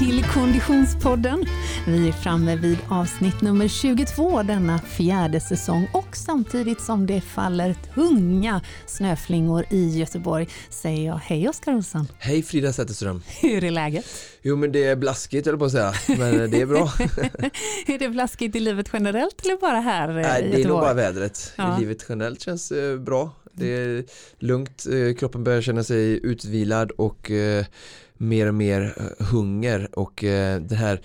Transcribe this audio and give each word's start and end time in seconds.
till 0.00 0.24
Konditionspodden. 0.24 1.44
Vi 1.86 2.08
är 2.08 2.12
framme 2.12 2.56
vid 2.56 2.78
avsnitt 2.88 3.40
nummer 3.40 3.68
22 3.68 4.42
denna 4.42 4.78
fjärde 4.78 5.40
säsong 5.40 5.88
och 5.92 6.16
samtidigt 6.16 6.80
som 6.80 7.06
det 7.06 7.20
faller 7.20 7.74
tunga 7.94 8.62
snöflingor 8.86 9.64
i 9.70 9.98
Göteborg 9.98 10.48
säger 10.70 11.06
jag 11.06 11.16
hej 11.16 11.48
Oskar 11.48 11.74
Olsson. 11.74 12.06
Hej 12.18 12.42
Frida 12.42 12.72
Zetterström. 12.72 13.22
Hur 13.40 13.64
är 13.64 13.70
läget? 13.70 14.04
Jo 14.42 14.56
men 14.56 14.72
det 14.72 14.84
är 14.84 14.96
blaskigt 14.96 15.46
eller 15.46 15.58
på 15.58 15.64
att 15.64 15.72
säga, 15.72 15.92
men 16.08 16.50
det 16.50 16.60
är 16.60 16.66
bra. 16.66 16.92
är 17.86 17.98
det 17.98 18.08
blaskigt 18.08 18.56
i 18.56 18.60
livet 18.60 18.90
generellt 18.92 19.44
eller 19.44 19.56
bara 19.56 19.80
här 19.80 20.08
Nej, 20.08 20.22
i 20.22 20.26
Göteborg? 20.26 20.52
det 20.52 20.62
är 20.62 20.68
nog 20.68 20.80
bara 20.80 20.94
vädret. 20.94 21.52
Ja. 21.56 21.78
Livet 21.78 22.06
generellt 22.08 22.40
känns 22.42 22.72
eh, 22.72 22.98
bra. 22.98 23.30
Det 23.52 23.66
är 23.66 24.04
lugnt, 24.38 24.86
eh, 24.92 25.14
kroppen 25.14 25.44
börjar 25.44 25.62
känna 25.62 25.84
sig 25.84 26.26
utvilad 26.26 26.90
och 26.90 27.30
eh, 27.30 27.64
mer 28.20 28.46
och 28.46 28.54
mer 28.54 28.94
eh, 28.96 29.26
hunger 29.26 29.98
och 29.98 30.24
eh, 30.24 30.60
det 30.60 30.74
här 30.74 31.00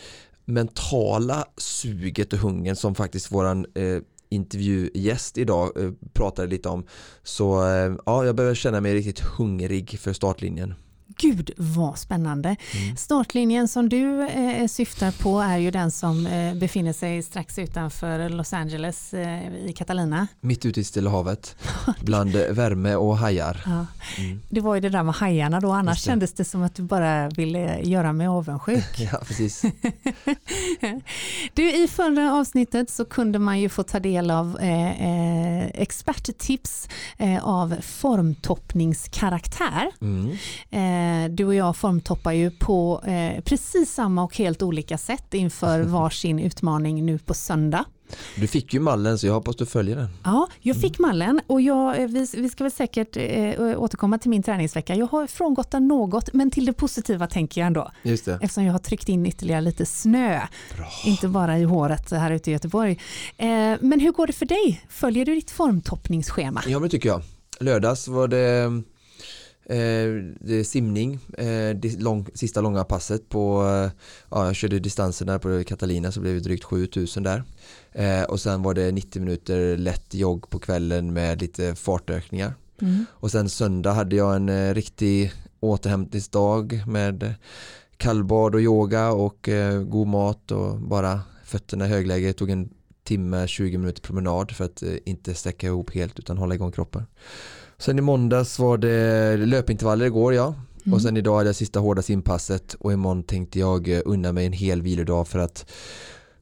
mentala 0.46 1.46
suget 1.58 2.34
och 2.34 2.40
hungern 2.40 2.76
som 2.76 2.96
faktiskt 2.96 3.32
våran 3.32 3.66
eh, 3.76 4.00
intervjugäst 4.30 5.38
idag 5.38 5.82
eh, 5.82 5.92
pratade 6.14 6.48
lite 6.48 6.70
om. 6.70 6.86
Så 7.24 7.68
eh, 7.68 7.96
ja, 8.06 8.26
jag 8.26 8.36
behöver 8.36 8.56
känna 8.56 8.82
mig 8.82 8.94
riktigt 8.94 9.20
hungrig 9.20 10.00
för 10.00 10.14
startlinjen. 10.14 10.74
Gud 11.18 11.52
vad 11.58 12.00
spännande. 12.00 12.56
Mm. 12.74 12.98
Startlinjen 12.98 13.68
som 13.68 13.90
du 13.90 14.28
eh, 14.28 14.68
syftar 14.68 15.12
på 15.12 15.40
är 15.40 15.58
ju 15.58 15.72
den 15.72 15.92
som 15.92 16.28
eh, 16.28 16.56
befinner 16.56 16.94
sig 16.94 17.24
strax 17.24 17.60
utanför 17.60 18.30
Los 18.30 18.54
Angeles 18.54 19.14
eh, 19.14 19.56
i 19.66 19.74
Catalina. 19.78 20.28
Mitt 20.42 20.66
ute 20.66 20.80
i 20.80 20.84
Stilla 20.84 21.10
havet, 21.10 21.56
bland 22.02 22.32
värme 22.36 22.96
och 22.96 23.18
hajar. 23.18 23.62
Ja. 23.66 23.86
Mm. 24.18 24.42
Det 24.50 24.62
var 24.62 24.76
ju 24.76 24.82
det 24.82 24.90
där 24.90 25.04
med 25.04 25.16
hajarna 25.16 25.60
då, 25.60 25.72
annars 25.72 26.04
det. 26.04 26.06
kändes 26.06 26.34
det 26.34 26.46
som 26.46 26.64
att 26.64 26.76
du 26.76 26.84
bara 26.84 27.30
ville 27.30 27.80
göra 27.82 28.14
mig 28.14 28.28
avundsjuk. 28.28 29.00
Ja, 29.12 29.22
precis. 29.28 29.62
Du, 31.54 31.84
I 31.84 31.88
förra 31.88 32.34
avsnittet 32.34 32.90
så 32.90 33.06
kunde 33.06 33.40
man 33.40 33.60
ju 33.60 33.70
få 33.70 33.84
ta 33.84 34.00
del 34.00 34.32
av 34.32 34.58
eh, 34.60 35.02
eh, 35.02 35.66
experttips 35.74 36.90
eh, 37.18 37.46
av 37.46 37.76
formtoppningskaraktär. 37.82 39.92
Mm. 40.02 40.38
Eh, 40.96 41.30
du 41.30 41.46
och 41.46 41.56
jag 41.56 41.76
formtoppar 41.78 42.32
ju 42.32 42.52
på 42.52 43.02
eh, 43.06 43.44
precis 43.44 43.94
samma 43.94 44.24
och 44.24 44.38
helt 44.38 44.62
olika 44.62 44.98
sätt 44.98 45.34
inför 45.34 45.82
varsin 45.84 46.40
utmaning 46.40 47.06
nu 47.06 47.20
på 47.20 47.34
söndag. 47.34 47.86
Du 48.36 48.48
fick 48.48 48.74
ju 48.74 48.80
mallen 48.80 49.18
så 49.20 49.28
jag 49.28 49.34
hoppas 49.34 49.56
du 49.56 49.66
följer 49.66 49.96
den. 49.96 50.08
Ja, 50.24 50.48
jag 50.60 50.76
fick 50.76 51.00
mallen 51.00 51.42
och 51.48 51.62
jag, 51.62 52.02
eh, 52.02 52.08
vi, 52.08 52.28
vi 52.38 52.50
ska 52.50 52.64
väl 52.64 52.72
säkert 52.72 53.18
eh, 53.18 53.82
återkomma 53.82 54.18
till 54.18 54.30
min 54.30 54.44
träningsvecka. 54.44 54.96
Jag 54.96 55.08
har 55.08 55.28
frångått 55.28 55.72
den 55.72 55.88
något, 55.88 56.34
men 56.34 56.52
till 56.52 56.66
det 56.66 56.74
positiva 56.74 57.28
tänker 57.28 57.62
jag 57.62 57.68
ändå. 57.68 57.92
Just 58.04 58.26
det. 58.26 58.34
Eftersom 58.42 58.64
jag 58.64 58.72
har 58.72 58.80
tryckt 58.80 59.10
in 59.10 59.26
ytterligare 59.26 59.62
lite 59.62 59.86
snö, 59.86 60.42
Bra. 60.78 60.88
inte 61.06 61.28
bara 61.28 61.58
i 61.60 61.64
håret 61.64 62.12
här 62.12 62.32
ute 62.32 62.50
i 62.50 62.54
Göteborg. 62.54 63.00
Eh, 63.38 63.48
men 63.80 64.00
hur 64.00 64.12
går 64.12 64.28
det 64.28 64.34
för 64.34 64.46
dig? 64.46 64.86
Följer 64.90 65.26
du 65.26 65.36
ditt 65.36 65.52
formtoppningsschema? 65.52 66.62
Ja 66.68 66.80
men 66.80 66.82
det 66.82 66.90
tycker 66.90 67.10
jag. 67.10 67.22
Lördags 67.60 68.08
var 68.08 68.28
det, 68.28 68.72
eh, 69.66 70.64
simning, 70.64 71.20
eh, 71.38 72.00
lång, 72.00 72.28
sista 72.34 72.62
långa 72.62 72.84
passet 72.84 73.30
på, 73.30 73.64
eh, 73.64 73.92
ja 74.30 74.46
jag 74.46 74.56
körde 74.56 74.80
distanserna 74.80 75.40
på 75.40 75.64
Catalina 75.64 76.12
så 76.12 76.20
blev 76.20 76.34
det 76.34 76.40
drygt 76.40 76.64
7000 76.64 77.24
där. 77.24 77.44
Eh, 77.92 78.24
och 78.24 78.40
sen 78.40 78.64
var 78.64 78.74
det 78.74 78.92
90 78.92 79.20
minuter 79.20 79.78
lätt 79.78 80.14
jogg 80.14 80.50
på 80.50 80.60
kvällen 80.60 81.14
med 81.14 81.42
lite 81.42 81.76
fartökningar. 81.76 82.54
Mm. 82.82 83.06
Och 83.12 83.32
sen 83.32 83.50
söndag 83.50 83.92
hade 83.92 84.16
jag 84.16 84.36
en 84.36 84.50
eh, 84.50 84.74
riktig 84.74 85.34
återhämtningsdag 85.60 86.84
med 86.88 87.34
kallbad 87.98 88.56
och 88.56 88.62
yoga 88.62 89.12
och 89.12 89.50
eh, 89.50 89.82
god 89.82 90.08
mat 90.08 90.52
och 90.52 90.80
bara 90.80 91.22
fötterna 91.44 91.86
i 91.86 91.90
högläge. 91.90 92.26
Jag 92.26 92.38
tog 92.38 92.50
en 92.50 92.70
timme, 93.04 93.48
20 93.48 93.78
minuter 93.78 94.02
promenad 94.02 94.52
för 94.52 94.66
att 94.66 94.84
inte 95.06 95.34
sträcka 95.34 95.68
ihop 95.68 95.94
helt 95.94 96.20
utan 96.20 96.38
hålla 96.38 96.56
igång 96.56 96.72
kroppen. 96.72 97.06
Sen 97.78 98.00
i 98.00 98.02
måndags 98.02 98.60
var 98.60 98.78
det 98.78 99.38
löpintervaller 99.38 100.06
igår 100.06 100.34
ja. 100.34 100.56
Mm. 100.86 100.94
Och 100.94 101.02
sen 101.02 101.18
idag 101.18 101.36
hade 101.38 101.50
jag 101.50 101.56
sista 101.56 101.80
hårda 101.80 102.02
simpasset 102.02 102.74
och 102.80 102.94
imorgon 102.94 103.24
tänkte 103.24 103.60
jag 103.60 103.88
eh, 103.90 104.02
unna 104.06 104.32
mig 104.32 104.46
en 104.46 104.54
hel 104.54 104.82
vilodag 104.82 105.28
för 105.28 105.40
att 105.40 105.72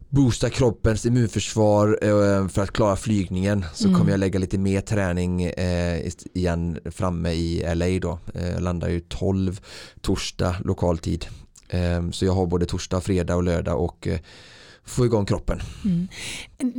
boosta 0.10 0.50
kroppens 0.50 1.06
immunförsvar 1.06 2.00
eh, 2.02 2.48
för 2.48 2.62
att 2.62 2.72
klara 2.72 2.96
flygningen 2.96 3.66
så 3.74 3.88
Mm. 3.88 4.00
kommer 4.00 4.12
jag 4.12 4.20
lägga 4.20 4.40
lite 4.40 4.58
mer 4.58 4.82
träning 4.82 5.44
eh, 5.44 6.12
igen 6.34 6.80
framme 6.86 7.32
i 7.32 7.76
LA 7.76 8.00
då. 8.02 8.20
Jag 8.54 8.62
landar 8.62 8.90
ju 8.90 9.00
12 9.00 9.60
torsdag 10.02 10.56
lokaltid. 10.66 11.26
Eh, 11.70 12.10
Så 12.12 12.26
jag 12.26 12.34
har 12.34 12.46
både 12.46 12.66
torsdag, 12.66 13.02
fredag 13.02 13.36
och 13.36 13.44
lördag 13.44 13.82
och 13.82 14.08
få 14.86 15.06
igång 15.06 15.26
kroppen. 15.26 15.60
Mm. 15.86 16.08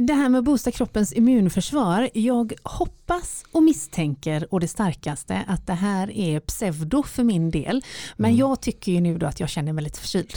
Det 0.06 0.14
här 0.14 0.28
med 0.28 0.38
att 0.38 0.44
boosta 0.44 0.70
kroppens 0.70 1.12
immunförsvar, 1.12 2.10
jag 2.14 2.52
hoppas 2.62 3.44
och 3.52 3.62
misstänker 3.62 4.46
och 4.54 4.60
det 4.60 4.68
starkaste 4.68 5.44
att 5.48 5.66
det 5.66 5.74
här 5.74 6.10
är 6.10 6.40
pseudo 6.40 7.02
för 7.02 7.24
min 7.24 7.50
del. 7.50 7.84
Men 8.16 8.30
Mm. 8.30 8.38
jag 8.38 8.60
tycker 8.60 8.92
ju 8.92 9.00
nu 9.00 9.18
då 9.18 9.26
att 9.26 9.40
jag 9.40 9.48
känner 9.48 9.72
mig 9.72 9.84
lite 9.84 10.00
förkyld. 10.00 10.34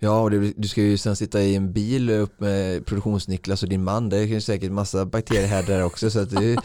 Ja, 0.00 0.20
och 0.20 0.30
det, 0.30 0.52
du 0.56 0.68
ska 0.68 0.82
ju 0.82 0.98
sen 0.98 1.16
sitta 1.16 1.40
i 1.42 1.54
en 1.56 1.72
bil 1.72 2.10
upp 2.10 2.40
med 2.40 2.86
produktionsniklas 2.86 3.62
och 3.62 3.68
din 3.68 3.84
man. 3.84 4.08
Det 4.08 4.16
är 4.16 4.22
ju 4.24 4.40
säkert 4.40 4.72
massa 4.72 5.04
bakterier 5.06 5.46
här 5.46 5.62
där 5.62 5.84
också 5.84 6.10
så 6.10 6.20
att 6.20 6.30
det 6.30 6.44
är 6.44 6.58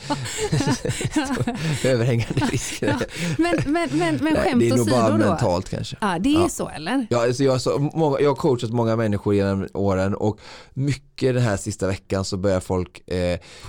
överhängande 1.88 2.46
risker. 2.52 2.88
Ja, 2.88 3.00
Men, 3.38 3.56
men, 3.74 3.90
men, 3.92 4.16
men 4.16 4.34
Nej, 4.34 4.44
skämt 4.44 4.60
det 4.60 4.70
är 4.70 4.78
nog 4.78 4.90
bara 4.90 5.10
då. 5.10 5.18
mentalt 5.18 5.70
kanske. 5.70 5.98
Ja, 6.02 6.18
det 6.20 6.36
är 6.36 6.42
Ja. 6.42 6.50
så 6.50 6.70
eller? 6.70 7.08
Ja, 7.10 7.24
alltså 7.24 7.44
jag, 7.44 7.62
så, 7.62 7.80
många, 7.94 8.20
jag 8.20 8.30
har 8.30 8.36
coachat 8.36 8.70
många 8.72 8.96
människor 8.96 9.34
genom 9.36 9.68
åren 9.74 10.16
och 10.16 10.40
mycket 10.74 11.34
den 11.34 11.44
här 11.44 11.58
sista 11.58 11.88
veckan 11.88 12.26
så 12.26 12.38
börjar 12.38 12.60
folk, 12.60 13.02
eh, 13.10 13.18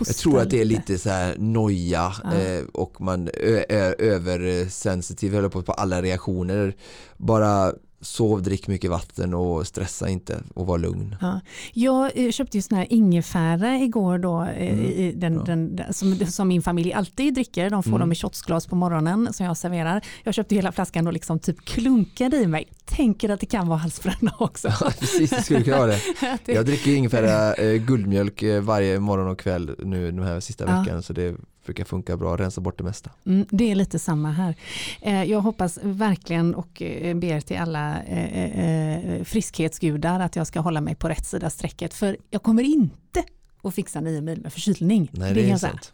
jag 0.07 0.17
tror 0.19 0.41
att 0.41 0.51
det 0.51 0.61
är 0.61 0.65
lite 0.65 0.99
så 0.99 1.09
här 1.11 1.35
noja 1.39 2.13
Ja. 2.25 2.35
eh, 2.35 2.63
och 2.73 3.01
man 3.01 3.29
är 3.69 4.01
översensitiv 4.03 5.35
höll 5.35 5.51
på, 5.51 5.63
på 5.63 5.73
alla 5.73 6.03
reaktioner. 6.03 6.75
Bara 7.17 7.73
sov, 8.05 8.43
drick 8.43 8.67
mycket 8.69 8.91
vatten 8.91 9.35
och 9.35 9.67
stressa 9.67 10.09
inte 10.09 10.43
och 10.55 10.67
var 10.67 10.79
lugn. 10.79 11.17
Ja. 11.21 11.41
Jag 11.73 12.11
eh, 12.15 12.31
köpte 12.31 12.59
ju 12.59 12.63
sån 12.63 12.79
här 12.79 12.87
ingefära 12.93 13.77
igår 13.79 14.19
då, 14.19 14.43
eh, 14.43 14.75
Mm, 14.75 15.21
den, 15.21 15.35
bra. 15.35 15.45
den, 15.45 15.81
som, 15.91 16.17
som 16.27 16.49
min 16.49 16.63
familj 16.63 16.93
alltid 16.93 17.35
dricker. 17.35 17.71
De 17.71 17.83
får 17.83 17.91
Mm. 17.91 18.01
dem 18.01 18.13
i 18.13 18.15
shotsglas 18.15 18.67
på 18.67 18.77
morgonen 18.77 19.33
som 19.33 19.47
jag 19.47 19.57
serverar. 19.57 20.05
Jag 20.25 20.35
köpte 20.35 20.55
hela 20.55 20.73
flaskan 20.73 21.07
och 21.07 21.13
liksom 21.13 21.39
typ 21.39 21.65
klunkade 21.65 22.37
i 22.37 22.47
mig. 22.47 22.69
Tänker 22.85 23.29
att 23.29 23.41
det 23.41 23.47
kan 23.47 23.69
vara 23.69 23.79
halsbränna 23.79 24.35
också. 24.39 24.69
Ja, 24.81 24.91
precis, 25.01 25.31
det 25.31 25.43
skulle 25.43 25.63
kunna 25.63 25.79
vara 25.79 25.87
det. 25.91 26.01
Jag 26.53 26.67
dricker 26.67 26.95
ingefära 26.95 27.55
eh, 27.55 27.73
guldmjölk 27.83 28.43
varje 28.63 29.01
morgon 29.01 29.29
och 29.29 29.39
kväll 29.39 29.77
nu 29.79 30.11
den 30.13 30.23
här 30.23 30.41
sista 30.41 30.65
Ja. 30.69 30.81
veckan 30.81 31.03
så 31.03 31.13
det 31.13 31.37
brukar 31.65 31.85
funka 31.85 32.17
bra, 32.17 32.37
rensa 32.37 32.61
bort 32.61 32.79
det 32.79 32.85
mesta. 32.85 33.11
Mm, 33.27 33.47
det 33.51 33.71
är 33.71 33.75
lite 33.75 33.99
samma 33.99 34.31
här. 34.31 34.55
Eh, 35.01 35.25
jag 35.25 35.41
hoppas 35.41 35.79
verkligen 35.83 36.55
och 36.55 36.83
eh, 36.83 37.17
ber 37.17 37.41
till 37.41 37.59
alla 37.59 38.03
eh, 38.03 39.25
friskhetsgudar 39.25 40.21
att 40.21 40.37
jag 40.37 40.47
ska 40.47 40.61
hålla 40.61 40.81
mig 40.81 40.95
på 40.95 41.09
rätt 41.09 41.27
sida 41.27 41.51
strecket. 41.51 41.95
För 41.95 42.17
jag 42.31 42.43
kommer 42.43 42.63
inte 42.63 43.25
att 43.69 43.75
fixa 43.75 44.01
nio 44.01 44.21
mil 44.21 44.41
med 44.41 44.53
förkylning. 44.53 45.11
Nej, 45.13 45.35
det 45.35 45.51
är 45.51 45.57
sant. 45.57 45.93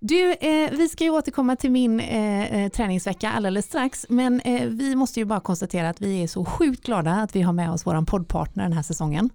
Du, 0.00 0.32
eh, 0.32 0.70
vi 0.70 0.88
ska 0.88 1.04
ju 1.04 1.10
återkomma 1.10 1.56
till 1.56 1.70
min 1.70 2.00
eh, 2.00 2.68
träningsvecka 2.68 3.32
alldeles 3.32 3.64
strax, 3.64 4.06
men 4.08 4.40
eh, 4.40 4.66
vi 4.68 4.96
måste 4.96 5.20
ju 5.20 5.24
bara 5.26 5.40
konstatera 5.40 5.88
att 5.88 6.00
vi 6.00 6.22
är 6.22 6.26
så 6.26 6.44
sjukt 6.44 6.86
glada 6.86 7.12
att 7.12 7.36
vi 7.36 7.42
har 7.42 7.52
med 7.52 7.70
oss 7.70 7.86
vår 7.86 8.04
poddpartner 8.04 8.62
den 8.64 8.72
här 8.72 8.82
säsongen, 8.82 9.30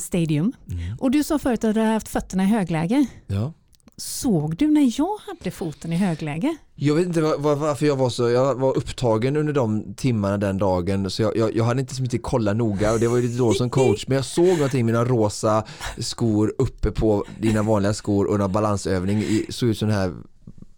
Stadium. 0.00 0.52
Mm. 0.70 0.98
Och 0.98 1.10
du 1.10 1.24
sa 1.24 1.38
förut 1.38 1.64
att 1.64 1.74
du 1.74 1.80
har 1.80 1.92
haft 1.92 2.08
fötterna 2.08 2.44
i 2.44 2.46
högläge. 2.46 3.06
Ja. 3.26 3.52
Såg 4.00 4.56
du 4.56 4.70
när 4.70 5.00
jag 5.00 5.16
hade 5.26 5.50
foten 5.50 5.92
i 5.92 5.96
högläge? 5.96 6.56
Jag 6.74 6.94
vet 6.94 7.06
inte 7.06 7.20
var, 7.20 7.38
var, 7.38 7.56
varför 7.56 7.86
jag 7.86 7.96
var 7.96 8.10
så, 8.10 8.30
jag 8.30 8.54
var 8.54 8.76
upptagen 8.76 9.36
under 9.36 9.52
de 9.52 9.94
timmarna 9.94 10.38
den 10.38 10.58
dagen 10.58 11.10
så 11.10 11.22
jag, 11.22 11.36
jag, 11.36 11.56
jag 11.56 11.64
hade 11.64 11.80
inte 11.80 11.94
så 11.94 12.02
mycket 12.02 12.22
kolla 12.22 12.52
noga 12.52 12.92
och 12.92 13.00
det 13.00 13.08
var 13.08 13.16
ju 13.16 13.22
lite 13.22 13.38
då 13.38 13.52
som 13.52 13.70
coach 13.80 14.04
men 14.06 14.16
jag 14.16 14.24
såg 14.24 14.46
någonting 14.46 14.86
några 14.86 15.04
rosa 15.04 15.64
skor 15.98 16.54
uppe 16.58 16.90
på 16.90 17.24
dina 17.40 17.62
vanliga 17.62 17.94
skor 17.94 18.26
och 18.26 18.38
någon 18.38 18.52
balansövning, 18.52 19.24
såg 19.48 19.68
ut 19.68 19.78
som 19.78 19.88
det 19.88 19.94
här 19.94 20.12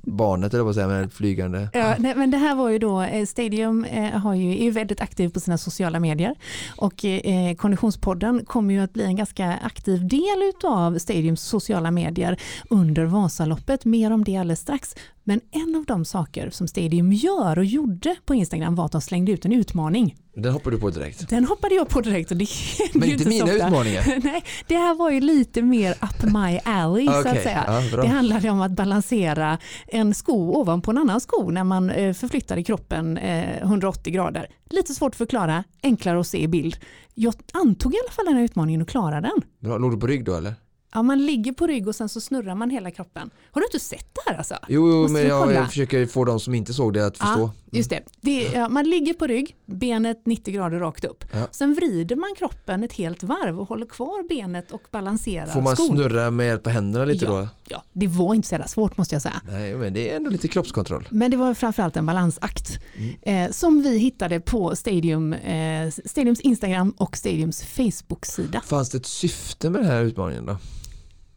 barnet 0.02 0.54
eller 0.54 0.64
vad 0.64 0.74
säger 0.74 0.88
men 0.88 1.10
flygande. 1.10 1.68
Ja, 1.72 1.94
nej, 1.98 2.14
men 2.16 2.30
det 2.30 2.36
här 2.36 2.54
var 2.54 2.68
ju 2.68 2.78
då, 2.78 3.02
eh, 3.02 3.26
Stadium 3.26 3.84
eh, 3.84 4.10
har 4.10 4.34
ju, 4.34 4.50
är 4.50 4.64
ju 4.64 4.70
väldigt 4.70 5.00
aktiv 5.00 5.28
på 5.28 5.40
sina 5.40 5.58
sociala 5.58 6.00
medier 6.00 6.34
och 6.76 7.04
eh, 7.04 7.54
Konditionspodden 7.54 8.44
kommer 8.44 8.74
ju 8.74 8.80
att 8.80 8.92
bli 8.92 9.04
en 9.04 9.16
ganska 9.16 9.58
aktiv 9.62 10.08
del 10.08 10.52
av 10.64 10.98
Stadiums 10.98 11.42
sociala 11.42 11.90
medier 11.90 12.40
under 12.70 13.04
Vasaloppet. 13.04 13.84
Mer 13.84 14.10
om 14.10 14.24
det 14.24 14.36
alldeles 14.36 14.60
strax. 14.60 14.94
Men 15.24 15.40
en 15.50 15.74
av 15.74 15.84
de 15.84 16.04
saker 16.04 16.50
som 16.50 16.68
Stadium 16.68 17.12
gör 17.12 17.58
och 17.58 17.64
gjorde 17.64 18.16
på 18.24 18.34
Instagram 18.34 18.74
var 18.74 18.84
att 18.84 18.92
de 18.92 19.00
slängde 19.00 19.32
ut 19.32 19.44
en 19.44 19.52
utmaning. 19.52 20.16
Den 20.34 20.52
hoppar 20.52 20.70
du 20.70 20.78
på 20.80 20.90
direkt. 20.90 21.28
Den 21.28 21.44
hoppade 21.44 21.74
jag 21.74 21.88
på 21.88 22.00
direkt 22.00 22.30
och 22.30 22.36
det 22.36 22.46
Men 22.94 23.10
inte 23.10 23.28
mina 23.28 23.44
ofta. 23.44 23.56
utmaningar. 23.56 24.20
Nej, 24.24 24.44
det 24.66 24.76
här 24.76 24.94
var 24.94 25.10
ju 25.10 25.20
lite 25.20 25.62
mer 25.62 25.90
up 25.92 26.32
my 26.32 26.58
alley 26.64 27.06
så 27.06 27.12
att 27.28 27.42
säga. 27.42 27.64
ja, 27.92 27.96
det 28.02 28.08
handlade 28.08 28.50
om 28.50 28.60
att 28.60 28.72
balansera 28.72 29.58
en 29.86 30.14
sko 30.14 30.54
ovanpå 30.60 30.90
en 30.90 30.98
annan 30.98 31.20
sko 31.20 31.50
när 31.50 31.64
man 31.64 31.90
eh, 31.90 32.12
förflyttade 32.14 32.62
kroppen 32.62 33.16
eh, 33.16 33.62
180 33.62 34.12
grader. 34.12 34.46
Lite 34.70 34.94
svårt 34.94 35.12
att 35.12 35.16
förklara, 35.18 35.64
enklare 35.82 36.20
att 36.20 36.26
se 36.26 36.42
i 36.42 36.48
bild. 36.48 36.76
Jag 37.14 37.34
antog 37.52 37.94
i 37.94 37.96
alla 38.04 38.12
fall 38.12 38.24
den 38.24 38.34
här 38.36 38.44
utmaningen 38.44 38.82
och 38.82 38.88
klarade 38.88 39.20
den. 39.28 39.42
Bra. 39.60 39.78
Låg 39.78 39.90
du 39.92 40.00
på 40.00 40.06
rygg 40.06 40.24
då 40.24 40.34
eller? 40.34 40.54
Ja, 40.94 41.02
man 41.02 41.26
ligger 41.26 41.52
på 41.52 41.66
rygg 41.66 41.88
och 41.88 41.94
sen 41.94 42.08
så 42.08 42.20
snurrar 42.20 42.54
man 42.54 42.70
hela 42.70 42.90
kroppen. 42.90 43.30
Har 43.50 43.60
du 43.60 43.66
inte 43.66 43.80
sett 43.80 44.06
det 44.14 44.30
här 44.30 44.38
alltså? 44.38 44.54
Jo, 44.68 44.90
jo 44.90 45.08
men 45.08 45.26
jag, 45.26 45.52
jag 45.52 45.68
försöker 45.68 46.06
få 46.06 46.24
de 46.24 46.40
som 46.40 46.54
inte 46.54 46.72
såg 46.74 46.92
det 46.94 47.06
att 47.06 47.18
förstå. 47.18 47.40
Ja, 47.40 47.52
just 47.78 47.90
det. 47.90 48.00
det 48.20 48.54
är, 48.54 48.68
man 48.68 48.90
ligger 48.90 49.14
på 49.14 49.26
rygg, 49.26 49.56
benet 49.66 50.22
90 50.26 50.54
grader 50.54 50.78
rakt 50.78 51.04
upp. 51.04 51.24
Ja. 51.32 51.48
Sen 51.50 51.74
vrider 51.74 52.16
man 52.16 52.34
kroppen 52.38 52.84
ett 52.84 52.92
helt 52.92 53.22
varv 53.22 53.60
och 53.60 53.68
håller 53.68 53.86
kvar 53.86 54.28
benet 54.28 54.72
och 54.72 54.82
balanserar 54.90 55.46
Får 55.46 55.60
man 55.60 55.76
skon. 55.76 55.86
snurra 55.88 56.30
med 56.30 56.46
hjälp 56.46 56.66
av 56.66 56.72
händerna 56.72 57.04
lite 57.04 57.24
Ja. 57.24 57.30
då? 57.30 57.48
Ja, 57.68 57.82
det 57.92 58.06
var 58.06 58.34
inte 58.34 58.48
så 58.48 58.54
jävla 58.54 58.68
svårt 58.68 58.96
måste 58.96 59.14
jag 59.14 59.22
säga. 59.22 59.40
Nej, 59.50 59.74
men 59.74 59.92
det 59.92 60.10
är 60.10 60.16
ändå 60.16 60.30
lite 60.30 60.48
kroppskontroll. 60.48 61.08
Men 61.10 61.30
det 61.30 61.36
var 61.36 61.54
framförallt 61.54 61.96
en 61.96 62.06
balansakt 62.06 62.78
eh, 63.22 63.50
som 63.50 63.82
vi 63.82 63.98
hittade 63.98 64.40
på 64.40 64.76
Stadium, 64.76 65.32
eh, 65.32 65.90
Stadiums 66.04 66.40
Instagram 66.40 66.90
och 66.96 67.16
Stadiums 67.16 67.62
Facebook-sida. 67.64 68.60
Fanns 68.66 68.90
det 68.90 68.98
ett 68.98 69.06
syfte 69.06 69.70
med 69.70 69.80
den 69.80 69.90
här 69.90 70.02
utmaningen 70.02 70.46
då? 70.46 70.56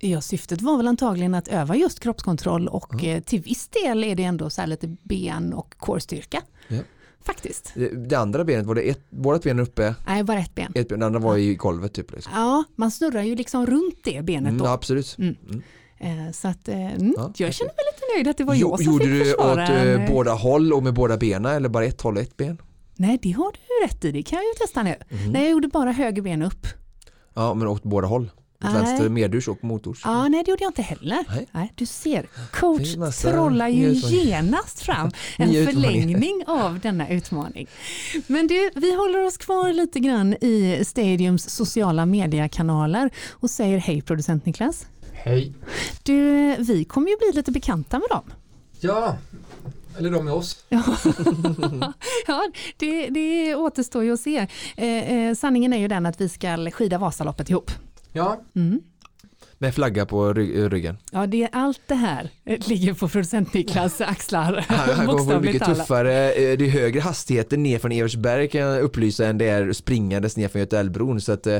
Ja, 0.05 0.21
syftet 0.21 0.61
var 0.61 0.77
väl 0.77 0.87
antagligen 0.87 1.35
att 1.35 1.47
öva 1.47 1.75
just 1.75 1.99
kroppskontroll 1.99 2.67
och 2.67 3.03
eh, 3.03 3.21
till 3.21 3.39
viss 3.41 3.67
del 3.67 4.03
är 4.03 4.15
det 4.15 4.23
ändå 4.23 4.49
så 4.49 4.61
här 4.61 4.67
lite 4.67 4.87
ben 5.03 5.53
och 5.53 5.73
core-styrka. 5.77 6.41
Ja. 6.67 6.77
Faktiskt. 7.23 7.73
Det, 8.09 8.15
andra 8.15 8.43
benet, 8.43 8.65
var 8.65 8.75
det 8.75 8.81
ett, 8.81 9.09
båda 9.09 9.39
benen 9.39 9.59
uppe? 9.65 9.95
Nej, 10.07 10.23
bara 10.23 10.39
ett 10.39 10.55
ben. 10.55 10.71
Ett 10.75 10.89
ben, 10.89 10.99
det 10.99 11.05
andra 11.05 11.19
var 11.19 11.37
i 11.37 11.55
golvet 11.55 11.93
typ. 11.93 12.11
Liksom. 12.11 12.31
Ja, 12.35 12.63
man 12.75 12.91
snurrar 12.91 13.21
ju 13.23 13.35
liksom 13.35 13.65
runt 13.65 13.99
det 14.03 14.21
benet 14.25 14.49
Mm, 14.49 14.57
då. 14.57 14.65
ja, 14.65 14.71
absolut. 14.73 15.15
Mm. 15.17 15.35
Mm. 15.49 15.61
Eh, 16.27 16.31
Så 16.31 16.47
att, 16.47 16.67
eh, 16.67 16.75
mm, 16.95 17.13
Ja, 17.17 17.31
jag 17.37 17.53
känner 17.53 17.71
mig 17.71 17.85
lite 17.93 18.15
nöjd 18.17 18.27
att 18.27 18.37
det 18.37 18.43
var 18.43 18.55
Jo- 18.55 18.69
jag 18.69 18.79
som 18.79 18.93
Gjorde 18.93 19.05
fick 19.05 19.13
du 19.13 19.21
åt 19.21 19.27
försvara. 19.37 19.67
en, 19.67 20.11
båda 20.13 20.31
håll 20.33 20.73
och 20.73 20.83
med 20.83 20.93
båda 20.93 21.17
benen 21.17 21.51
eller 21.55 21.69
bara 21.69 21.85
ett 21.85 22.01
håll 22.01 22.15
och 22.15 22.21
ett 22.21 22.37
ben? 22.37 22.61
Nej, 22.95 23.19
det 23.21 23.31
har 23.31 23.51
du 23.51 23.87
rätt 23.87 24.05
i. 24.05 24.11
Det 24.11 24.23
kan 24.23 24.37
jag 24.37 24.45
ju 24.45 24.53
testa 24.59 24.83
nu. 24.83 24.95
Mhm. 25.09 25.31
Nej, 25.31 25.41
jag 25.43 25.51
gjorde 25.51 25.67
bara 25.67 25.91
höger 25.91 26.21
ben 26.21 26.41
upp. 26.41 26.67
Ja, 27.33 27.53
men 27.53 27.67
åt 27.67 27.83
båda 27.83 28.07
håll. 28.07 28.31
Nej. 28.59 28.73
vänster 28.73 29.09
medurs 29.09 29.47
och 29.47 29.63
motors. 29.63 30.01
Ja, 30.05 30.27
nej, 30.27 30.43
det 30.43 30.51
gjorde 30.51 30.63
jag 30.63 30.69
inte 30.69 30.81
heller. 30.81 31.47
Nej. 31.51 31.73
du 31.75 31.85
ser, 31.85 32.27
coach 32.51 32.95
massa 32.95 33.31
trollar 33.31 33.67
ju 33.67 33.93
genast 33.93 34.79
fram 34.79 35.11
en 35.37 35.65
förlängning 35.65 36.43
av 36.47 36.79
denna 36.79 37.09
utmaning. 37.09 37.67
Men 38.27 38.47
du, 38.47 38.71
vi 38.75 38.95
håller 38.95 39.25
oss 39.25 39.37
kvar 39.37 39.73
lite 39.73 39.99
grann 39.99 40.33
i 40.33 40.83
Stadiums 40.85 41.49
sociala 41.49 42.05
mediekanaler 42.05 43.09
och 43.31 43.49
säger 43.49 43.77
hej 43.77 44.01
producent 44.01 44.45
Niklas. 44.45 44.87
Hej. 45.13 45.53
Du, 46.03 46.15
vi 46.59 46.85
kommer 46.85 47.09
ju 47.09 47.17
bli 47.17 47.31
lite 47.33 47.51
bekanta 47.51 47.99
med 47.99 48.07
dem. 48.09 48.23
Ja, 48.79 49.17
eller 49.97 50.11
de 50.11 50.25
med 50.25 50.33
oss. 50.33 50.65
Ja, 50.69 50.83
ja 52.27 52.51
det, 52.77 53.09
det 53.09 53.55
återstår 53.55 54.03
ju 54.03 54.13
att 54.13 54.19
se. 54.19 54.47
Eh, 54.77 54.87
eh, 54.87 55.35
sanningen 55.35 55.73
är 55.73 55.77
ju 55.77 55.87
den 55.87 56.05
att 56.05 56.21
vi 56.21 56.29
ska 56.29 56.71
skida 56.71 56.97
Vasaloppet 56.97 57.49
ihop. 57.49 57.71
Ja, 58.15 58.41
Mm. 58.55 58.81
Med 59.57 59.75
flagga 59.75 60.05
på 60.05 60.33
ry- 60.33 60.69
ryggen. 60.69 60.97
Ja, 61.11 61.27
det 61.27 61.43
är 61.43 61.49
allt 61.51 61.81
det 61.87 61.95
här 61.95 62.29
ligger 62.45 62.93
på 62.93 63.07
producent 63.07 63.53
Niklas 63.53 64.01
axlar. 64.01 64.65
Han, 64.69 65.05
kommer 65.07 65.33
få 65.33 65.39
mycket 65.39 65.65
tuffare, 65.65 66.31
eh, 66.33 66.57
det 66.57 66.65
är 66.65 66.69
högre 66.69 66.99
hastigheter 67.01 67.57
ner 67.57 67.79
från 67.79 67.91
Eversberg 67.91 68.47
kan 68.47 68.61
jag 68.61 68.81
upplysa 68.81 69.27
än 69.27 69.37
det 69.37 69.45
är 69.49 69.73
springandes 69.73 70.37
ner 70.37 70.47
från 70.47 70.59
Götaälvbron 70.59 71.21
så 71.21 71.31
att 71.31 71.47
eh, 71.47 71.57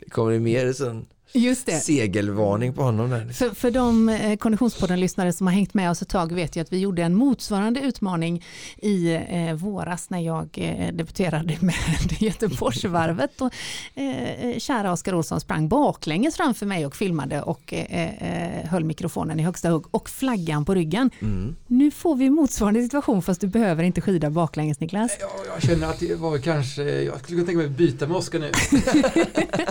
det 0.00 0.10
kommer 0.10 0.38
mer 0.38 0.72
sån 0.72 1.06
Just 1.36 1.66
det. 1.66 1.72
segelvarning 1.72 2.72
på 2.72 2.82
honom 2.82 3.10
där. 3.10 3.28
För, 3.32 3.50
för 3.50 3.70
de 3.70 4.08
eh, 4.08 4.36
Konditionspodden-lyssnare 4.36 5.32
som 5.32 5.46
har 5.46 5.54
hängt 5.54 5.74
med 5.74 5.90
oss 5.90 6.02
ett 6.02 6.08
tag 6.08 6.32
vet 6.32 6.56
ju 6.56 6.60
att 6.60 6.72
vi 6.72 6.78
gjorde 6.78 7.02
en 7.02 7.14
motsvarande 7.14 7.80
utmaning 7.80 8.44
i 8.76 9.14
eh, 9.28 9.54
våras 9.54 10.10
när 10.10 10.18
jag 10.18 10.48
eh, 10.54 10.94
debuterade 10.94 11.56
med 11.60 11.74
Göteborgsvarvet. 12.18 13.40
Och, 13.40 13.52
eh, 14.00 14.58
kära 14.58 14.92
Oskar 14.92 15.14
Olsson 15.14 15.40
sprang 15.40 15.68
baklänges 15.68 16.36
framför 16.36 16.66
mig 16.66 16.86
och 16.86 16.96
filmade 16.96 17.42
och 17.42 17.74
eh, 17.74 18.62
eh, 18.62 18.66
höll 18.70 18.84
mikrofonen 18.84 19.40
i 19.40 19.42
högsta 19.42 19.68
hugg 19.70 19.84
och 19.90 20.10
flaggan 20.10 20.64
på 20.64 20.74
ryggen. 20.74 21.10
Mm. 21.20 21.56
Nu 21.66 21.90
får 21.90 22.16
vi 22.16 22.30
motsvarande 22.30 22.82
situation 22.82 23.22
fast 23.22 23.40
du 23.40 23.46
behöver 23.46 23.84
inte 23.84 24.00
skida 24.00 24.30
baklänges 24.30 24.80
Niklas. 24.80 25.16
ja, 25.20 25.28
jag 25.54 25.62
känner 25.62 25.86
att 25.86 26.00
det 26.00 26.14
var 26.14 26.38
kanske, 26.38 26.82
jag 26.82 27.18
skulle 27.20 27.36
kunna 27.36 27.46
tänka 27.46 27.58
mig 27.58 27.66
att 27.66 27.72
byta 27.72 28.06
med 28.06 28.16
Oskar 28.16 28.38
nu. 28.38 28.50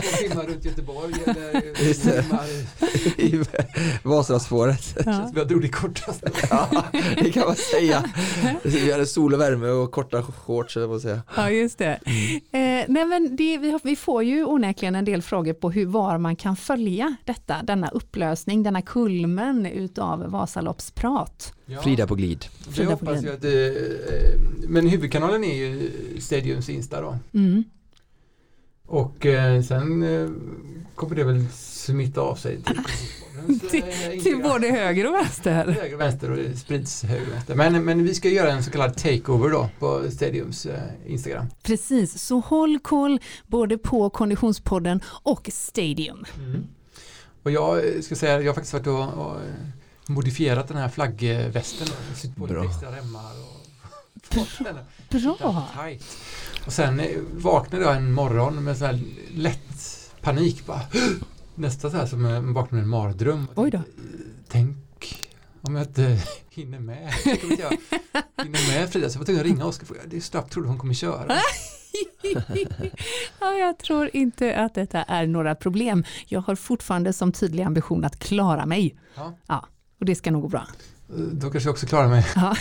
Två 0.01 0.17
timmar 0.27 0.43
runt 0.43 0.65
Göteborg 0.65 1.13
eller 1.25 1.52
I 3.17 3.43
Vasaloppsspåret. 4.03 4.97
Ja. 5.05 5.31
jag 5.35 5.47
drog 5.47 5.61
det 5.61 5.67
kortast. 5.69 6.23
Ja, 6.49 6.83
det 7.17 7.31
kan 7.31 7.45
man 7.47 7.55
säga. 7.55 8.03
Vi 8.63 8.91
hade 8.91 9.05
sol 9.05 9.33
och 9.33 9.39
värme 9.39 9.67
och 9.67 9.91
korta 9.91 10.23
shorts 10.23 10.75
vad 10.75 11.01
säga. 11.01 11.21
Ja, 11.35 11.49
just 11.49 11.77
det. 11.77 11.99
Eh, 12.51 12.85
nej, 12.87 13.05
men 13.05 13.35
det 13.35 13.57
vi, 13.57 13.71
har, 13.71 13.81
vi 13.83 13.95
får 13.95 14.23
ju 14.23 14.45
onekligen 14.45 14.95
en 14.95 15.05
del 15.05 15.21
frågor 15.21 15.53
på 15.53 15.71
hur, 15.71 15.85
var 15.85 16.17
man 16.17 16.35
kan 16.35 16.55
följa 16.55 17.15
detta, 17.25 17.55
denna 17.63 17.89
upplösning, 17.89 18.63
denna 18.63 18.81
kulmen 18.81 19.65
utav 19.65 20.31
Vasaloppsprat. 20.31 21.53
Ja, 21.65 21.81
Frida 21.81 22.07
på 22.07 22.15
glid. 22.15 22.45
det 22.65 22.71
Frida 22.73 22.85
på 22.97 23.05
hoppas 23.05 23.21
glid. 23.21 23.25
jag 23.25 23.35
att, 23.35 23.43
eh, 23.43 24.39
men 24.67 24.87
huvudkanalen 24.87 25.43
är 25.43 25.55
ju 25.55 25.91
Stadiums 26.19 26.69
Insta 26.69 27.01
då. 27.01 27.17
Mm. 27.33 27.63
Och 28.93 29.25
eh, 29.25 29.61
sen 29.61 30.03
eh, 30.03 30.29
kommer 30.95 31.15
det 31.15 31.23
väl 31.23 31.45
smitta 31.53 32.21
av 32.21 32.35
sig 32.35 32.61
till, 32.61 32.79
Till- 33.69 34.23
Till 34.23 34.37
både 34.43 34.67
höger 34.67 35.07
och 35.07 35.13
vänster. 35.13 35.65
höger 35.71 35.93
och 35.95 36.01
vänster 36.01 36.31
och 36.31 36.37
det 36.37 36.57
sprids 36.57 37.03
höger 37.03 37.27
och 37.27 37.33
vänster. 37.33 37.55
Men, 37.55 37.85
men 37.85 38.03
vi 38.03 38.13
ska 38.13 38.29
göra 38.29 38.51
en 38.51 38.63
så 38.63 38.71
kallad 38.71 38.97
takeover 38.97 39.49
då 39.49 39.69
på 39.79 40.11
Stadiums 40.11 40.65
eh, 40.65 40.79
Instagram. 41.07 41.45
Precis, 41.63 42.21
så 42.25 42.39
håll 42.39 42.79
koll 42.79 43.19
både 43.47 43.77
på 43.77 44.09
Konditionspodden 44.09 45.01
och 45.07 45.49
Stadium. 45.53 46.25
Och 47.43 47.51
jag 47.51 47.77
eh, 47.95 48.01
ska 48.01 48.15
säga, 48.15 48.41
jag 48.41 48.47
har 48.49 48.53
faktiskt 48.53 48.73
varit 48.73 48.87
och, 48.87 49.25
och 49.25 49.35
eh, 49.35 49.41
modifierat 50.07 50.67
den 50.67 50.77
här 50.77 50.89
flaggvästen. 50.89 51.87
Sytt 52.15 52.35
på 52.35 52.45
lite 52.47 52.59
extra 52.61 52.91
remmar 52.97 53.31
och 53.31 53.59
Bra! 55.21 55.67
tight. 55.75 56.17
Och 56.65 56.73
sen 56.73 56.99
eh, 56.99 57.07
vaknade 57.31 57.83
jag 57.83 57.95
en 57.95 58.13
morgon 58.13 58.63
med 58.63 58.77
så 58.77 58.85
här 58.85 58.99
lätt 59.33 60.09
panik 60.21 60.65
bara. 60.65 60.81
Nästan 61.55 61.91
så 61.91 61.97
här 61.97 62.05
som 62.05 62.25
en 62.25 62.53
vaknar 62.53 62.75
med 62.75 62.83
en 62.83 62.89
mardröm. 62.89 63.47
Oj 63.55 63.71
då. 63.71 63.81
Tänk 64.47 64.77
om 65.61 65.75
jag 65.75 65.87
inte 65.87 66.19
hinner 66.49 66.79
med. 66.79 67.13
Jag 67.25 67.77
hinner 68.43 68.79
med 68.79 68.89
Frida. 68.89 69.09
Så 69.09 69.15
jag 69.15 69.19
var 69.19 69.25
tvungen 69.25 69.41
att 69.41 69.47
ringa 69.47 69.65
Oskar. 69.65 69.87
Det 70.05 70.17
är 70.17 70.21
snabbt 70.21 70.51
trodde 70.53 70.67
hon 70.67 70.77
kommer 70.77 70.93
köra. 70.93 71.35
ja, 73.39 73.53
jag 73.53 73.77
tror 73.77 74.09
inte 74.13 74.55
att 74.55 74.73
detta 74.73 75.03
är 75.03 75.27
några 75.27 75.55
problem. 75.55 76.03
Jag 76.27 76.41
har 76.41 76.55
fortfarande 76.55 77.13
som 77.13 77.31
tydlig 77.31 77.63
ambition 77.63 78.05
att 78.05 78.19
klara 78.19 78.65
mig. 78.65 78.95
Ja. 79.15 79.33
Ja, 79.47 79.67
och 79.99 80.05
det 80.05 80.15
ska 80.15 80.31
nog 80.31 80.41
gå 80.41 80.47
bra. 80.47 80.67
Då 81.07 81.49
kanske 81.49 81.67
jag 81.67 81.71
också 81.73 81.85
klarar 81.85 82.09
mig. 82.09 82.25
Ja. 82.35 82.55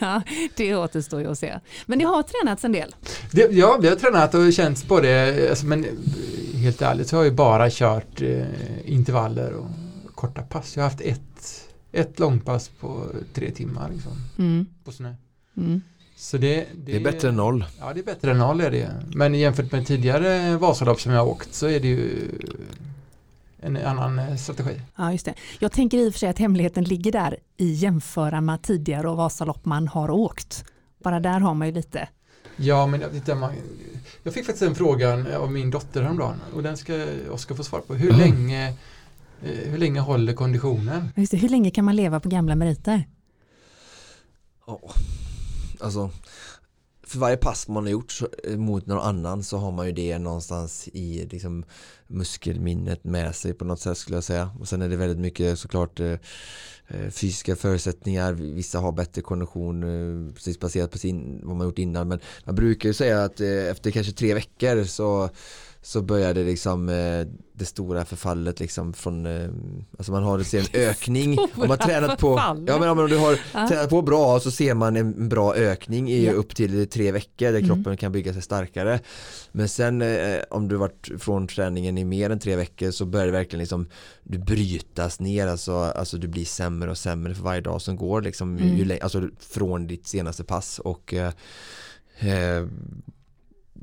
ja, 0.00 0.22
det 0.56 0.76
återstår 0.76 1.20
ju 1.20 1.30
att 1.30 1.38
se. 1.38 1.58
Men 1.86 1.98
det 1.98 2.04
har 2.04 2.22
tränats 2.22 2.64
en 2.64 2.72
del. 2.72 2.94
Det, 3.30 3.52
ja, 3.52 3.78
vi 3.82 3.88
har 3.88 3.96
tränat 3.96 4.34
och 4.34 4.52
känts 4.52 4.84
på 4.84 5.00
det. 5.00 5.48
Alltså, 5.50 5.66
men 5.66 5.84
eh, 5.84 5.90
helt 6.58 6.82
ärligt 6.82 7.08
så 7.08 7.16
har 7.16 7.22
jag 7.22 7.30
ju 7.30 7.36
bara 7.36 7.70
kört 7.70 8.22
eh, 8.22 8.44
intervaller 8.84 9.52
och 9.52 9.66
korta 10.14 10.42
pass. 10.42 10.76
Jag 10.76 10.82
har 10.84 10.90
haft 10.90 11.00
ett, 11.00 11.68
ett 11.92 12.18
långpass 12.18 12.68
på 12.80 13.06
tre 13.34 13.50
timmar 13.50 13.90
liksom, 13.94 14.12
Mm. 14.38 14.66
på 14.84 14.92
snö. 14.92 15.14
Mm. 15.56 15.80
Så 16.16 16.36
det, 16.36 16.66
Det 16.74 16.96
är 16.96 17.00
bättre 17.00 17.28
än 17.28 17.36
noll. 17.36 17.64
Ja, 17.80 17.92
det 17.94 18.00
är 18.00 18.04
bättre 18.04 18.30
än 18.30 18.38
noll 18.38 18.60
är 18.60 18.70
det. 18.70 18.90
Men 19.14 19.34
jämfört 19.34 19.72
med 19.72 19.86
tidigare 19.86 20.56
Vasalopp 20.56 21.00
som 21.00 21.12
jag 21.12 21.20
har 21.20 21.28
åkt 21.28 21.54
så 21.54 21.66
är 21.68 21.80
det 21.80 21.88
ju 21.88 22.28
en 23.62 23.76
annan 23.76 24.18
eh, 24.18 24.36
strategi. 24.36 24.80
Ja, 24.96 25.12
just 25.12 25.24
det. 25.24 25.34
Jag 25.58 25.72
tänker 25.72 25.98
i 25.98 26.08
och 26.08 26.12
för 26.12 26.18
sig 26.18 26.28
att 26.28 26.38
hemligheten 26.38 26.84
ligger 26.84 27.12
där 27.12 27.36
i 27.56 27.72
jämföra 27.72 28.40
med 28.40 28.62
tidigare 28.62 29.08
och 29.08 29.16
Vasalopp 29.16 29.64
man 29.64 29.88
har 29.88 30.10
åkt. 30.10 30.64
Bara 31.04 31.20
där 31.20 31.40
har 31.40 31.54
man 31.54 31.68
ju 31.68 31.74
lite. 31.74 32.08
Ja, 32.56 32.86
men 32.86 33.00
jag, 33.00 33.12
tittar, 33.12 33.34
man, 33.34 33.52
jag 34.22 34.34
fick 34.34 34.46
faktiskt 34.46 34.62
en 34.62 34.74
frågan 34.74 35.26
av 35.34 35.52
min 35.52 35.70
dotter 35.70 36.02
häromdagen 36.02 36.40
och 36.54 36.62
den 36.62 36.76
ska 36.76 37.06
Oskar 37.30 37.54
få 37.54 37.64
svar 37.64 37.80
på. 37.80 37.94
Hur, 37.94 38.08
Mm. 38.14 38.20
länge, 38.20 38.68
eh, 39.42 39.70
hur 39.70 39.78
länge 39.78 40.00
håller 40.00 40.32
konditionen? 40.32 41.08
Just 41.16 41.30
det. 41.30 41.36
Hur 41.38 41.48
länge 41.48 41.70
kan 41.70 41.84
man 41.84 41.96
leva 41.96 42.20
på 42.20 42.28
gamla 42.28 42.54
meriter? 42.54 43.04
Ja, 44.66 44.80
alltså 45.80 46.10
för 47.12 47.18
varje 47.18 47.36
pass 47.36 47.68
man 47.68 47.82
har 47.82 47.90
gjort 47.90 48.12
så, 48.12 48.28
eh, 48.44 48.56
mot 48.56 48.86
någon 48.86 48.98
annan 48.98 49.42
så 49.42 49.56
har 49.56 49.72
man 49.72 49.86
ju 49.86 49.92
det 49.92 50.18
någonstans 50.18 50.88
i 50.92 51.28
liksom, 51.30 51.64
muskelminnet 52.06 53.04
med 53.04 53.34
sig 53.34 53.54
på 53.54 53.64
något 53.64 53.80
sätt 53.80 53.98
skulle 53.98 54.16
jag 54.16 54.24
säga. 54.24 54.50
Och 54.60 54.68
sen 54.68 54.82
är 54.82 54.88
det 54.88 54.96
väldigt 54.96 55.18
mycket 55.18 55.58
såklart 55.58 56.00
eh, 56.00 56.12
eh 56.88 57.10
fysiska 57.10 57.56
förutsättningar. 57.56 58.32
Vissa 58.32 58.78
har 58.78 58.92
bättre 58.92 59.22
kondition 59.22 59.82
eh, 59.82 60.34
precis 60.34 60.60
baserat 60.60 60.90
på 60.90 60.98
sin, 60.98 61.40
vad 61.42 61.56
man 61.56 61.66
gjort 61.66 61.78
innan. 61.78 62.08
Men 62.08 62.20
man 62.44 62.54
brukar 62.54 62.88
ju 62.88 62.92
säga 62.94 63.24
att 63.24 63.40
eh, 63.40 63.68
efter 63.70 63.90
kanske 63.90 64.12
tre 64.12 64.34
veckor 64.34 64.84
så 64.84 65.30
så 65.84 66.02
började 66.02 66.44
liksom 66.44 66.88
eh, 66.88 67.26
det 67.52 67.64
stora 67.64 68.04
förfallet 68.04 68.60
liksom 68.60 68.92
från, 68.92 69.26
eh, 69.26 69.48
alltså 69.98 70.12
man 70.12 70.22
har 70.22 70.42
ser 70.42 70.58
en 70.58 70.80
ökning 70.88 71.38
om 71.54 71.68
man 71.68 71.78
tränat 71.78 72.18
på, 72.18 72.40
ja 72.66 72.78
men 72.78 72.88
om 72.88 73.08
du 73.08 73.16
har 73.16 73.38
ja. 73.54 73.68
tränat 73.68 73.90
på 73.90 74.02
bra 74.02 74.40
så 74.40 74.50
ser 74.50 74.74
man 74.74 74.96
en 74.96 75.28
bra 75.28 75.54
ökning 75.54 76.10
i 76.10 76.26
ja. 76.26 76.32
upp 76.32 76.54
till 76.56 76.88
tre 76.88 77.12
veckor 77.12 77.46
där 77.52 77.58
mm. 77.58 77.66
kroppen 77.66 77.96
kan 77.96 78.12
bygga 78.12 78.32
sig 78.32 78.42
starkare 78.42 79.00
men 79.52 79.68
sen 79.68 80.02
eh, 80.02 80.40
om 80.50 80.68
du 80.68 80.76
varit 80.76 81.08
från 81.18 81.46
träningen 81.46 81.98
i 81.98 82.04
mer 82.04 82.30
än 82.30 82.38
tre 82.38 82.56
veckor 82.56 82.90
så 82.90 83.04
börjar 83.04 83.26
det 83.26 83.32
verkligen 83.32 83.60
liksom 83.60 83.88
du 84.22 84.38
brytas 84.38 85.20
ner 85.20 85.46
alltså, 85.46 85.74
alltså 85.74 86.18
du 86.18 86.28
blir 86.28 86.44
sämre 86.44 86.90
och 86.90 86.98
sämre 86.98 87.34
för 87.34 87.42
varje 87.42 87.60
dag 87.60 87.82
som 87.82 87.96
går 87.96 88.22
liksom 88.22 88.56
mm. 88.58 88.76
ju, 88.76 89.00
alltså 89.00 89.28
från 89.38 89.86
ditt 89.86 90.06
senaste 90.06 90.44
pass 90.44 90.78
och 90.78 91.14
eh, 91.14 91.32
eh 92.18 92.66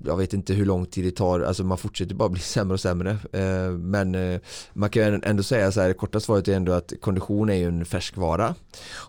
jag 0.06 0.18
vet 0.18 0.34
inte 0.34 0.54
hur 0.54 0.66
lång 0.66 0.86
tid 0.86 1.06
det 1.06 1.12
tar, 1.12 1.40
alltså 1.40 1.64
man 1.64 1.78
fortsätter 1.78 2.16
bara 2.16 2.30
bli 2.30 2.42
sämre 2.42 2.74
och 2.74 2.80
sämre. 2.80 3.18
Eh, 3.34 3.72
men 3.72 4.16
eh, 4.16 4.40
man 4.74 4.90
kan 4.90 5.24
ändå 5.24 5.44
säga 5.44 5.72
så 5.72 5.82
här, 5.82 5.88
det 5.88 5.94
korta 5.94 6.20
svaret 6.20 6.48
är 6.48 6.56
ändå 6.56 6.72
att 6.72 6.94
kondition 7.02 7.50
är 7.50 7.54
ju 7.54 7.68
en 7.68 7.86
färskvara 7.86 8.56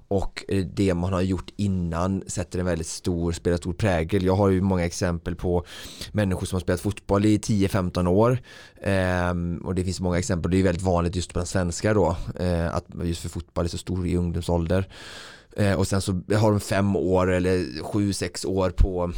och 0.09 0.44
eh, 0.49 0.64
det 0.64 0.94
man 0.94 1.12
har 1.12 1.20
gjort 1.20 1.50
innan 1.56 2.23
sätter 2.26 2.59
en 2.59 2.66
väldigt 2.66 2.87
stor, 2.87 3.32
spelar 3.32 3.56
stor 3.56 3.73
prägel. 3.73 4.25
Jag 4.25 4.37
har 4.37 4.49
ju 4.49 4.61
många 4.61 4.85
exempel 4.85 5.35
på 5.37 5.64
människor 6.12 6.47
som 6.47 6.56
har 6.56 6.61
spelat 6.61 6.80
fotboll 6.80 7.25
i 7.25 7.38
10-15 7.38 8.06
år 8.06 8.38
ehm, 8.82 9.62
och 9.64 9.75
det 9.75 9.85
finns 9.85 10.00
många 10.00 10.18
exempel, 10.18 10.50
det 10.50 10.59
är 10.59 10.62
väldigt 10.62 10.85
vanligt 10.85 11.16
just 11.16 11.32
bland 11.32 11.49
svenskar 11.49 11.94
då, 11.94 12.16
att 12.73 12.85
just 13.04 13.23
för 13.23 13.28
fotboll 13.28 13.64
är 13.64 13.68
så 13.68 13.78
stor 13.78 14.06
i 14.06 14.16
ungdomsålder. 14.16 14.88
Och 15.76 15.87
sen 15.87 16.00
så 16.00 16.12
har 16.12 16.50
de 16.50 16.61
fem 16.61 16.97
år 16.97 17.30
eller 17.30 17.82
sju, 17.82 18.12
sex 18.12 18.44
år 18.44 18.70
på 18.70 19.12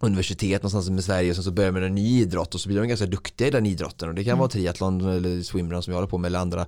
universitet 0.00 0.62
någonstans 0.62 1.00
i 1.00 1.02
Sverige 1.02 1.30
och 1.30 1.36
sen 1.36 1.44
så 1.44 1.50
börjar 1.50 1.72
med 1.72 1.82
en 1.82 1.94
ny 1.94 2.20
idrott 2.20 2.54
och 2.54 2.60
så 2.60 2.68
blir 2.68 2.80
de 2.80 2.88
ganska 2.88 3.06
duktiga 3.06 3.48
i 3.48 3.50
den 3.50 3.66
idrotten 3.66 4.08
och 4.08 4.14
det 4.14 4.24
kan 4.24 4.30
mm. 4.30 4.38
vara 4.38 4.48
triathlon 4.48 5.00
eller 5.00 5.42
swimrun 5.42 5.82
som 5.82 5.90
jag 5.90 5.96
håller 5.96 6.08
på 6.08 6.18
med 6.18 6.28
eller 6.28 6.38
andra 6.38 6.66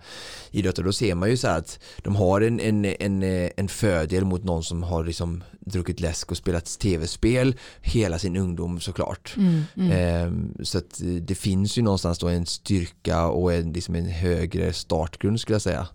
idrotter 0.51 0.83
då 0.83 0.93
ser 0.93 1.15
man 1.15 1.31
ju 1.31 1.37
så 1.37 1.49
att 1.49 1.79
de 1.97 2.17
har 2.17 2.41
en, 2.41 2.61
en, 2.61 2.85
en, 2.85 3.23
en 3.57 3.69
fördel 3.69 4.25
mot 4.25 4.45
någon 4.45 4.65
som 4.65 4.83
har 4.83 5.05
liksom 5.05 5.45
druckit 5.61 6.01
läsk 6.01 6.31
och 6.31 6.37
spelat 6.37 6.79
tv-spel 6.79 7.57
hela 7.81 8.19
sin 8.19 8.37
ungdom 8.37 8.81
såklart 8.81 9.35
mm, 9.37 9.63
mm. 9.77 9.93
Ehm, 9.93 10.55
så 10.63 10.79
att 10.79 11.01
det 11.21 11.35
finns 11.35 11.79
ju 11.79 11.83
någonstans 11.83 12.19
då 12.19 12.29
en 12.29 12.47
styrka 12.47 13.27
och 13.27 13.53
en, 13.53 13.73
liksom 13.73 13.95
en 13.95 14.07
högre 14.07 14.73
startgrund 14.73 15.41
skulle 15.41 15.55
jag 15.55 15.63
säga 15.63 15.89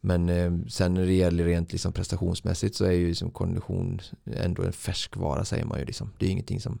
men 0.00 0.28
eh, 0.28 0.52
sen 0.68 0.94
när 0.94 1.06
det 1.06 1.12
gäller 1.12 1.44
rent 1.44 1.72
liksom 1.72 1.92
prestationsmässigt 1.92 2.74
så 2.74 2.84
är 2.84 2.92
ju 2.92 3.08
liksom 3.08 3.30
kondition 3.30 4.00
ändå 4.24 4.62
en 4.62 4.72
färskvara 4.72 5.44
säger 5.44 5.64
man 5.64 5.78
ju. 5.78 5.84
Liksom. 5.84 6.12
Det 6.18 6.26
är 6.26 6.30
ingenting 6.30 6.60
som, 6.60 6.78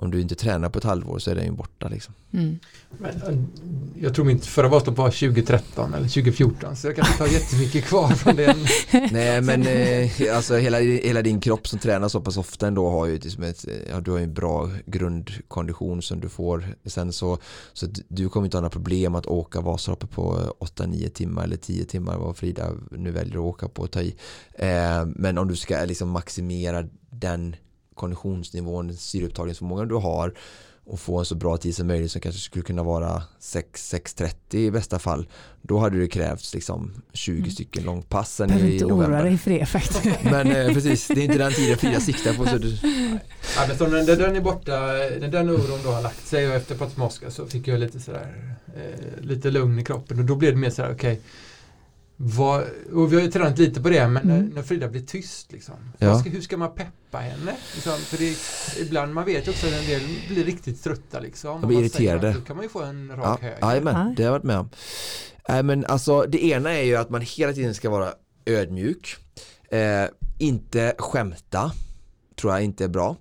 om 0.00 0.10
du 0.10 0.20
inte 0.20 0.34
tränar 0.34 0.68
på 0.68 0.78
ett 0.78 0.84
halvår 0.84 1.18
så 1.18 1.30
är 1.30 1.34
den 1.34 1.44
ju 1.44 1.50
borta. 1.50 1.88
Liksom. 1.88 2.14
Mm. 2.32 2.58
Men, 2.98 3.10
eh, 3.10 3.38
jag 4.02 4.14
tror 4.14 4.24
mitt 4.24 4.46
förra 4.46 4.68
Vasalopp 4.68 4.98
var 4.98 5.10
2013 5.10 5.94
eller 5.94 6.08
2014 6.08 6.76
så 6.76 6.86
jag 6.86 6.96
kanske 6.96 7.14
inte 7.14 7.22
har 7.22 7.30
jättemycket 7.30 7.84
kvar 7.84 8.08
från 8.08 8.36
den. 8.36 8.56
Nej 9.12 9.40
men 9.40 9.66
eh, 9.66 10.36
alltså 10.36 10.56
hela, 10.56 10.78
hela 10.78 11.22
din 11.22 11.40
kropp 11.40 11.68
som 11.68 11.78
tränar 11.78 12.08
så 12.08 12.20
pass 12.20 12.36
ofta 12.36 12.66
ändå 12.66 12.90
har 12.90 13.06
ju 13.06 13.18
liksom 13.18 13.42
ett, 13.42 13.64
ja, 13.90 14.00
du 14.00 14.10
har 14.10 14.18
en 14.18 14.34
bra 14.34 14.70
grundkondition 14.86 16.02
som 16.02 16.20
du 16.20 16.28
får. 16.28 16.64
Sen 16.84 17.12
så, 17.12 17.38
så 17.72 17.86
du 18.08 18.28
kommer 18.28 18.46
inte 18.46 18.56
ha 18.56 18.60
några 18.60 18.70
problem 18.70 19.14
att 19.14 19.26
åka 19.26 19.60
Vasaloppet 19.60 20.10
på 20.10 20.54
8-9 20.60 21.08
timmar 21.08 21.44
eller 21.44 21.56
10 21.56 21.84
timmar 21.84 22.18
vad 22.18 22.36
Frida 22.36 22.70
nu 22.90 23.10
väljer 23.10 23.34
att 23.34 23.40
åka 23.40 23.68
på 23.68 23.82
och 23.82 23.90
ta 23.90 24.00
i. 24.00 24.14
Eh, 24.54 25.04
men 25.06 25.38
om 25.38 25.48
du 25.48 25.56
ska 25.56 25.84
liksom 25.84 26.10
maximera 26.10 26.84
den 27.10 27.56
konditionsnivån, 28.00 28.96
syreupptagningsförmågan 28.96 29.88
du 29.88 29.94
har 29.94 30.34
och 30.84 31.00
få 31.00 31.18
en 31.18 31.24
så 31.24 31.34
bra 31.34 31.56
tid 31.56 31.76
som 31.76 31.86
möjligt 31.86 32.12
som 32.12 32.20
kanske 32.20 32.40
skulle 32.40 32.64
kunna 32.64 32.82
vara 32.82 33.22
6.30 33.40 34.56
i 34.56 34.70
bästa 34.70 34.98
fall 34.98 35.26
då 35.62 35.78
hade 35.78 35.98
det 35.98 36.08
krävts 36.08 36.54
liksom 36.54 37.02
20 37.12 37.38
mm. 37.38 37.50
stycken 37.50 37.84
långpassen 37.84 38.50
i 38.50 38.52
november. 38.52 38.72
inte 38.72 38.84
oroa 38.84 39.22
dig 39.22 39.38
för 39.38 39.50
det 39.50 39.66
faktiskt. 39.66 40.24
Men 40.24 40.50
eh, 40.50 40.74
precis, 40.74 41.08
det 41.08 41.20
är 41.20 41.24
inte 41.24 41.38
den 41.38 41.52
tiden 41.52 41.78
Frida 41.78 42.00
siktar 42.00 42.34
på. 42.34 42.46
Så 42.46 42.58
du... 42.58 42.76
ja, 43.56 43.64
men 43.68 43.78
så 43.78 43.86
när 43.86 44.16
den 44.16 44.36
är 44.36 44.40
borta, 44.40 44.76
när 45.20 45.28
den 45.28 45.50
oron 45.50 45.80
då 45.84 45.90
har 45.90 46.02
lagt 46.02 46.26
sig 46.26 46.48
och 46.48 46.54
efter 46.54 46.74
Potsmoska 46.74 47.30
så 47.30 47.46
fick 47.46 47.68
jag 47.68 47.80
lite 47.80 48.00
sådär 48.00 48.56
eh, 48.76 49.24
lite 49.24 49.50
lugn 49.50 49.78
i 49.78 49.84
kroppen 49.84 50.18
och 50.18 50.24
då 50.24 50.34
blev 50.34 50.52
det 50.52 50.58
mer 50.58 50.70
sådär 50.70 50.92
okej 50.92 51.12
okay, 51.12 51.24
vad, 52.22 52.64
och 52.92 53.12
vi 53.12 53.16
har 53.16 53.22
ju 53.22 53.30
tränat 53.30 53.58
lite 53.58 53.80
på 53.80 53.88
det, 53.88 54.08
men 54.08 54.22
mm. 54.22 54.44
när, 54.44 54.54
när, 54.54 54.62
Frida 54.62 54.88
blir 54.88 55.00
tyst, 55.00 55.52
liksom, 55.52 55.74
ja. 55.98 56.18
ska, 56.18 56.30
hur 56.30 56.40
ska 56.40 56.56
man 56.56 56.74
peppa 56.74 57.18
henne? 57.18 57.56
Liksom, 57.74 57.96
för 57.98 58.18
det, 58.18 58.36
ibland, 58.80 59.14
man 59.14 59.24
vet 59.24 59.48
också 59.48 59.66
att 59.66 59.72
en 59.72 59.86
del 59.86 60.02
blir 60.28 60.44
riktigt 60.44 60.84
trötta. 60.84 61.20
Liksom, 61.20 61.60
De 61.60 61.66
blir 61.66 61.80
irriterade. 61.80 62.20
Säger, 62.20 62.34
då 62.34 62.40
kan 62.40 62.56
man 62.56 62.62
ju 62.62 62.68
få 62.68 62.82
en 62.82 63.16
rak 63.16 63.38
ja, 63.42 63.48
höger. 63.48 63.58
Jajamän, 63.60 64.14
det 64.14 64.22
har 64.22 64.26
jag 64.26 64.32
varit 64.32 64.44
med 64.44 64.58
om. 64.58 64.70
Äh, 65.48 65.62
men 65.62 65.86
alltså, 65.86 66.22
det 66.22 66.44
ena 66.44 66.70
är 66.70 66.82
ju 66.82 66.96
att 66.96 67.10
man 67.10 67.20
hela 67.20 67.52
tiden 67.52 67.74
ska 67.74 67.90
vara 67.90 68.12
ödmjuk. 68.44 69.16
Eh, 69.70 70.04
inte 70.38 70.94
skämta, 70.98 71.72
tror 72.40 72.52
jag 72.52 72.62
inte 72.62 72.84
är 72.84 72.88
bra. 72.88 73.16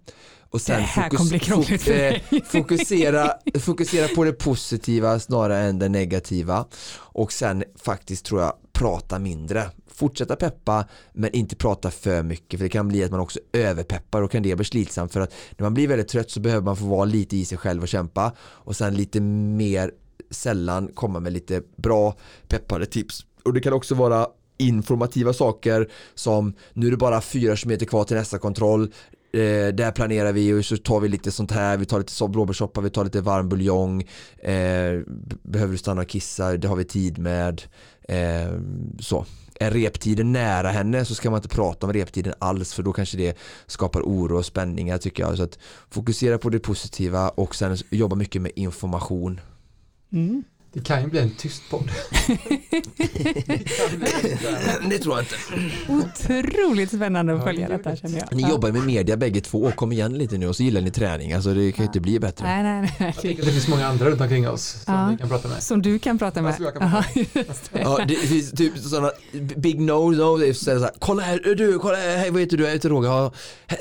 Och 0.51 0.61
sen 0.61 0.87
fokus, 0.87 1.83
för 1.83 1.91
eh, 1.91 2.41
fokusera, 2.43 3.33
fokusera 3.59 4.07
på 4.07 4.23
det 4.23 4.33
positiva 4.33 5.19
snarare 5.19 5.59
än 5.59 5.79
det 5.79 5.89
negativa. 5.89 6.65
Och 6.95 7.31
sen 7.31 7.63
faktiskt 7.75 8.25
tror 8.25 8.41
jag 8.41 8.53
prata 8.73 9.19
mindre. 9.19 9.69
Fortsätta 9.87 10.35
peppa 10.35 10.85
men 11.13 11.35
inte 11.35 11.55
prata 11.55 11.91
för 11.91 12.23
mycket 12.23 12.59
för 12.59 12.65
det 12.65 12.69
kan 12.69 12.87
bli 12.87 13.03
att 13.03 13.11
man 13.11 13.19
också 13.19 13.39
överpeppar 13.53 14.21
och 14.21 14.31
kan 14.31 14.43
det 14.43 14.55
bli 14.55 14.65
slitsamt 14.65 15.13
för 15.13 15.19
att 15.19 15.33
när 15.57 15.63
man 15.65 15.73
blir 15.73 15.87
väldigt 15.87 16.07
trött 16.07 16.31
så 16.31 16.39
behöver 16.39 16.65
man 16.65 16.77
få 16.77 16.85
vara 16.85 17.05
lite 17.05 17.37
i 17.37 17.45
sig 17.45 17.57
själv 17.57 17.81
och 17.81 17.87
kämpa 17.87 18.31
och 18.39 18.75
sen 18.75 18.95
lite 18.95 19.19
mer 19.19 19.91
sällan 20.31 20.87
komma 20.93 21.19
med 21.19 21.33
lite 21.33 21.61
bra 21.75 22.15
peppade 22.47 22.85
tips. 22.85 23.25
Och 23.43 23.53
det 23.53 23.61
kan 23.61 23.73
också 23.73 23.95
vara 23.95 24.27
informativa 24.57 25.33
saker 25.33 25.89
som 26.15 26.53
nu 26.73 26.87
är 26.87 26.91
det 26.91 26.97
bara 26.97 27.21
fyra 27.21 27.55
km 27.55 27.79
kvar 27.79 28.03
till 28.03 28.17
nästa 28.17 28.37
kontroll 28.37 28.93
eh, 29.33 29.74
där 29.74 29.91
planerar 29.91 30.33
vi 30.33 30.53
och 30.53 30.65
så 30.65 30.77
tar 30.77 31.00
vi 31.00 31.07
lite 31.07 31.31
sånt 31.31 31.51
här, 31.51 31.77
vi 31.77 31.86
tar 31.86 32.00
lite 32.00 32.27
blåbärssoppa, 32.27 32.81
vi 32.81 32.89
tar 32.89 33.03
lite 33.03 33.21
varm 33.21 33.50
buljong 33.50 34.01
eh, 34.38 35.01
behöver 35.43 35.71
du 35.71 35.77
stanna 35.77 36.01
och 36.01 36.07
kissa, 36.07 36.57
det 36.57 36.67
har 36.67 36.75
vi 36.75 36.86
tid 36.86 37.17
med 37.17 37.62
eh, 38.07 38.53
så 39.00 39.25
är 39.59 39.71
reptiden 39.71 40.31
nära 40.31 40.69
henne 40.69 41.05
så 41.05 41.15
ska 41.15 41.29
man 41.29 41.38
inte 41.38 41.55
prata 41.55 41.88
om 41.88 41.93
reptiden 41.93 42.33
alls 42.39 42.74
för 42.74 42.83
då 42.83 42.93
kanske 42.93 43.17
det 43.17 43.38
skapar 43.67 44.01
oro 44.01 44.38
och 44.38 44.45
spänningar 44.45 44.98
tycker 44.98 45.24
jag. 45.24 45.38
Så 45.38 45.43
att 45.43 45.59
fokusera 45.89 46.38
på 46.38 46.50
det 46.50 46.59
positiva 46.59 47.29
och 47.29 47.55
sen 47.55 47.77
jobba 47.89 48.15
mycket 48.15 48.41
med 48.41 48.51
information. 48.55 49.41
Mm. 50.12 50.43
Det 50.73 50.83
kan 50.83 51.01
ju 51.01 51.07
bli 51.07 51.19
en 51.19 51.29
tyst 51.29 51.63
podd. 51.69 51.91
det 54.89 54.99
tror 54.99 55.15
jag 55.15 55.23
inte. 55.23 55.35
Otroligt 55.89 56.89
spännande 56.89 57.33
att 57.33 57.43
följa 57.43 57.69
detta 57.69 57.95
känner 57.95 58.19
jag. 58.19 58.35
Ni 58.35 58.49
jobbar 58.49 58.71
med 58.71 58.85
media 58.85 59.17
bägge 59.17 59.41
två, 59.41 59.71
kom 59.71 59.91
igen 59.91 60.17
lite 60.17 60.38
nu 60.38 60.47
och 60.47 60.55
så 60.55 60.63
gillar 60.63 60.81
ni 60.81 60.91
träning, 60.91 61.33
alltså 61.33 61.53
det 61.53 61.71
kan 61.71 61.83
ju 61.83 61.88
inte 61.88 61.99
bli 61.99 62.19
bättre. 62.19 62.45
Nej, 62.45 62.63
nej, 62.63 62.93
nej. 62.99 63.15
Jag 63.23 63.35
det 63.38 63.51
finns 63.51 63.67
många 63.67 63.88
andra 63.88 64.09
runt 64.09 64.21
omkring 64.21 64.49
oss 64.49 64.83
som 64.85 64.93
ja. 64.93 65.07
vi 65.11 65.17
kan 65.17 65.29
prata 65.29 65.47
med. 65.47 65.63
Som 65.63 65.81
du 65.81 65.99
kan 65.99 66.19
prata 66.19 66.41
med. 66.41 66.57
Kan 66.57 66.73
prata 66.73 66.85
med. 66.85 67.05
ja, 67.71 67.99
det 68.07 68.15
finns 68.15 68.51
typ 68.51 68.77
sådana 68.77 69.11
big 69.55 69.81
no, 69.81 70.11
no, 70.11 70.38
det 70.38 70.47
är 70.47 70.53
så 70.53 70.79
här, 70.79 70.91
kolla 70.99 71.23
här, 71.23 71.55
du, 71.55 71.79
kolla 71.79 71.97
här, 71.97 72.17
hej 72.17 72.31
vad 72.31 72.41
heter 72.41 72.57
du, 72.57 72.63
jag 72.63 72.71
heter 72.71 72.89
Roger, 72.89 73.31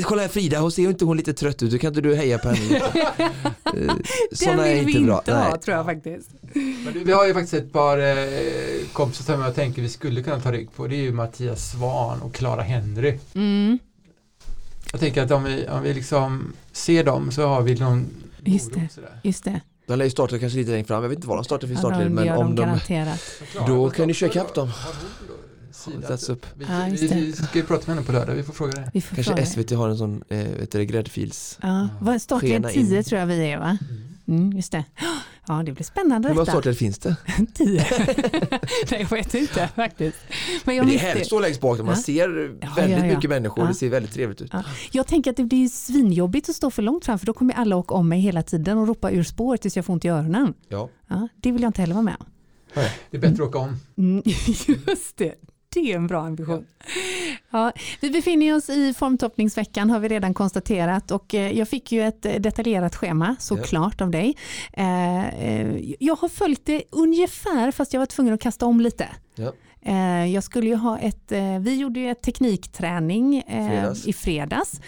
kolla 0.02 0.22
här 0.22 0.28
Frida, 0.28 0.58
hon 0.58 0.72
ser 0.72 0.88
inte 0.88 1.04
hon 1.04 1.16
lite 1.16 1.32
trött 1.32 1.62
ut, 1.62 1.80
kan 1.80 1.88
inte 1.88 2.00
du 2.00 2.14
heja 2.14 2.38
på 2.38 2.48
henne? 2.48 2.82
Sådana 4.32 4.68
är 4.68 4.76
inte 4.76 4.84
bra. 4.84 4.84
Den 4.84 4.86
vill 4.86 4.94
vi 4.94 4.98
inte 4.98 5.32
ha 5.32 5.56
tror 5.56 5.76
jag 5.76 5.86
faktiskt. 5.86 6.30
Men 6.54 7.04
vi 7.04 7.12
har 7.12 7.26
ju 7.26 7.34
faktiskt 7.34 7.54
ett 7.54 7.72
par 7.72 7.98
eh, 7.98 8.86
kompisar 8.92 9.34
som 9.34 9.42
jag 9.42 9.54
tänker 9.54 9.82
vi 9.82 9.88
skulle 9.88 10.22
kunna 10.22 10.40
ta 10.40 10.52
rygg 10.52 10.72
på. 10.72 10.86
Det 10.86 10.96
är 10.96 11.02
ju 11.02 11.12
Mattias 11.12 11.70
Svan 11.70 12.22
och 12.22 12.34
Clara 12.34 12.62
Henry. 12.62 13.18
Mm. 13.34 13.78
Jag 14.92 15.00
tänker 15.00 15.22
att 15.22 15.30
om 15.30 15.44
vi, 15.44 15.68
om 15.68 15.82
vi 15.82 15.94
liksom 15.94 16.52
ser 16.72 17.04
dem 17.04 17.30
så 17.30 17.46
har 17.46 17.62
vi 17.62 17.74
någon 17.74 18.06
Just 18.44 18.74
det, 18.74 18.88
just 19.22 19.44
det. 19.44 19.60
De 19.86 19.98
lär 19.98 20.04
ju 20.04 20.10
starta 20.10 20.38
kanske 20.38 20.58
lite 20.58 20.70
längre 20.70 20.84
fram, 20.84 21.02
jag 21.02 21.08
vet 21.08 21.18
inte 21.18 21.28
vad 21.28 21.38
de 21.38 21.44
startar 21.44 21.68
för 21.68 21.74
startled 21.74 22.10
men 22.10 22.28
om 22.28 22.54
de, 22.54 22.62
garanterat. 22.62 23.20
då 23.66 23.90
kan 23.90 24.06
ni 24.06 24.14
köra 24.14 24.30
ikapp 24.30 24.54
dem. 24.54 24.72
Upp. 26.28 26.46
Vi, 26.54 26.64
ja, 26.68 26.88
vi, 26.90 27.06
vi 27.06 27.32
ska 27.32 27.58
ju 27.58 27.64
prata 27.64 27.82
med 27.86 27.96
henne 27.96 28.06
på 28.06 28.12
lördag, 28.12 28.34
vi 28.34 28.42
får 28.42 28.52
fråga 28.52 28.72
det. 28.72 28.90
Vi 28.94 29.00
får 29.00 29.16
kanske 29.16 29.32
fråga. 29.32 29.46
SVT 29.46 29.70
har 29.70 29.88
en 29.88 29.98
sån 29.98 30.22
eh, 30.28 30.38
vet 30.38 30.72
du, 30.72 30.84
gräddfils 30.84 31.58
Ja, 31.62 32.18
startled 32.20 32.68
10 32.68 33.02
tror 33.02 33.20
jag 33.20 33.26
vi 33.26 33.50
är 33.50 33.58
va? 33.58 33.78
Mm. 33.90 34.17
Mm, 34.28 34.52
just 34.52 34.72
det. 34.72 34.84
Ja, 35.48 35.62
det 35.66 35.72
blir 35.72 35.84
spännande 35.84 36.28
Hur 36.28 36.34
många 36.34 36.46
starter 36.46 36.72
finns 36.72 36.98
det? 36.98 37.16
Tio. 37.54 37.84
Nej, 38.90 39.00
jag 39.00 39.10
vet 39.10 39.34
inte 39.34 39.68
faktiskt. 39.76 40.16
Men 40.64 40.76
jag, 40.76 40.84
Men 40.86 40.94
det 40.94 40.98
är 41.00 41.06
härligt 41.06 41.20
att 41.20 41.26
stå 41.26 41.40
längst 41.40 41.60
bak 41.60 41.76
där 41.76 41.84
man 41.84 41.94
Ja. 41.94 42.02
ser 42.02 42.28
väldigt 42.28 42.98
ja, 42.98 43.06
ja. 43.06 43.14
mycket 43.14 43.30
människor. 43.30 43.64
Ja. 43.64 43.68
Det 43.68 43.74
ser 43.74 43.88
väldigt 43.88 44.12
trevligt 44.12 44.40
ut. 44.42 44.50
Ja. 44.52 44.62
Jag 44.92 45.06
tänker 45.06 45.30
att 45.30 45.36
det 45.36 45.44
blir 45.44 45.68
svinjobbigt 45.68 46.48
att 46.48 46.56
stå 46.56 46.70
för 46.70 46.82
långt 46.82 47.04
fram 47.04 47.18
för 47.18 47.26
då 47.26 47.32
kommer 47.32 47.54
alla 47.54 47.76
åka 47.76 47.94
om 47.94 48.08
mig 48.08 48.20
hela 48.20 48.42
tiden 48.42 48.78
och 48.78 48.88
ropa 48.88 49.10
ur 49.10 49.22
spår 49.22 49.56
tills 49.56 49.76
jag 49.76 49.84
får 49.84 49.92
ont 49.92 50.04
i 50.04 50.08
öronen. 50.08 50.54
Ja. 50.68 50.88
Ja, 51.08 51.28
det 51.36 51.52
vill 51.52 51.62
jag 51.62 51.68
inte 51.68 51.80
heller 51.80 51.94
vara 51.94 52.04
med 52.04 52.16
om. 52.20 52.26
Det 53.10 53.16
är 53.16 53.20
bättre 53.20 53.42
att 53.44 53.48
åka 53.48 53.58
om. 53.58 53.76
Mm, 53.98 54.22
just 54.86 55.16
det, 55.16 55.34
det 55.74 55.92
är 55.92 55.96
en 55.96 56.06
bra 56.06 56.20
ambition. 56.22 56.66
Ja, 57.50 57.72
vi 58.00 58.10
befinner 58.10 58.56
oss 58.56 58.70
i 58.70 58.94
formtoppningsveckan 58.94 59.90
har 59.90 60.00
vi 60.00 60.08
redan 60.08 60.34
konstaterat 60.34 61.10
och 61.10 61.34
eh, 61.34 61.58
jag 61.58 61.68
fick 61.68 61.92
ju 61.92 62.02
ett 62.02 62.22
detaljerat 62.22 62.96
schema 62.96 63.36
såklart 63.38 64.00
av 64.00 64.10
dig. 64.10 64.36
Eh, 64.72 65.28
eh, 65.28 65.80
Jag 66.00 66.16
har 66.16 66.28
följt 66.28 66.66
det 66.66 66.82
ungefär 66.90 67.70
fast 67.70 67.92
jag 67.92 68.00
var 68.00 68.06
tvungen 68.06 68.34
att 68.34 68.40
kasta 68.40 68.66
om 68.66 68.80
lite. 68.80 69.08
Ja. 69.34 69.52
Eh, 69.88 70.26
Jag 70.26 70.44
skulle 70.44 70.66
ju 70.66 70.74
ha 70.74 70.98
ett, 70.98 71.32
eh, 71.32 71.58
vi 71.58 71.76
gjorde 71.76 72.00
ju 72.00 72.10
ett 72.10 72.22
teknikträning 72.22 73.38
eh, 73.46 73.68
Fredags. 73.68 74.06
i 74.06 74.12
fredags 74.12 74.80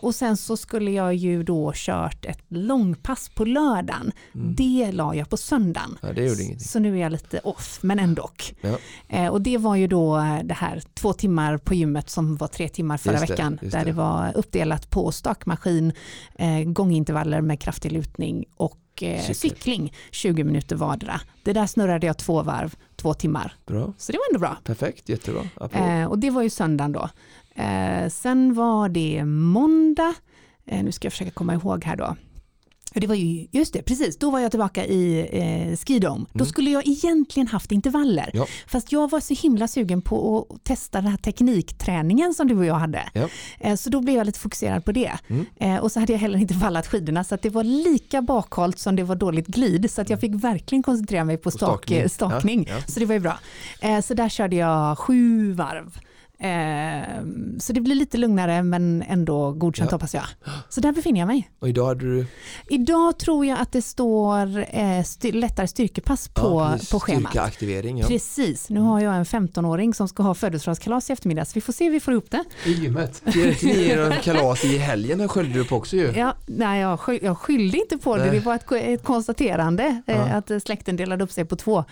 och 0.00 0.14
sen 0.14 0.36
så 0.36 0.56
skulle 0.56 0.90
jag 0.90 1.14
ju 1.14 1.42
då 1.42 1.72
kört 1.74 2.24
ett 2.24 2.42
långpass 2.48 3.28
på 3.28 3.44
lördagen. 3.44 4.12
Det 4.32 4.90
la 4.92 5.14
jag 5.14 5.30
på 5.30 5.36
söndagen. 5.36 5.98
Mm. 6.02 6.26
Ja. 6.26 6.58
Så 6.58 6.78
nu 6.78 6.96
är 6.96 7.00
jag 7.02 7.12
lite 7.12 7.38
off, 7.38 7.78
men 7.82 7.98
ändå. 7.98 8.30
Ja. 8.60 9.30
Och 9.30 9.42
det 9.42 9.58
var 9.58 9.76
ju 9.76 9.86
då 9.86 10.16
det 10.44 10.54
här 10.54 10.82
två 10.94 11.12
timmar 11.12 11.58
på 11.58 11.74
gymmet 11.74 12.10
som 12.10 12.36
var 12.36 12.48
tre 12.48 12.68
timmar 12.68 12.96
förra 12.96 13.12
det, 13.20 13.26
veckan. 13.26 13.58
där 13.62 13.78
det. 13.78 13.84
det. 13.84 13.92
var 13.92 14.32
uppdelat 14.34 14.90
på 14.90 15.12
stakmaskin, 15.12 15.92
gångintervaller 16.66 17.40
med 17.40 17.60
kraftig 17.60 17.92
lutning 17.92 18.44
och 18.56 18.78
cykling 19.32 19.92
20 20.10 20.44
minuter 20.44 20.76
vardera. 20.76 21.20
Det 21.42 21.52
där 21.52 21.66
snurrade 21.66 22.06
jag 22.06 22.18
två 22.18 22.42
varv, 22.42 22.76
två 22.98 23.14
timmar. 23.14 23.54
Bra, 23.66 23.92
Så 23.98 24.12
det 24.12 24.18
var 24.18 24.24
ändå 24.30 24.40
bra. 24.40 24.56
perfekt, 24.64 25.08
jättebra. 25.08 25.40
Eh, 25.72 26.04
och 26.04 26.18
det 26.18 26.30
var 26.30 26.42
ju 26.42 26.50
söndagen 26.50 26.92
då. 26.92 27.08
Eh, 27.62 28.08
sen 28.08 28.54
var 28.54 28.88
det 28.88 29.24
måndag. 29.24 30.14
Eh, 30.66 30.84
nu 30.84 30.92
ska 30.92 31.06
jag 31.06 31.12
försöka 31.12 31.30
komma 31.30 31.54
ihåg 31.54 31.84
här 31.84 31.96
då. 31.96 32.16
Det 32.94 33.06
var 33.06 33.14
ju, 33.14 33.46
just 33.50 33.72
det, 33.72 33.82
precis, 33.82 34.18
då 34.18 34.30
var 34.30 34.40
jag 34.40 34.50
tillbaka 34.50 34.86
i 34.86 35.28
eh, 35.32 35.76
skidom. 35.76 36.26
Då 36.32 36.44
skulle 36.44 36.70
jag 36.70 36.86
egentligen 36.86 37.46
haft 37.46 37.72
intervaller. 37.72 38.30
Mm. 38.32 38.38
Ja. 38.38 38.46
Fast 38.66 38.92
jag 38.92 39.10
var 39.10 39.20
så 39.20 39.34
himla 39.34 39.68
sugen 39.68 40.02
på 40.02 40.46
att 40.50 40.64
testa 40.64 41.00
den 41.00 41.10
här 41.10 41.16
teknikträningen 41.18 42.34
som 42.34 42.48
du 42.48 42.58
och 42.58 42.64
jag 42.64 42.74
hade. 42.74 43.02
Ja. 43.12 43.28
Eh, 43.60 43.76
så 43.76 43.90
då 43.90 44.00
blev 44.00 44.16
jag 44.16 44.26
lite 44.26 44.38
fokuserad 44.38 44.84
på 44.84 44.92
det. 44.92 45.12
Mm. 45.28 45.46
Eh, 45.56 45.76
och 45.76 45.92
så 45.92 46.00
hade 46.00 46.12
jag 46.12 46.20
heller 46.20 46.38
inte 46.38 46.54
vallat 46.54 46.86
skidorna 46.86 47.24
så 47.24 47.34
att 47.34 47.42
det 47.42 47.50
var 47.50 47.64
lika 47.64 48.22
bakhållt 48.22 48.78
som 48.78 48.96
det 48.96 49.02
var 49.02 49.16
dåligt 49.16 49.46
glid. 49.46 49.90
Så 49.90 50.00
att 50.00 50.10
jag 50.10 50.20
fick 50.20 50.34
verkligen 50.34 50.82
koncentrera 50.82 51.24
mig 51.24 51.36
på 51.36 51.50
stak, 51.50 51.84
stakning. 51.84 52.08
stakning. 52.08 52.66
Ja, 52.68 52.74
ja. 52.74 52.82
Så 52.86 53.00
det 53.00 53.06
var 53.06 53.14
ju 53.14 53.20
bra. 53.20 53.38
Eh, 53.80 54.00
så 54.00 54.14
där 54.14 54.28
körde 54.28 54.56
jag 54.56 54.98
sju 54.98 55.52
varv. 55.52 55.98
Eh, 56.40 57.02
så 57.58 57.72
det 57.72 57.80
blir 57.80 57.94
lite 57.94 58.18
lugnare 58.18 58.62
men 58.62 59.02
ändå 59.08 59.52
godkänt 59.52 59.90
Ja. 59.90 59.94
hoppas 59.94 60.14
jag. 60.14 60.24
Så 60.68 60.80
där 60.80 60.92
befinner 60.92 61.20
jag 61.20 61.26
mig. 61.26 61.50
Och 61.60 61.68
idag 61.68 61.86
hade 61.86 62.00
du 62.16 62.26
Idag 62.68 63.18
tror 63.18 63.46
jag 63.46 63.58
att 63.60 63.72
det 63.72 63.82
står 63.82 64.64
eh, 64.70 65.02
styr, 65.04 65.32
lättare 65.32 65.66
styrkepass 65.66 66.28
på, 66.28 66.42
ja, 66.42 66.78
på 66.92 67.00
schemat. 67.00 67.30
styrkeaktivering. 67.30 67.98
Ja. 67.98 68.06
Precis, 68.06 68.70
nu 68.70 68.80
har 68.80 69.00
jag 69.00 69.16
en 69.16 69.24
15-åring 69.24 69.94
som 69.94 70.08
ska 70.08 70.22
ha 70.22 70.34
födelsedagskalas 70.34 71.10
i 71.10 71.12
eftermiddag 71.12 71.44
så 71.44 71.50
vi 71.54 71.60
får 71.60 71.72
se 71.72 71.84
hur 71.84 71.90
vi 71.92 72.00
får 72.00 72.12
ihop 72.12 72.30
det. 72.30 72.44
I 72.64 72.72
gymmet. 72.72 73.22
Ni 73.62 73.88
er 73.88 74.22
kalas 74.22 74.64
i 74.64 74.78
helgen 74.78 75.20
här 75.20 75.28
sköljde 75.28 75.58
du 75.58 75.64
på 75.64 75.76
också 75.76 75.96
ju. 75.96 76.12
Ja, 76.16 76.34
nej, 76.46 76.80
jag, 76.80 77.00
sky, 77.00 77.18
jag 77.22 77.38
skyllde 77.38 77.78
inte 77.78 77.98
på 77.98 78.16
det, 78.16 78.22
Nej. 78.24 78.32
det 78.32 78.40
var 78.46 78.54
ett, 78.54 78.72
ett 78.72 79.02
konstaterande 79.04 80.02
eh, 80.06 80.16
Ja. 80.16 80.22
att 80.24 80.62
släkten 80.62 80.96
delade 80.96 81.24
upp 81.24 81.32
sig 81.32 81.44
på 81.44 81.56
två. 81.56 81.78
Eh, 81.78 81.84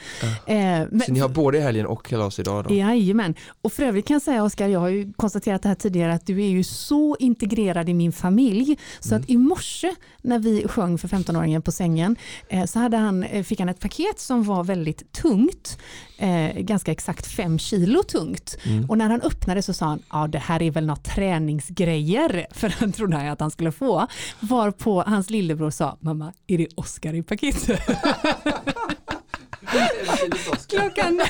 men, 0.47 1.01
Så 1.07 1.13
ni 1.13 1.19
har 1.21 1.29
både 1.29 1.61
helgen 1.61 1.87
och 1.87 2.05
kalas 2.07 2.39
idag 2.39 2.65
då? 2.69 2.75
Jajamän. 2.75 3.35
Och 3.63 3.73
för 3.73 3.83
övrigt 3.83 4.07
kan 4.07 4.15
jag 4.15 4.23
säga 4.23 4.36
Oskar, 4.43 4.69
jag 4.69 4.81
har 4.81 4.89
ju 4.89 5.13
konstaterat 5.13 5.63
det 5.63 5.69
här 5.69 5.77
tidigare 5.77 6.15
att 6.15 6.27
du 6.27 6.43
är 6.43 6.49
ju 6.49 6.65
så 6.65 7.17
integrerad 7.19 7.89
i 7.89 7.95
min 7.95 8.13
familj 8.13 8.79
så 9.01 9.15
Mm. 9.15 9.23
att 9.23 9.31
i 9.31 9.37
morse 9.37 9.95
när 10.23 10.39
vi 10.39 10.69
sjöng 10.69 10.99
för 10.99 11.09
15-åringen 11.09 11.61
på 11.63 11.73
sängen 11.73 12.17
eh, 12.49 12.65
så 12.65 12.79
hade 12.79 12.97
han, 12.97 13.23
eh, 13.23 13.43
fick 13.45 13.59
han 13.61 13.69
ett 13.69 13.81
paket 13.81 14.21
som 14.21 14.43
var 14.45 14.65
väldigt 14.65 15.13
tungt, 15.13 15.79
eh, 16.19 16.53
ganska 16.59 16.93
exakt 16.93 17.27
fem 17.27 17.59
kilo 17.59 18.03
tungt. 18.03 18.57
Mm. 18.65 18.91
Och 18.91 18.99
när 18.99 19.09
han 19.11 19.21
öppnade 19.23 19.63
så 19.63 19.73
sa 19.73 19.87
han, 19.87 20.03
ja 20.13 20.27
det 20.27 20.39
här 20.39 20.63
är 20.63 20.71
väl 20.71 20.87
något 20.87 21.05
träningsgrejer, 21.05 22.47
för 22.53 22.69
han 22.69 22.93
trodde 22.93 23.17
han 23.17 23.29
att 23.29 23.41
han 23.41 23.51
skulle 23.51 23.73
få. 23.73 24.07
Varpå 24.41 25.03
hans 25.07 25.31
lillebror 25.31 25.71
sa, 25.71 25.97
mamma 26.01 26.33
är 26.47 26.59
det 26.59 26.67
Oskar 26.75 27.15
i 27.15 27.23
paketet? 27.23 27.81
klockan, 30.69 31.19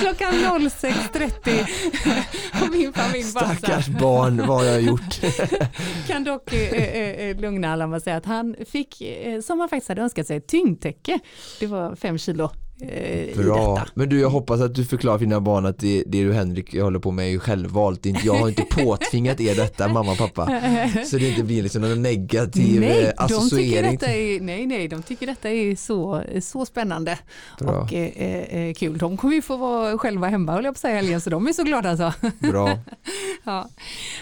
klockan 0.00 0.32
06.30 0.32 2.62
och 2.62 2.70
min 2.70 2.92
familj 2.92 3.32
bara 3.34 3.54
Stackars 3.54 3.88
barn, 3.88 4.46
vad 4.46 4.58
har 4.58 4.64
jag 4.64 4.82
gjort? 4.82 5.20
kan 6.06 6.24
dock 6.24 6.52
eh, 6.52 6.72
eh, 6.72 7.28
eh, 7.28 7.36
lugna 7.36 7.72
alla 7.72 7.86
med 7.86 7.96
att 7.96 8.02
säga 8.02 8.16
att 8.16 8.26
han 8.26 8.56
fick, 8.72 9.00
eh, 9.00 9.40
som 9.40 9.60
han 9.60 9.68
faktiskt 9.68 9.88
hade 9.88 10.02
önskat 10.02 10.26
sig, 10.26 10.36
ett 10.36 10.48
tyngdtäcke. 10.48 11.18
Det 11.60 11.66
var 11.66 11.96
fem 11.96 12.18
kilo 12.18 12.50
eh, 12.80 13.14
i 13.24 13.34
Bra, 13.36 13.74
detta. 13.74 13.86
men 13.94 14.08
du 14.08 14.20
jag 14.20 14.30
hoppas 14.30 14.60
att 14.60 14.74
du 14.74 14.84
förklarar 14.84 15.18
för 15.18 15.24
dina 15.24 15.40
barn 15.40 15.66
att 15.66 15.78
det, 15.78 16.02
det 16.06 16.24
du 16.24 16.32
Henrik 16.32 16.74
håller 16.80 16.98
på 16.98 17.10
med 17.10 17.26
är 17.26 17.30
ju 17.30 17.38
självvalt. 17.38 18.06
Inte- 18.06 18.26
Jag 18.26 18.34
har 18.34 18.48
inte 18.48 18.62
påtvingat 18.70 19.40
er 19.40 19.54
detta, 19.54 19.88
mamma 19.88 20.12
och 20.12 20.18
pappa. 20.18 20.60
Så 21.06 21.16
det 21.18 21.28
inte 21.28 21.42
blir 21.42 21.62
liksom 21.62 21.82
någon 21.82 22.02
negativ 22.02 22.80
Nej, 22.80 22.90
eh, 22.90 22.96
de 23.04 23.10
tycker 23.10 23.24
associering. 23.24 23.92
detta 23.92 24.12
är, 24.12 24.40
nej, 24.40 24.66
nej, 24.66 24.88
de 24.88 25.02
tycker 25.02 25.26
detta 25.26 25.50
är 25.50 25.76
så, 25.76 26.22
så 26.42 26.66
spännande 26.66 27.18
Bra. 27.60 27.70
och 27.70 27.92
eh, 27.92 28.58
eh, 28.68 28.74
kul. 28.74 28.98
De 28.98 29.16
kommer 29.16 29.34
ju 29.34 29.42
få 29.42 29.56
vara 29.56 29.98
själva 29.98 30.28
hemma 30.28 30.52
höll 30.52 30.64
jag 30.64 30.74
på 30.74 30.76
att 30.76 30.80
säga 30.80 30.94
helgen, 30.96 31.20
så 31.20 31.30
de 31.30 31.46
är 31.48 31.52
så 31.52 31.62
glada 31.62 31.90
alltså. 31.90 32.12
Bra. 32.38 32.78
Ja. 33.44 33.68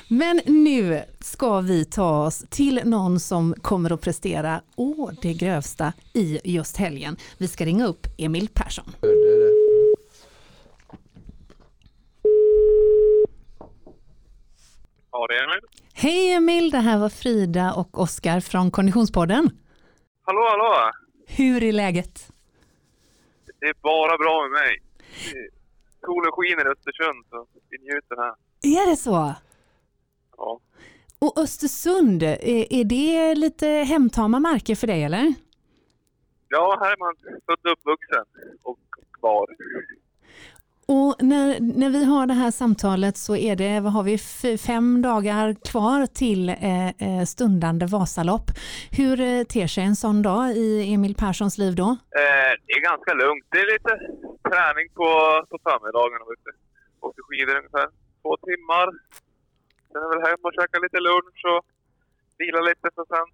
Men 0.09 0.40
nu 0.47 1.03
ska 1.26 1.60
vi 1.60 1.84
ta 1.84 2.26
oss 2.26 2.44
till 2.50 2.80
någon 2.84 3.20
som 3.20 3.54
kommer 3.62 3.92
att 3.92 4.00
prestera 4.00 4.62
å 4.76 5.10
det 5.22 5.34
grövsta 5.34 5.92
i 6.14 6.40
just 6.44 6.76
helgen. 6.76 7.16
Vi 7.38 7.48
ska 7.48 7.64
ringa 7.64 7.86
upp 7.86 8.06
Emil 8.18 8.48
Persson. 8.48 8.84
Ja, 15.10 15.26
det 15.28 15.34
är 15.34 15.44
Emil. 15.44 15.60
Hej 15.94 16.32
Emil, 16.32 16.70
det 16.70 16.78
här 16.78 16.98
var 16.98 17.08
Frida 17.08 17.72
och 17.72 18.00
Oskar 18.00 18.40
från 18.40 18.70
Konditionspodden. 18.70 19.50
Hallå, 20.22 20.48
hallå! 20.50 20.90
Hur 21.26 21.62
är 21.62 21.72
läget? 21.72 22.32
Det 23.60 23.66
är 23.66 23.74
bara 23.82 24.18
bra 24.18 24.42
med 24.42 24.50
mig. 24.50 24.82
Solen 26.00 26.32
skiner 26.32 26.66
i 26.66 26.68
Östersund, 26.68 27.24
så 27.30 27.46
vi 27.70 27.78
njuter 27.78 28.16
här. 28.16 28.34
Är 28.62 28.90
det 28.90 28.96
så? 28.96 29.34
Ja. 30.36 30.60
Och 31.18 31.38
Östersund, 31.38 32.22
är, 32.22 32.72
är 32.72 32.85
det 32.85 33.35
lite 33.35 33.68
hemtama 33.68 34.40
marker 34.40 34.74
för 34.74 34.87
dig 34.87 35.05
eller? 35.05 35.35
ja, 36.48 36.79
här 36.81 36.92
är 36.92 36.96
man 36.96 37.14
född 37.46 37.59
och 37.64 37.72
uppvuxen 37.72 38.24
och 38.62 38.79
kvar. 39.18 39.46
Och 40.88 41.22
när, 41.22 41.61
när 41.61 41.90
vi 41.90 42.05
har 42.05 42.26
det 42.26 42.35
här 42.35 42.50
samtalet 42.50 43.16
så 43.16 43.37
är 43.37 43.57
det, 43.57 43.81
vad 43.81 43.92
har 43.92 44.02
vi, 44.02 44.18
fem 44.59 45.02
dagar 45.02 45.55
kvar 45.70 46.07
till 46.07 46.48
eh, 46.48 46.88
eh, 46.88 47.24
stundande 47.26 47.87
Vasalopp. 47.87 48.46
Hur 48.90 49.20
eh, 49.20 49.42
ter 49.42 49.66
sig 49.66 49.85
en 49.85 49.96
sån 49.96 50.22
dag 50.22 50.52
i 50.52 50.94
Emil 50.94 51.14
Perssons 51.14 51.59
liv 51.59 51.74
då? 51.74 51.88
Eh, 52.22 52.52
det 52.66 52.72
är 52.79 52.83
ganska 52.90 53.12
lugnt. 53.14 53.44
Det 53.48 53.59
är 53.59 53.72
lite 53.72 53.92
träning 54.50 54.88
på, 54.94 55.09
på 55.50 55.59
förmiddagen. 55.66 56.20
Och. 56.22 56.35
Åkte 57.00 57.22
skidor 57.22 57.57
ungefär 57.57 57.88
två 58.22 58.37
timmar. 58.37 58.87
Sen 59.96 60.04
är 60.04 60.09
det 60.09 60.16
väl 60.16 60.28
hem 60.30 60.38
och 60.42 60.54
käka 60.61 60.78
lite 60.78 61.00
lunch 61.09 61.42
och 61.52 61.64
vila 62.38 62.61
lite. 62.61 62.87
Så 62.94 63.04
sen 63.09 63.26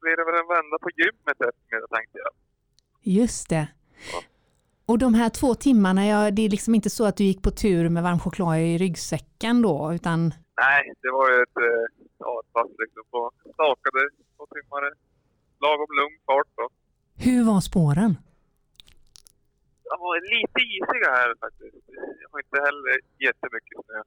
blir 0.00 0.16
det 0.16 0.24
väl 0.24 0.40
en 0.40 0.48
vända 0.56 0.76
på 0.84 0.90
gymmet 1.00 1.38
eftermiddag 1.48 1.88
tänkte 1.96 2.18
jag. 2.24 2.32
Just 3.02 3.48
det. 3.48 3.68
Och 4.86 4.98
de 4.98 5.14
här 5.14 5.28
två 5.28 5.54
timmarna, 5.54 6.06
ja, 6.06 6.30
det 6.30 6.42
är 6.42 6.48
liksom 6.48 6.74
inte 6.74 6.90
så 6.90 7.04
att 7.06 7.16
du 7.16 7.24
gick 7.24 7.42
på 7.42 7.50
tur 7.50 7.88
med 7.88 8.02
varm 8.02 8.18
choklad 8.18 8.58
i 8.58 8.78
ryggsäcken 8.78 9.62
då, 9.62 9.92
utan 9.94 10.18
Nej, 10.64 10.82
det 11.02 11.10
var 11.10 11.26
ju 11.32 11.36
ett, 11.42 11.58
eh, 11.68 11.84
ja, 12.18 12.40
ett 12.42 12.52
pass 12.52 12.70
liksom 12.82 13.04
på 13.10 13.30
stakade 13.54 14.00
två 14.36 14.46
timmar. 14.54 14.82
Lagom 15.64 15.90
lugn 15.98 16.18
fart 16.26 16.50
då. 16.56 16.68
hur 17.24 17.44
var 17.50 17.60
spåren? 17.60 18.12
Var 20.04 20.16
lite 20.36 20.60
isiga 20.76 21.10
här 21.18 21.30
faktiskt. 21.40 21.76
Jag 22.22 22.28
har 22.32 22.40
inte 22.46 22.58
heller 22.66 22.94
jättemycket 23.26 23.76
snö. 23.86 24.00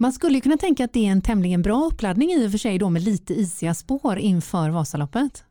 Man 0.00 0.12
skulle 0.12 0.40
kunna 0.40 0.56
tänka 0.56 0.84
att 0.84 0.92
det 0.92 1.06
är 1.06 1.10
en 1.10 1.22
tämligen 1.22 1.62
bra 1.62 1.88
uppladdning 1.92 2.30
i 2.32 2.46
och 2.46 2.50
för 2.50 2.58
sig 2.58 2.78
då 2.78 2.90
med 2.90 3.02
lite 3.02 3.34
isiga 3.34 3.74
spår 3.74 4.18
inför 4.18 4.70
Vasaloppet. 4.70 5.44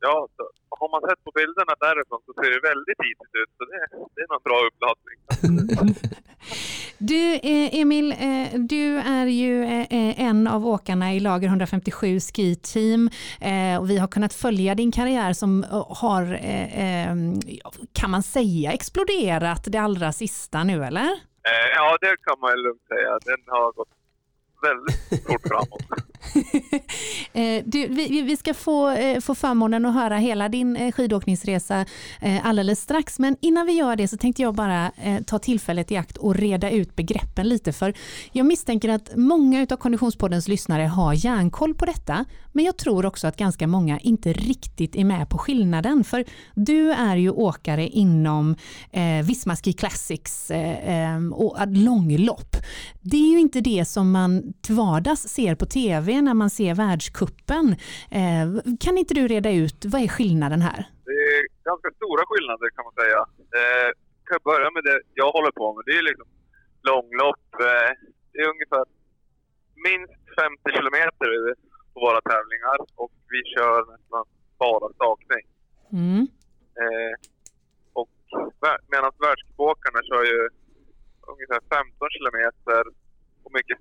Ja, 0.00 0.28
så 0.36 0.42
har 0.80 0.88
man 0.90 1.10
sett 1.10 1.24
på 1.24 1.30
bilderna 1.34 1.74
därifrån 1.80 2.20
så 2.26 2.32
ser 2.32 2.50
det 2.54 2.60
väldigt 2.70 2.98
tidigt 3.04 3.34
ut. 3.40 3.50
Så 3.58 3.62
det, 3.70 3.78
det 4.14 4.20
är 4.20 4.28
en 4.34 4.44
bra 4.48 4.58
uppladdning. 4.68 5.18
Du 7.00 7.34
eh, 7.34 7.80
Emil, 7.80 8.12
eh, 8.12 8.60
du 8.60 8.98
är 8.98 9.26
ju 9.26 9.64
eh, 9.64 10.20
en 10.20 10.46
av 10.46 10.66
åkarna 10.66 11.14
i 11.14 11.20
Lager 11.20 11.48
157 11.48 12.20
Ski 12.20 12.56
Team 12.56 13.10
och 13.80 13.90
vi 13.90 13.98
har 13.98 14.08
kunnat 14.08 14.34
följa 14.34 14.74
din 14.74 14.92
karriär 14.92 15.32
som 15.32 15.64
har, 15.88 16.40
kan 17.92 18.10
man 18.10 18.22
säga, 18.22 18.72
exploderat 18.72 19.64
det 19.66 19.78
allra 19.78 20.12
sista 20.12 20.64
nu 20.64 20.84
eller? 20.84 21.27
Eh, 21.48 21.68
ja, 21.74 21.98
det 22.00 22.16
kan 22.26 22.36
man 22.40 22.62
lugnt 22.62 22.86
säga. 22.88 23.18
Den 23.24 23.42
har 23.46 23.72
gått 23.72 23.94
väldigt 24.62 25.26
fort 25.26 25.48
framåt. 25.48 25.82
Eh, 27.32 27.62
du, 27.64 27.86
vi, 27.86 28.22
vi, 28.22 28.36
ska 28.36 28.54
få, 28.54 28.90
eh, 28.90 29.20
få 29.20 29.34
förmånen 29.34 29.86
att 29.86 29.94
höra 29.94 30.16
hela 30.16 30.48
din 30.48 30.76
eh, 30.76 30.92
skidåkningsresa 30.92 31.84
alldeles 32.42 32.80
strax. 32.80 33.18
Men 33.18 33.36
innan 33.40 33.66
vi 33.66 33.72
gör 33.72 33.96
det 33.96 34.08
så 34.08 34.16
tänkte 34.16 34.42
jag 34.42 34.54
bara 34.54 34.92
ta 35.26 35.38
tillfället 35.38 35.92
i 35.92 35.96
akt 35.96 36.16
och 36.16 36.34
reda 36.34 36.70
ut 36.70 36.96
begreppen 36.96 37.48
lite. 37.48 37.72
För 37.72 37.94
jag 38.32 38.46
misstänker 38.46 38.88
att 38.88 39.10
många 39.16 39.66
av 39.70 39.76
Konditionspoddens 39.76 40.48
lyssnare 40.48 40.82
har 40.82 41.24
järnkoll 41.24 41.74
på 41.74 41.86
detta. 41.86 42.24
Men 42.58 42.64
jag 42.64 42.76
tror 42.76 43.06
också 43.06 43.26
att 43.26 43.36
ganska 43.36 43.66
många 43.66 43.98
inte 43.98 44.32
riktigt 44.32 44.96
är 44.96 45.04
med 45.04 45.28
på 45.28 45.38
skillnaden. 45.38 46.04
För 46.04 46.24
du 46.54 46.92
är 46.92 47.16
ju 47.16 47.30
åkare 47.30 47.88
inom 47.88 48.56
eh, 48.92 49.22
Visma 49.24 49.56
Ski 49.56 49.72
Classics 49.72 50.50
eh, 50.50 51.26
och 51.32 51.56
långlopp. 51.66 52.56
Det 53.00 53.16
är 53.16 53.30
ju 53.30 53.40
inte 53.40 53.60
det 53.60 53.84
som 53.84 54.10
man 54.10 54.52
till 54.60 54.74
vardags 54.74 55.22
ser 55.22 55.54
på 55.54 55.66
TV 55.66 56.07
när 56.28 56.34
man 56.34 56.50
ser 56.50 56.74
världskuppen. 56.74 57.66
Eh, 58.20 58.46
kan 58.84 58.98
inte 58.98 59.14
du 59.14 59.28
reda 59.28 59.50
ut, 59.62 59.78
vad 59.92 60.00
är 60.02 60.08
skillnaden 60.08 60.60
här? 60.68 60.80
Det 61.04 61.18
är 61.34 61.40
ganska 61.70 61.88
stora 61.98 62.22
skillnader 62.30 62.68
kan 62.76 62.84
man 62.88 62.94
säga. 63.02 63.20
Eh, 63.58 63.88
kan 64.26 64.34
jag 64.38 64.44
börja 64.52 64.70
med 64.76 64.82
det 64.88 64.98
jag 65.22 65.30
håller 65.36 65.52
på 65.60 65.66
med. 65.74 65.82
Det 65.88 65.96
är 66.00 66.04
liksom 66.10 66.28
långlopp. 66.90 67.48
Eh, 67.68 67.90
det 68.32 68.38
är 68.44 68.48
ungefär 68.54 68.84
minst 69.88 70.18
50 70.40 70.76
kilometer 70.76 71.28
på 71.92 71.98
våra 72.06 72.20
tävlingar 72.30 72.78
och 73.02 73.12
vi 73.32 73.40
kör 73.54 73.78
nästan 73.92 74.24
bara 74.62 74.86
stakning. 74.96 75.44
Mm. 75.92 76.22
Eh, 76.82 77.14
och 78.00 78.10
medan 78.92 79.10
världscupåkarna 79.24 80.00
kör 80.10 80.24
ju 80.32 80.40
ungefär 81.32 81.60
15 81.76 82.08
kilometer 82.16 82.82
och 83.42 83.52
mycket 83.58 83.78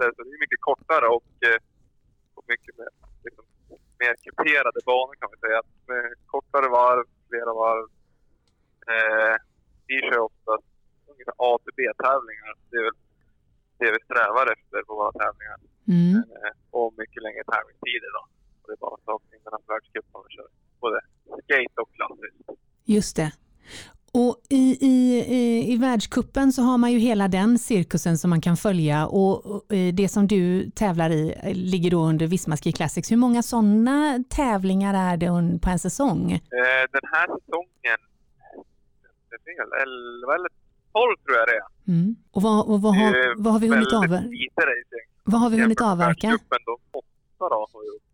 sprinter, 0.00 0.12
så 0.16 0.22
det 0.24 0.30
är 0.36 0.40
mycket 0.44 0.60
kortare 0.60 1.06
och, 1.16 1.30
eh, 1.48 1.60
och 2.36 2.44
mycket 2.52 2.74
mer, 2.78 2.92
liksom, 3.24 3.44
mer 4.02 4.14
kuperade 4.24 4.80
banor 4.86 5.14
kan 5.20 5.28
vi 5.32 5.38
säga. 5.44 5.60
Med 5.90 6.04
kortare 6.26 6.68
varv, 6.68 7.04
flera 7.28 7.52
varv. 7.64 7.86
Eh, 8.92 9.36
vi 9.86 9.96
kör 10.08 10.20
ofta 10.30 10.52
ungefär 11.12 11.34
A 11.48 11.50
till 11.62 11.74
B-tävlingar. 11.78 12.52
Det 12.70 12.76
är 12.80 12.84
väl 12.88 12.98
det 13.80 13.90
vi 13.96 14.00
strävar 14.08 14.46
efter 14.54 14.78
på 14.88 14.92
våra 15.00 15.12
tävlingar. 15.22 15.58
Mm. 15.96 16.14
Eh, 16.36 16.52
och 16.78 16.88
mycket 17.02 17.22
längre 17.26 17.42
tävlingstider 17.52 18.10
då. 18.16 18.22
Och 18.60 18.66
det 18.68 18.74
är 18.78 18.82
bara 18.86 18.98
sakning 19.10 19.40
mellan 19.44 19.62
världscupen 19.70 20.18
och 20.22 20.30
kör 20.36 20.48
både 20.82 20.98
skate 21.44 21.78
och 21.82 21.90
klassiskt. 21.96 22.38
Just 22.96 23.16
det. 23.16 23.30
Och 24.12 24.36
i, 24.48 24.78
i, 24.80 25.24
i, 25.38 25.72
i 25.72 25.76
världskuppen 25.76 26.52
så 26.52 26.62
har 26.62 26.78
man 26.78 26.92
ju 26.92 26.98
hela 26.98 27.28
den 27.28 27.58
cirkusen 27.58 28.18
som 28.18 28.30
man 28.30 28.40
kan 28.40 28.56
följa 28.56 29.06
och 29.06 29.49
det 29.92 30.08
som 30.08 30.26
du 30.26 30.70
tävlar 30.70 31.10
i 31.10 31.34
ligger 31.54 31.90
då 31.90 32.00
under 32.00 32.26
Visma 32.26 32.56
Ski 32.56 32.72
Classics. 32.72 33.10
Hur 33.10 33.16
många 33.16 33.42
sådana 33.42 34.24
tävlingar 34.28 34.94
är 34.94 35.16
det 35.16 35.58
på 35.62 35.70
en 35.70 35.78
säsong? 35.78 36.32
Eh, 36.32 36.38
den 36.92 37.06
här 37.12 37.26
säsongen, 37.26 38.00
det 39.28 39.36
är 39.36 39.42
fel, 39.44 39.68
11 40.22 40.34
eller 40.34 40.50
12 40.92 41.16
tror 41.24 41.36
jag 41.38 41.48
det 41.48 41.56
är. 41.56 41.94
Mm. 41.94 42.16
Och 42.32 42.42
vad, 42.42 42.66
och 42.66 42.82
vad, 42.82 42.96
har, 42.96 43.42
vad 43.42 43.52
har 43.52 43.60
vi 43.60 43.68
hunnit 43.68 43.92
avverka? 43.92 44.28
Vad 45.24 45.40
har 45.40 45.50
vi 45.50 45.60
hunnit 45.62 45.80
avverka? 45.80 46.28
Världscupen 46.28 46.58
då, 46.66 46.78
åtta 46.98 47.48
då 47.48 47.66
har 47.72 47.80
vi 47.80 47.86
gjort. 47.88 48.10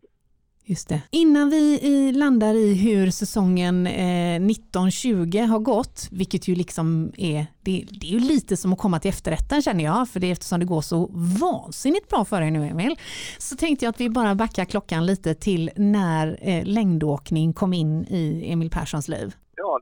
Just 0.69 0.89
det. 0.89 1.01
Innan 1.11 1.49
vi 1.49 2.11
landar 2.11 2.53
i 2.53 2.73
hur 2.73 3.11
säsongen 3.11 3.87
eh, 3.87 4.35
1920 4.35 5.37
har 5.49 5.59
gått, 5.59 6.07
vilket 6.11 6.47
ju 6.47 6.55
liksom 6.55 7.11
är, 7.17 7.45
det, 7.61 7.85
det, 8.01 8.07
är 8.07 8.11
ju 8.11 8.19
lite 8.19 8.57
som 8.57 8.73
att 8.73 8.79
komma 8.79 8.99
till 8.99 9.09
efterrätten 9.09 9.61
känner 9.61 9.83
jag, 9.83 10.09
för 10.09 10.19
det 10.19 10.31
eftersom 10.31 10.59
det 10.59 10.65
går 10.65 10.81
så 10.81 11.09
vansinnigt 11.41 12.09
bra 12.09 12.25
för 12.25 12.41
er 12.41 12.51
nu 12.51 12.67
Emil, 12.67 12.95
så 13.37 13.55
tänkte 13.55 13.85
jag 13.85 13.89
att 13.89 14.01
vi 14.01 14.09
bara 14.09 14.35
backar 14.35 14.65
klockan 14.65 15.05
lite 15.05 15.35
till 15.35 15.71
när 15.75 16.37
eh, 16.41 16.65
längdåkning 16.65 17.53
kom 17.53 17.73
in 17.73 18.05
i 18.05 18.51
Emil 18.51 18.69
Perssons 18.69 19.07
liv. 19.07 19.35
Ja, 19.55 19.79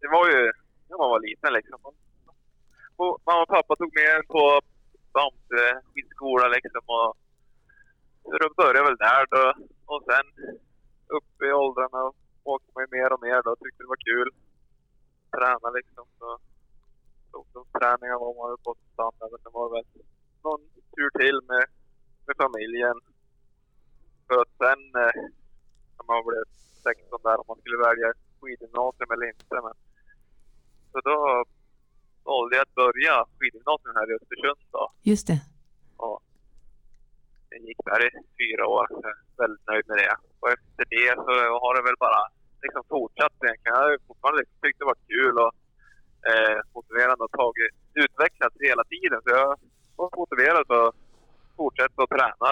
det 0.00 0.08
var 0.08 0.26
ju 0.28 0.52
när 0.88 0.98
man 0.98 1.10
var 1.10 1.20
liten 1.28 1.52
liksom. 1.52 1.78
Och 2.96 3.18
mamma 3.26 3.42
och 3.42 3.48
pappa 3.48 3.76
tog 3.76 3.90
med 3.94 4.16
en 4.16 4.26
på 4.26 4.60
Bamse 5.14 5.80
skidskola 5.94 6.48
liksom 6.48 6.82
och 6.86 7.16
det 8.24 8.56
började 8.56 8.88
väl 8.88 8.96
där 8.96 9.24
då. 9.34 9.44
Och 9.92 10.02
sen 10.08 10.26
upp 11.16 11.42
i 11.42 11.52
åldrarna 11.52 12.12
åkte 12.44 12.70
man 12.74 12.84
ju 12.84 12.88
mer 12.98 13.12
och 13.12 13.22
mer 13.22 13.42
då. 13.42 13.56
Tyckte 13.56 13.82
det 13.82 13.94
var 13.94 14.04
kul. 14.10 14.30
Träna 15.36 15.68
liksom. 15.78 16.04
Så 16.18 16.28
ungdomsträningar 17.38 18.18
var 18.24 18.32
man 18.40 18.58
på 18.64 18.74
standard. 18.92 19.30
Men 19.32 19.42
det 19.44 19.52
var 19.60 19.68
väl 19.74 19.86
någon 20.44 20.62
tur 20.94 21.10
till 21.20 21.38
med, 21.50 21.64
med 22.26 22.36
familjen. 22.44 22.96
För 24.26 24.36
att 24.42 24.52
sen 24.62 24.80
eh, 25.04 25.14
när 25.96 26.06
man 26.12 26.20
blev 26.28 26.44
16 26.82 27.20
där 27.22 27.40
om 27.40 27.44
man 27.48 27.58
skulle 27.60 27.78
välja 27.88 28.08
skidgymnasium 28.40 29.10
eller 29.14 29.26
inte. 29.32 29.56
Men, 29.66 29.76
så 30.92 30.98
då 31.10 31.44
valde 32.24 32.56
jag 32.56 32.62
att 32.62 32.74
börja 32.74 33.14
skidgymnasium 33.38 33.94
här 33.98 34.10
i 34.10 34.14
Östersund 34.18 34.62
då. 34.70 34.84
Just 35.02 35.26
det. 35.26 35.40
Och 35.96 36.22
jag 37.52 37.62
gick 37.68 37.80
där 37.90 38.00
i 38.06 38.10
fyra 38.40 38.64
år. 38.76 38.84
Så 38.90 38.96
jag 39.06 39.14
är 39.16 39.22
väldigt 39.42 39.66
nöjd 39.70 39.86
med 39.90 39.98
det. 40.02 40.14
Och 40.40 40.48
efter 40.56 40.84
det 40.94 41.08
så 41.26 41.32
har 41.64 41.72
det 41.76 41.82
väl 41.88 41.98
bara 42.06 42.22
liksom 42.64 42.82
fortsatt 42.94 43.36
egentligen. 43.44 43.74
Jag 43.74 43.82
har 43.84 43.98
fortfarande 44.08 44.38
liksom 44.42 44.58
tyckt 44.62 44.78
det 44.80 44.90
varit 44.92 45.08
kul 45.14 45.34
och 45.44 45.52
eh, 46.30 46.56
motiverande 46.74 47.22
och 47.26 47.34
tagit, 47.42 47.72
utvecklats 48.04 48.56
hela 48.70 48.84
tiden. 48.92 49.18
Så 49.24 49.28
jag 49.38 49.48
var 49.98 50.08
motiverad 50.22 50.66
att 50.80 50.94
fortsätta 51.60 51.98
att 52.02 52.12
träna. 52.16 52.46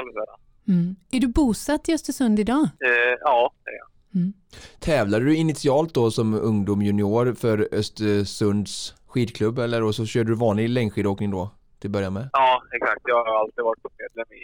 Mm. 0.68 0.96
Är 1.10 1.20
du 1.20 1.28
bosatt 1.28 1.88
i 1.88 1.94
Östersund 1.94 2.38
idag? 2.38 2.64
Eh, 2.88 3.14
ja, 3.20 3.52
det 3.64 3.70
är 3.70 3.78
jag. 3.82 3.90
Mm. 4.14 4.32
Tävlade 4.80 5.24
du 5.24 5.36
initialt 5.36 5.94
då 5.94 6.10
som 6.10 6.34
ungdom 6.34 6.82
junior 6.82 7.34
för 7.34 7.68
Östersunds 7.72 8.94
skidklubb 9.06 9.58
eller 9.58 9.92
så 9.92 10.06
körde 10.06 10.30
du 10.30 10.34
vanlig 10.34 10.68
längdskidåkning 10.68 11.30
då 11.30 11.50
till 11.78 11.88
att 11.88 11.92
börja 11.92 12.10
med? 12.10 12.28
Ja, 12.32 12.62
exakt. 12.72 13.00
Jag 13.04 13.24
har 13.24 13.40
alltid 13.40 13.64
varit 13.64 13.78
medlem 13.98 14.32
i 14.32 14.42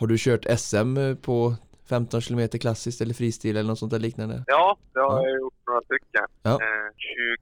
har 0.00 0.06
du 0.06 0.16
kört 0.18 0.44
SM 0.58 0.96
på 1.22 1.54
15 1.88 2.20
km 2.20 2.48
klassiskt 2.48 3.00
eller 3.00 3.14
fristil 3.14 3.56
eller 3.56 3.68
något 3.68 3.78
sånt 3.78 3.92
där 3.92 3.98
liknande? 3.98 4.44
Ja, 4.46 4.76
det 4.92 5.00
har 5.00 5.16
ja. 5.18 5.28
jag 5.28 5.40
gjort 5.40 5.54
några 5.66 5.80
stycken. 5.80 6.26
Ja. 6.42 6.50
Eh, 6.50 6.90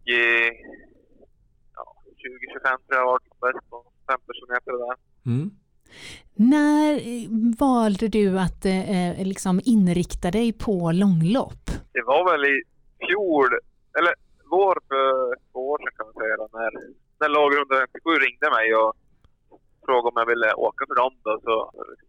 20, 0.05 0.13
ja, 1.75 1.85
20-25 2.63 2.63
tror 2.63 2.81
jag 2.89 2.99
har 2.99 3.13
varit 3.13 3.55
bäst 3.55 3.71
på 3.71 3.85
15 4.11 4.35
km 4.39 4.79
där. 4.79 4.97
Mm. 5.33 5.51
När 6.35 6.93
valde 7.59 8.09
du 8.09 8.39
att 8.39 8.65
eh, 8.65 9.27
liksom 9.33 9.61
inrikta 9.65 10.31
dig 10.31 10.53
på 10.53 10.93
långlopp? 10.93 11.65
Det 11.93 12.03
var 12.03 12.31
väl 12.31 12.45
i 12.45 12.63
fjol, 13.07 13.51
eller 13.99 14.15
vår 14.51 14.77
för 14.89 15.37
två 15.53 15.71
år 15.71 15.79
sedan 15.79 15.95
kan 15.97 16.07
man 16.07 16.15
säga, 16.23 16.37
när, 16.59 16.73
när 17.21 17.29
lag 17.29 17.51
157 17.55 18.11
ringde 18.27 18.51
mig 18.51 18.75
och 18.75 18.93
frågade 19.89 20.09
om 20.13 20.21
jag 20.23 20.31
ville 20.33 20.49
åka 20.69 20.83
för 20.89 20.97
dem 21.03 21.15
då, 21.27 21.33
så 21.47 21.55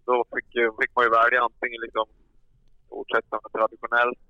då 0.10 0.16
fick, 0.34 0.50
fick 0.80 0.92
man 0.96 1.06
ju 1.08 1.12
välja 1.20 1.40
antingen 1.50 1.82
liksom 1.86 2.06
fortsätta 2.90 3.36
med 3.44 3.52
traditionellt 3.58 4.26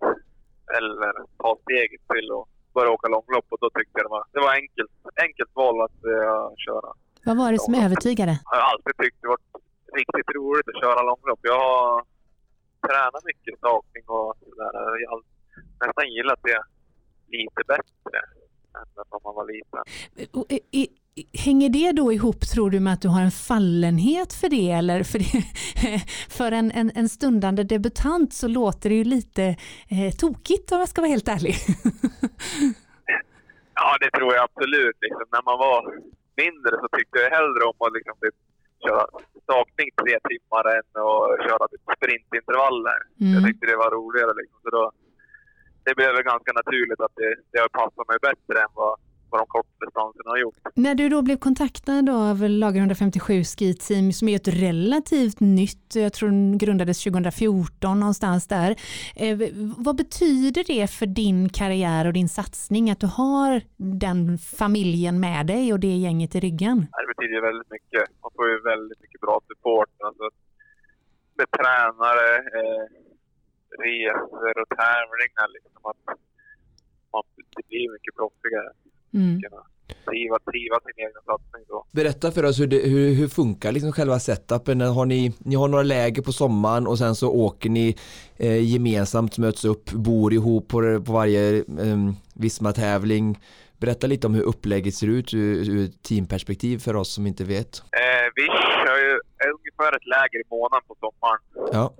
eller 0.78 1.12
ta 1.42 1.50
steget 1.64 2.04
till 2.14 2.28
att 2.38 2.48
börja 2.76 2.92
åka 2.96 3.08
långlopp 3.16 3.48
och 3.54 3.62
då 3.64 3.70
tyckte 3.70 3.96
jag 4.00 4.06
det 4.08 4.16
var, 4.18 4.24
det 4.34 4.42
var 4.46 4.54
enkelt, 4.62 4.94
enkelt 5.26 5.52
val 5.62 5.78
att 5.88 6.00
uh, 6.16 6.48
köra. 6.66 6.90
Vad 7.28 7.38
var 7.42 7.50
det 7.52 7.60
som 7.68 7.76
övertygade? 7.86 8.34
Jag 8.52 8.58
har 8.58 8.66
alltid 8.72 8.96
tyckt 9.02 9.18
det 9.22 9.30
var 9.34 9.42
riktigt 10.00 10.30
roligt 10.38 10.68
att 10.72 10.82
köra 10.84 11.02
långlopp. 11.10 11.42
Jag 11.54 11.60
har 11.68 12.04
tränat 12.88 13.24
mycket 13.32 13.54
stakning 13.60 14.04
och 14.18 14.34
sådär. 14.50 14.74
Jag 15.04 15.10
har 15.14 15.22
nästan 15.86 16.08
gillat 16.16 16.40
det 16.50 16.62
lite 17.38 17.62
bättre 17.74 18.18
än 18.78 18.88
när 18.96 19.20
man 19.26 19.36
var 19.40 19.46
liten. 19.54 19.84
Hänger 21.46 21.70
det 21.70 21.92
då 21.92 22.14
ihop, 22.14 22.42
tror 22.54 22.70
du, 22.70 22.80
med 22.80 22.94
att 22.94 23.02
du 23.02 23.08
har 23.08 23.22
en 23.22 23.32
fallenhet 23.32 24.34
för 24.34 24.50
det? 24.50 24.72
Eller 24.72 25.04
för, 25.04 25.20
det, 25.20 25.44
för 26.38 26.52
en, 26.52 26.72
en, 26.72 26.92
en, 26.96 27.10
stundande 27.10 27.64
debutant 27.64 28.34
så 28.34 28.48
låter 28.48 28.90
det 28.90 28.96
ju 28.96 29.04
lite 29.04 29.44
eh, 29.96 30.12
tokigt 30.20 30.72
om 30.72 30.80
jag 30.80 30.90
ska 30.90 31.02
vara 31.02 31.16
helt 31.16 31.28
ärlig. 31.28 31.54
ja, 33.80 33.90
det 34.02 34.10
tror 34.18 34.32
jag 34.36 34.44
absolut. 34.50 34.98
Liksom, 35.06 35.26
när 35.36 35.44
man 35.50 35.58
var 35.68 35.80
mindre 36.44 36.74
så 36.82 36.88
tyckte 36.98 37.16
jag 37.24 37.30
hellre 37.38 37.64
om 37.72 37.80
att 37.86 37.94
liksom, 37.98 38.16
typ, 38.24 38.38
köra 38.86 39.04
stakning 39.44 39.90
tre 40.02 40.16
timmar 40.30 40.64
än 40.76 40.88
att 41.08 41.26
köra 41.46 41.64
typ, 41.72 41.84
sprintintervaller. 41.98 43.00
Mm. 43.22 43.32
Jag 43.34 43.42
tyckte 43.46 43.64
det 43.72 43.84
var 43.84 43.92
roligare. 44.00 44.34
Liksom, 44.42 44.60
så 44.64 44.70
då 44.78 44.84
det 45.86 45.94
blev 45.96 46.10
väl 46.16 46.32
ganska 46.34 46.52
naturligt 46.62 47.02
att 47.06 47.16
det, 47.22 47.32
det 47.52 47.60
har 47.64 47.72
passat 47.82 48.06
mig 48.12 48.20
bättre 48.30 48.56
än 48.66 48.74
vad, 48.82 48.94
vad 49.32 49.42
de 49.42 49.48
kortdistanserna 49.48 50.30
har 50.30 50.38
gjort. 50.38 50.56
När 50.76 50.96
du 50.96 51.10
då 51.10 51.22
blev 51.22 51.38
kontaktad 51.38 52.10
av 52.10 52.50
Lager 52.50 52.80
157 52.80 53.44
Ski 53.44 53.74
Team 53.74 54.12
som 54.12 54.30
är 54.30 54.36
ett 54.36 54.48
relativt 54.48 55.39
nytt, 55.39 55.96
jag 55.96 56.13
tror 56.13 56.30
den 56.30 56.58
grundades 56.58 57.04
2014 57.04 58.00
någonstans 58.00 58.48
där. 58.48 58.76
Eh, 59.15 59.38
vad 59.78 59.96
betyder 59.96 60.63
det 60.63 60.88
för 60.88 61.06
din 61.06 61.50
karriär 61.50 62.08
och 62.08 62.13
din 62.13 62.30
satsning 62.30 62.92
att 62.92 63.00
du 63.00 63.08
har 63.08 63.62
den 63.78 64.38
familjen 64.38 65.20
med 65.20 65.48
dig 65.48 65.74
och 65.74 65.80
det 65.80 65.96
gänget 66.06 66.36
i 66.36 66.39
ryggen? 66.39 66.78
Det 66.80 67.13
betyder 67.15 67.42
väldigt 67.42 67.72
mycket. 67.72 68.04
Man 68.22 68.32
får 68.36 68.50
ju 68.50 68.62
väldigt 68.62 69.02
mycket 69.02 69.22
bra 69.22 69.42
support. 69.48 69.94
Alltså, 70.08 70.30
med 71.38 71.48
tränare, 71.58 72.30
eh, 72.60 72.86
resor 73.84 74.54
och 74.62 74.70
tävlingar. 74.82 75.48
Liksom, 75.56 75.82
att 75.92 76.02
man, 77.12 77.24
det 77.56 77.63
blir 77.68 77.92
mycket 77.96 78.15
proffsigare. 78.15 78.72
Mm. 79.13 79.41
Triva, 80.06 80.39
triva 80.39 80.80
sin 80.80 80.98
egen 80.98 81.22
satsning 81.26 81.63
då. 81.67 81.86
Berätta 81.91 82.32
för 82.32 82.45
oss 82.45 82.60
hur, 82.60 82.67
det, 82.67 82.78
hur, 82.78 83.13
hur 83.13 83.28
funkar 83.28 83.72
liksom 83.72 83.91
själva 83.91 84.19
setupen? 84.19 84.82
Har 84.82 85.06
ni, 85.06 85.34
ni 85.39 85.56
har 85.56 85.67
några 85.67 85.84
läger 85.84 86.22
på 86.22 86.32
sommaren 86.32 86.88
och 86.88 86.98
sen 86.98 87.15
så 87.15 87.32
åker 87.32 87.69
ni 87.69 87.98
eh, 88.38 88.74
gemensamt, 88.74 89.38
möts 89.38 89.65
upp, 89.65 89.91
bor 89.91 90.34
ihop 90.34 90.67
på, 90.67 91.04
på 91.06 91.12
varje 91.12 91.58
eh, 91.58 91.98
Visma-tävling. 92.34 93.39
Berätta 93.78 94.08
lite 94.08 94.28
om 94.28 94.34
hur 94.34 94.43
upplägget 94.43 94.95
ser 94.95 95.08
ut 95.08 95.34
ur, 95.34 95.69
ur 95.69 95.88
teamperspektiv 95.88 96.78
för 96.78 96.95
oss 96.95 97.13
som 97.13 97.28
inte 97.28 97.43
vet. 97.43 97.84
Eh, 97.91 98.28
vi 98.36 98.45
kör 98.86 98.98
ju 99.06 99.12
ungefär 99.58 99.95
ett 99.98 100.08
läger 100.15 100.39
i 100.39 100.48
månaden 100.50 100.84
på 100.88 100.95
sommaren. 101.00 101.41
Ja. 101.74 101.93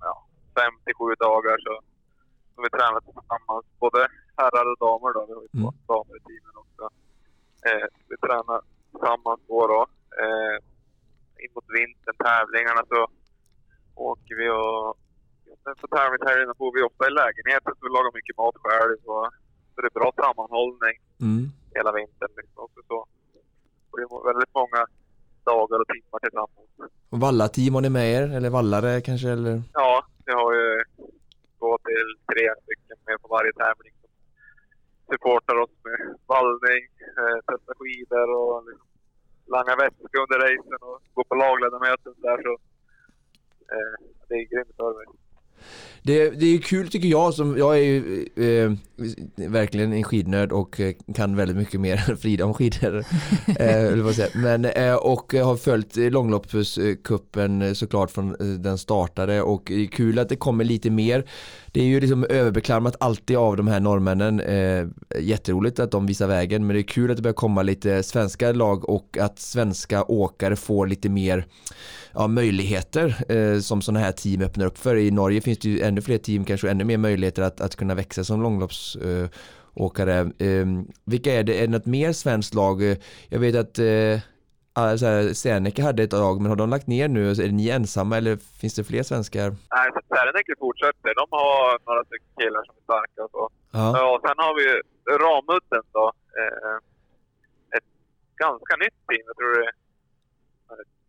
ja, 0.00 0.26
fem 0.58 0.74
till 0.84 0.94
sju 0.94 1.14
dagar 1.18 1.56
så, 1.66 1.74
så 2.54 2.62
vi 2.62 2.70
tränar 2.70 3.00
tillsammans, 3.00 3.64
både 3.78 4.08
herrar 4.38 4.66
och 4.72 4.80
damer 4.86 5.10
då. 5.16 5.20
Vi 5.28 5.32
har 5.36 5.44
ju 5.46 5.52
två 5.60 5.68
mm. 5.72 5.86
damer 5.92 6.14
i 6.18 6.22
teamen 6.28 6.54
också. 6.64 6.84
Eh, 7.68 7.86
vi 8.10 8.16
tränar 8.24 8.60
tillsammans 8.90 9.40
då. 9.48 9.60
då. 9.74 9.82
Eh, 10.22 10.56
in 11.42 11.50
mot 11.54 11.68
vintern, 11.78 12.16
tävlingarna 12.28 12.82
så 12.92 13.00
åker 14.10 14.34
vi 14.40 14.46
och 14.60 14.98
på 15.80 15.86
tävlingshelgerna 15.96 16.54
bor 16.60 16.72
vi 16.76 16.82
ofta 16.88 17.02
i 17.10 17.12
lägenheten 17.22 17.72
så 17.74 17.80
vi 17.86 17.90
lagar 17.96 18.12
mycket 18.18 18.36
mat 18.42 18.56
själv. 18.64 19.00
Och, 19.14 19.26
så 19.72 19.76
det 19.82 19.88
är 19.92 19.98
bra 20.00 20.10
sammanhållning 20.22 20.96
mm. 21.26 21.42
hela 21.76 21.90
vintern. 21.98 22.32
Liksom, 22.40 22.58
också 22.66 22.80
så. 22.90 22.98
Och 23.88 23.96
det 23.98 24.02
är 24.06 24.26
väldigt 24.30 24.54
många 24.60 24.80
dagar 25.50 25.78
och 25.82 25.88
timmar 25.94 26.18
tillsammans. 26.24 26.70
Och 27.12 27.20
Valla-team 27.24 27.74
har 27.74 27.82
ni 27.82 27.90
med 27.98 28.06
er? 28.16 28.24
Eller 28.36 28.50
vallare 28.50 29.00
kanske? 29.00 29.28
Eller? 29.36 29.62
Ja, 29.72 30.06
vi 30.26 30.32
har 30.32 30.50
ju 30.58 30.68
två 31.58 31.70
till 31.88 32.08
tre 32.32 32.44
stycken 32.62 32.96
med 33.06 33.16
på 33.22 33.28
varje 33.36 33.52
tävling 33.52 33.94
supportar 35.10 35.56
oss 35.62 35.74
med 35.86 35.98
vallning, 36.34 36.84
eh, 37.20 37.38
testa 37.48 37.72
skidor 37.78 38.28
och 38.40 38.56
liksom 38.68 38.88
langa 39.54 39.74
vätska 39.82 40.16
under 40.24 40.38
racen 40.44 40.80
och 40.88 40.98
gå 41.14 41.22
på 41.24 41.34
lagledarmöten 41.34 42.14
där 42.26 42.38
så 42.46 42.52
eh, 43.74 43.94
det 44.28 44.34
är 44.34 44.44
grymt 44.52 44.76
service. 44.76 45.16
Det, 46.06 46.30
det 46.30 46.46
är 46.46 46.58
kul 46.58 46.88
tycker 46.88 47.08
jag 47.08 47.34
som, 47.34 47.58
jag 47.58 47.78
är 47.78 47.82
ju 47.82 48.28
eh, 48.36 48.72
verkligen 49.48 49.92
en 49.92 50.04
skidnörd 50.04 50.52
och 50.52 50.80
eh, 50.80 50.94
kan 51.14 51.36
väldigt 51.36 51.56
mycket 51.56 51.80
mer 51.80 52.04
än 52.10 52.16
Frida 52.16 52.44
om 52.44 52.54
skidor. 52.54 52.98
eh, 53.58 54.30
Men, 54.34 54.64
eh, 54.64 54.94
och 54.94 55.32
har 55.32 55.56
följt 55.56 55.96
långloppskuppen 55.96 57.74
såklart 57.74 58.10
från 58.10 58.30
eh, 58.30 58.46
den 58.46 58.78
startade 58.78 59.42
och 59.42 59.62
det 59.66 59.82
är 59.82 59.86
kul 59.86 60.18
att 60.18 60.28
det 60.28 60.36
kommer 60.36 60.64
lite 60.64 60.90
mer. 60.90 61.24
Det 61.66 61.80
är 61.80 61.84
ju 61.84 62.00
liksom 62.00 62.24
överbeklamrat 62.24 62.96
alltid 63.00 63.36
av 63.36 63.56
de 63.56 63.68
här 63.68 63.80
norrmännen. 63.80 64.40
Eh, 64.40 64.86
jätteroligt 65.20 65.78
att 65.78 65.90
de 65.90 66.06
visar 66.06 66.26
vägen 66.26 66.66
men 66.66 66.74
det 66.74 66.80
är 66.80 66.82
kul 66.82 67.10
att 67.10 67.16
det 67.16 67.22
börjar 67.22 67.34
komma 67.34 67.62
lite 67.62 68.02
svenska 68.02 68.52
lag 68.52 68.88
och 68.88 69.18
att 69.20 69.38
svenska 69.38 70.04
åkare 70.04 70.56
får 70.56 70.86
lite 70.86 71.08
mer 71.08 71.46
ja, 72.14 72.28
möjligheter 72.28 73.32
eh, 73.32 73.58
som 73.58 73.82
sådana 73.82 74.00
här 74.00 74.12
team 74.12 74.42
öppnar 74.42 74.66
upp 74.66 74.78
för. 74.78 74.96
I 74.96 75.10
Norge 75.10 75.40
finns 75.40 75.58
det 75.58 75.68
ju 75.68 75.80
ännu 75.80 76.00
fler 76.00 76.18
team, 76.18 76.44
kanske 76.44 76.70
ännu 76.70 76.84
mer 76.84 76.98
möjligheter 76.98 77.42
att, 77.42 77.60
att 77.60 77.76
kunna 77.76 77.94
växa 77.94 78.24
som 78.24 78.42
långloppsåkare. 78.42 80.18
Eh, 80.18 80.66
vilka 81.04 81.32
är 81.32 81.42
det? 81.42 81.58
Är 81.58 81.66
det 81.66 81.72
något 81.72 81.86
mer 81.86 82.12
svenskt 82.12 82.54
lag? 82.54 82.82
Jag 83.28 83.38
vet 83.38 83.56
att 83.56 83.78
eh, 83.78 84.20
Serneke 85.32 85.82
hade 85.82 86.02
ett 86.02 86.12
lag, 86.12 86.40
men 86.40 86.50
har 86.50 86.56
de 86.56 86.70
lagt 86.70 86.86
ner 86.86 87.08
nu? 87.08 87.30
Är 87.30 87.52
ni 87.52 87.68
ensamma 87.68 88.16
eller 88.16 88.36
finns 88.36 88.74
det 88.74 88.84
fler 88.84 89.02
svenskar? 89.02 89.48
Nej, 89.50 89.90
Serneke 90.08 90.54
fortsätter. 90.58 91.14
De 91.14 91.26
har 91.30 91.78
några 91.86 92.04
stycken 92.04 92.32
killar 92.40 92.62
som 92.66 92.74
är 92.80 92.84
starka 92.90 93.24
och 93.24 93.30
så. 93.30 93.50
Ja. 93.70 94.14
Och 94.14 94.20
sen 94.26 94.36
har 94.44 94.54
vi 94.60 94.66
Ramudden 95.22 95.84
då. 95.92 96.12
Eh, 96.40 96.76
ett 97.76 97.88
ganska 98.44 98.76
nytt 98.76 98.98
team. 99.08 99.24
Jag 99.30 99.36
tror 99.36 99.50
det 99.54 99.64
är 99.70 99.83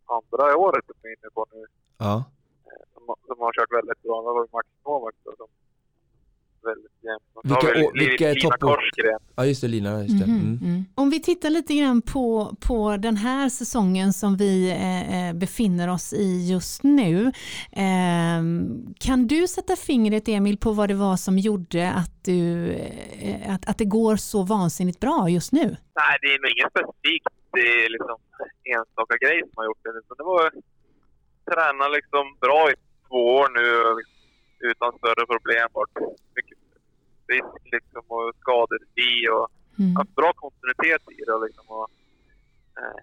andra 0.06 0.56
året 0.56 0.84
de 0.86 1.08
är 1.08 1.12
inne 1.12 1.30
på 1.34 1.46
nu. 1.52 1.64
Ja. 1.98 2.24
De, 2.94 3.14
de 3.28 3.34
har 3.38 3.52
kört 3.52 3.72
väldigt 3.72 4.02
bra. 4.02 4.16
Det 4.20 4.26
var 4.26 4.48
Max 4.52 4.68
Novak 4.84 5.14
som 5.24 5.48
väldigt 6.66 6.92
jämnt. 7.02 7.62
Vilka, 7.62 7.90
vilka 7.92 8.30
är 8.30 8.34
topp... 8.34 8.80
Ja 9.36 9.46
just 9.46 9.60
det, 9.60 9.68
Lina. 9.68 10.02
Just 10.02 10.18
det. 10.18 10.24
Mm. 10.24 10.40
Mm. 10.40 10.58
Mm. 10.62 10.84
Om 10.94 11.10
vi 11.10 11.22
tittar 11.22 11.50
lite 11.50 11.74
grann 11.74 12.02
på, 12.02 12.56
på 12.60 12.96
den 12.96 13.16
här 13.16 13.48
säsongen 13.48 14.12
som 14.12 14.36
vi 14.36 14.70
eh, 14.70 15.28
eh, 15.28 15.34
befinner 15.34 15.88
oss 15.88 16.12
i 16.12 16.50
just 16.50 16.82
nu. 16.82 17.32
Eh, 17.72 18.42
kan 18.98 19.26
du 19.26 19.48
sätta 19.48 19.76
fingret 19.76 20.28
Emil 20.28 20.58
på 20.58 20.72
vad 20.72 20.88
det 20.88 20.94
var 20.94 21.16
som 21.16 21.38
gjorde 21.38 21.90
att, 21.90 22.24
du, 22.24 22.72
eh, 22.72 23.54
att, 23.54 23.68
att 23.68 23.78
det 23.78 23.84
går 23.84 24.16
så 24.16 24.42
vansinnigt 24.42 25.00
bra 25.00 25.28
just 25.28 25.52
nu? 25.52 25.76
Nej, 25.94 26.18
det 26.20 26.26
är 26.26 26.42
nog 26.42 26.50
inget 26.50 26.70
specifikt 26.70 27.26
det 27.56 27.84
är 27.84 27.88
liksom 27.88 28.16
enstaka 28.74 29.16
grej 29.24 29.38
som 29.40 29.56
har 29.56 29.64
gjort 29.64 29.84
det. 29.84 29.98
Utan 30.00 30.16
det 30.16 30.24
var 30.34 30.44
träna 31.50 31.88
liksom 31.88 32.24
bra 32.44 32.62
i 32.72 32.74
två 33.08 33.20
år 33.40 33.48
nu 33.58 33.66
utan 34.70 34.98
större 34.98 35.24
problem. 35.32 35.68
Varit 35.72 35.96
mycket 36.36 36.58
frisk 37.26 37.62
liksom 37.76 38.04
och 38.16 38.32
skadefri 38.40 39.12
och 39.34 39.46
mm. 39.78 39.96
haft 39.96 40.14
bra 40.20 40.32
kontinuitet 40.42 41.02
i 41.20 41.22
det 41.28 41.38
liksom. 41.46 41.66
Och, 41.78 41.88
eh, 42.80 42.98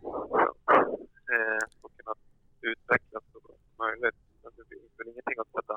eh, 1.33 1.63
och 1.81 1.91
kunnat 1.97 2.21
utvecklas 2.71 3.23
så 3.33 3.39
bra 3.45 3.55
som 3.65 3.75
möjligt. 3.85 4.19
Men 4.41 4.51
det 4.57 4.65
finns 4.71 4.91
väl 4.97 5.07
ingenting 5.11 5.39
att 5.43 5.51
sätta 5.57 5.75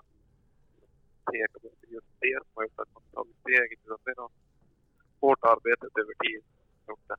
peka 1.32 1.58
på 1.62 1.68
just 1.96 2.12
det 2.20 2.38
som 2.44 2.52
har 2.54 2.62
gjort 2.62 2.80
att 2.84 2.94
man 2.94 3.02
tagit 3.14 3.36
steget. 3.42 3.80
Utan 3.84 3.98
det 4.04 4.10
är 4.10 4.20
nog 4.22 4.32
hårt 5.20 5.42
arbete 5.54 5.84
över 6.00 6.14
tid 6.24 6.42
som 6.84 6.92
gjort 6.92 7.08
det. 7.10 7.18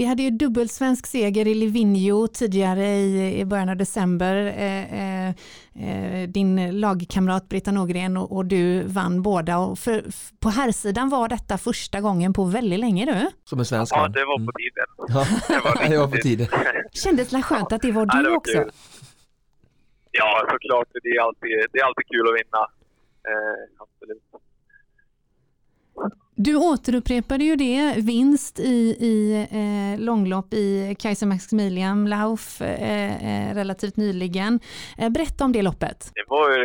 Vi 0.00 0.06
hade 0.06 0.22
ju 0.22 0.30
dubbelsvensk 0.30 1.06
seger 1.06 1.48
i 1.48 1.54
Livigno 1.54 2.26
tidigare 2.26 2.86
i, 2.86 3.40
i 3.40 3.44
början 3.44 3.68
av 3.68 3.76
december. 3.76 4.34
Eh, 4.46 4.94
eh, 5.02 5.28
eh 5.28 6.28
din 6.28 6.80
lagkamrat 6.80 7.48
Britta 7.48 7.70
Någren 7.72 8.16
och, 8.16 8.36
och, 8.36 8.44
du 8.46 8.82
vann 8.82 9.22
båda. 9.22 9.58
Och 9.58 9.78
för, 9.78 10.04
på 10.40 10.48
herrsidan 10.48 11.08
var 11.08 11.28
detta 11.28 11.58
första 11.58 12.00
gången 12.00 12.32
på 12.32 12.44
väldigt 12.44 12.80
länge 12.80 13.04
du. 13.04 13.30
Som 13.44 13.58
en 13.58 13.64
svensk 13.64 13.94
Ja, 13.94 14.08
det 14.08 14.24
var 14.24 14.46
på 14.46 14.52
tiden. 14.52 14.86
Ja, 14.96 15.26
det 15.88 15.98
var, 15.98 16.06
på 16.16 16.16
tiden. 16.16 16.46
Kändes 16.92 17.28
det 17.28 17.42
skönt 17.42 17.72
att 17.72 17.82
det 17.82 17.92
var 17.92 18.06
du 18.06 18.18
ja, 18.18 18.22
det 18.22 18.30
var 18.30 18.36
också? 18.36 18.58
Kul. 18.58 18.70
Ja, 20.10 20.46
såklart. 20.50 20.88
Det 21.02 21.08
är 21.08 21.22
alltid, 21.22 21.50
det 21.72 21.78
är 21.78 21.84
alltid 21.84 22.06
kul 22.06 22.28
att 22.28 22.34
vinna. 22.40 22.62
Eh, 23.30 23.84
absolut. 23.84 24.22
Du 26.46 26.56
återupprepade 26.56 27.44
ju 27.44 27.56
det, 27.56 27.94
vinst 28.12 28.60
i, 28.60 28.80
i 29.12 29.16
eh, 29.60 30.04
långlopp 30.08 30.54
i 30.54 30.96
Kaiser 30.98 31.26
Maximilian 31.26 32.08
Lauf 32.08 32.60
eh, 32.60 33.16
eh, 33.28 33.54
relativt 33.54 33.96
nyligen. 33.96 34.60
Eh, 34.98 35.10
berätta 35.16 35.44
om 35.44 35.52
det 35.52 35.62
loppet. 35.62 35.98
Det 36.14 36.24
var 36.28 36.44
ju 36.50 36.62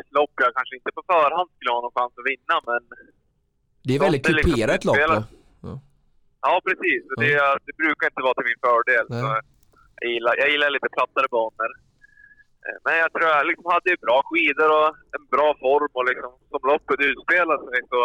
ett 0.00 0.10
lopp 0.18 0.34
jag 0.44 0.54
kanske 0.54 0.74
inte 0.76 0.90
på 0.98 1.02
förhand 1.12 1.48
skulle 1.54 1.70
ha 1.76 1.80
någon 1.84 1.96
chans 1.98 2.12
att 2.20 2.28
vinna, 2.32 2.56
men... 2.70 2.82
Det 3.86 3.92
är 3.96 4.00
väldigt 4.06 4.28
liksom 4.28 4.50
kuperat 4.50 4.84
liksom, 4.84 4.96
lopp. 4.96 5.26
Ja. 5.66 5.74
ja, 6.46 6.54
precis. 6.68 7.02
Ja. 7.08 7.22
Det, 7.22 7.34
det, 7.66 7.74
brukar 7.82 8.06
inte 8.10 8.22
vara 8.26 8.36
till 8.38 8.48
min 8.50 8.62
fördel. 8.68 9.06
jag, 10.02 10.10
gillar, 10.14 10.34
jag 10.42 10.48
gillar 10.52 10.70
lite 10.76 10.88
plattare 10.96 11.28
banor. 11.36 11.70
Eh, 12.66 12.78
men 12.84 12.94
jag 13.02 13.08
tror 13.12 13.26
jag 13.34 13.46
liksom 13.50 13.66
hade 13.74 13.90
bra 14.06 14.18
skidor 14.28 14.70
och 14.78 14.90
en 15.16 15.24
bra 15.34 15.48
form 15.64 15.92
och 15.98 16.06
liksom, 16.10 16.32
som 16.52 16.62
loppet 16.70 17.00
utspelade 17.10 17.62
sig 17.70 17.80
så 17.94 18.02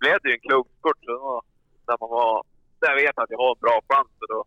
blev 0.00 0.16
det 0.22 0.28
ju 0.28 0.34
en 0.34 0.44
klubbspurt 0.48 1.00
där 1.86 1.96
man 2.00 2.10
var... 2.10 2.42
Där 2.80 2.94
vet 3.02 3.18
att 3.18 3.30
jag 3.30 3.38
har 3.38 3.50
en 3.56 3.60
bra 3.60 3.76
chans. 3.88 4.12
Och 4.22 4.28
då 4.28 4.44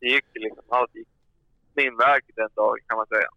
det 0.00 0.06
gick 0.06 0.24
liksom, 0.34 0.64
allt 0.68 0.94
gick 0.94 1.08
min 1.74 1.96
väg 1.96 2.22
den 2.36 2.48
dagen 2.56 2.78
kan 2.86 2.96
man 2.96 3.06
säga. 3.06 3.30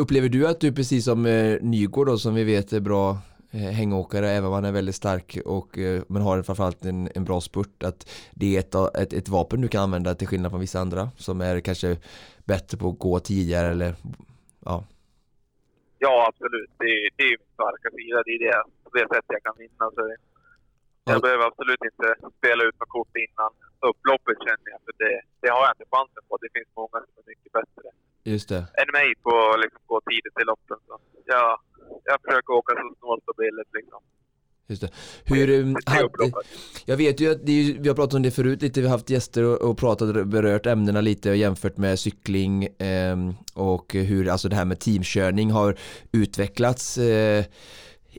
Upplever 0.00 0.28
du 0.28 0.48
att 0.48 0.60
du 0.60 0.72
precis 0.72 1.04
som 1.04 1.26
eh, 1.26 1.58
Nygård 1.60 2.06
då, 2.06 2.18
som 2.18 2.34
vi 2.34 2.44
vet 2.44 2.72
är 2.72 2.80
bra 2.80 3.18
eh, 3.50 3.60
hängåkare 3.60 4.30
även 4.30 4.44
om 4.44 4.52
han 4.52 4.64
är 4.64 4.72
väldigt 4.72 4.94
stark 4.94 5.38
och, 5.44 5.78
eh, 5.78 6.02
men 6.08 6.22
har 6.22 6.42
framförallt 6.42 6.84
en, 6.84 7.08
en 7.14 7.24
bra 7.24 7.40
spurt 7.40 7.82
att 7.82 8.10
det 8.34 8.56
är 8.56 8.60
ett, 8.60 8.74
ett, 8.74 9.12
ett, 9.12 9.28
vapen 9.28 9.60
du 9.60 9.68
kan 9.68 9.82
använda 9.82 10.14
till 10.14 10.28
skillnad 10.28 10.52
från 10.52 10.60
vissa 10.60 10.80
andra 10.80 11.10
som 11.16 11.40
är 11.40 11.60
kanske 11.60 11.96
bättre 12.44 12.78
på 12.78 12.88
att 12.88 12.98
gå 12.98 13.18
tidigare 13.20 13.68
eller 13.68 13.94
ja. 14.64 14.84
Ja, 15.98 16.14
absolut. 16.30 16.70
Det, 16.78 16.84
är- 16.84 17.10
det 17.16 17.22
är 17.26 17.30
ju 17.34 17.38
min 17.42 17.52
starka 17.58 17.88
sida. 17.96 18.18
Det 18.26 18.32
är 18.36 18.40
det, 18.46 18.62
på 18.84 18.90
det 18.98 19.06
sättet 19.12 19.34
jag 19.36 19.42
kan 19.48 19.56
vinna. 19.64 19.84
Så 19.96 20.00
jag 20.10 21.16
Ja. 21.16 21.20
behöver 21.24 21.44
absolut 21.50 21.82
inte 21.90 22.08
spela 22.38 22.62
ut 22.68 22.78
något 22.80 22.88
kort 22.96 23.14
innan 23.24 23.50
upploppet 23.90 24.38
känner 24.46 24.68
jag. 24.72 24.80
För 24.86 24.94
det, 25.02 25.14
det 25.42 25.48
har 25.54 25.62
jag 25.66 25.72
inte 25.76 25.88
chansen 25.94 26.22
på. 26.28 26.32
Det 26.44 26.50
finns 26.56 26.70
många 26.80 26.98
som 27.04 27.14
är 27.22 27.26
mycket 27.32 27.52
bättre 27.58 27.86
Just 28.32 28.48
det. 28.52 28.62
än 28.80 28.88
mig 28.98 29.08
på 29.24 29.32
att 29.52 29.60
liksom, 29.64 29.82
gå 29.92 29.98
tidigt 30.10 30.36
i 30.42 30.44
loppen. 30.52 30.78
Så 30.86 30.92
jag, 31.34 31.48
jag 32.10 32.16
försöker 32.24 32.52
åka 32.60 32.72
så 32.80 32.94
snålt 33.00 33.24
och 33.30 33.36
billigt 33.42 33.72
liksom. 33.78 34.00
Just 34.68 34.82
det. 34.82 34.90
Hur, 35.24 35.50
är 35.50 35.74
hade, 35.86 36.32
jag 36.84 36.96
vet 36.96 37.20
ju 37.20 37.30
att 37.30 37.44
är, 37.44 37.78
vi 37.78 37.88
har 37.88 37.94
pratat 37.94 38.14
om 38.14 38.22
det 38.22 38.30
förut 38.30 38.62
lite, 38.62 38.80
vi 38.80 38.86
har 38.86 38.94
haft 38.94 39.10
gäster 39.10 39.42
och, 39.42 39.70
och 39.70 39.78
pratat, 39.78 40.26
berört 40.26 40.66
ämnena 40.66 41.00
lite 41.00 41.30
och 41.30 41.36
jämfört 41.36 41.76
med 41.76 41.98
cykling 41.98 42.68
ehm, 42.78 43.34
och 43.54 43.94
hur 43.94 44.28
alltså 44.28 44.48
det 44.48 44.56
här 44.56 44.64
med 44.64 44.78
teamkörning 44.80 45.50
har 45.50 45.76
utvecklats 46.12 46.98
eh, 46.98 47.44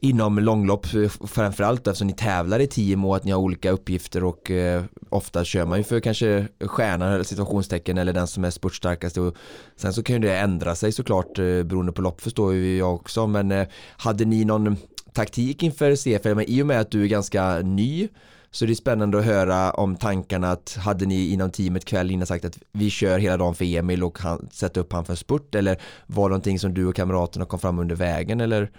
inom 0.01 0.39
långlopp 0.39 0.93
eh, 0.93 1.27
framförallt 1.27 1.87
eftersom 1.87 2.07
ni 2.07 2.13
tävlar 2.13 2.59
i 2.59 2.67
team 2.67 3.05
och 3.05 3.15
att 3.15 3.23
ni 3.23 3.31
har 3.31 3.39
olika 3.39 3.71
uppgifter 3.71 4.23
och 4.23 4.51
eh, 4.51 4.83
ofta 5.09 5.43
kör 5.43 5.65
man 5.65 5.77
ju 5.77 5.83
för 5.83 5.99
kanske 5.99 6.47
stjärnan 6.61 7.13
eller 7.13 7.23
situationstecken 7.23 7.97
eller 7.97 8.13
den 8.13 8.27
som 8.27 8.45
är 8.45 8.49
spurtstarkast 8.49 9.17
och 9.17 9.35
sen 9.75 9.93
så 9.93 10.03
kan 10.03 10.15
ju 10.15 10.21
det 10.21 10.37
ändra 10.37 10.75
sig 10.75 10.91
såklart 10.91 11.39
eh, 11.39 11.63
beroende 11.63 11.91
på 11.91 12.01
lopp 12.01 12.21
förstår 12.21 12.53
ju 12.53 12.77
jag 12.77 12.95
också 12.95 13.27
men 13.27 13.51
eh, 13.51 13.67
hade 13.97 14.25
ni 14.25 14.45
någon 14.45 14.77
taktik 15.17 15.63
inför 15.63 15.95
CFL 15.95 16.35
men 16.35 16.45
i 16.47 16.61
och 16.63 16.67
med 16.67 16.79
att 16.81 16.91
du 16.91 17.03
är 17.03 17.07
ganska 17.07 17.59
ny 17.79 18.09
så 18.51 18.65
det 18.65 18.73
är 18.73 18.75
spännande 18.75 19.19
att 19.19 19.25
höra 19.25 19.71
om 19.71 19.95
tankarna 19.95 20.51
att 20.51 20.77
hade 20.85 21.05
ni 21.05 21.33
inom 21.33 21.51
teamet 21.51 21.85
kväll 21.85 22.11
innan 22.11 22.27
sagt 22.27 22.45
att 22.45 22.57
vi 22.71 22.89
kör 22.89 23.17
hela 23.19 23.37
dagen 23.37 23.55
för 23.55 23.65
Emil 23.65 24.03
och 24.03 24.17
han, 24.19 24.49
sätta 24.51 24.79
upp 24.79 24.93
han 24.93 25.05
för 25.05 25.15
spurt 25.15 25.55
eller 25.55 25.75
var 26.07 26.23
det 26.29 26.33
någonting 26.33 26.59
som 26.59 26.73
du 26.73 26.83
och 26.89 26.95
kamraterna 26.95 27.45
kom 27.45 27.59
fram 27.59 27.79
under 27.79 27.95
vägen 27.95 28.41
eller 28.41 28.71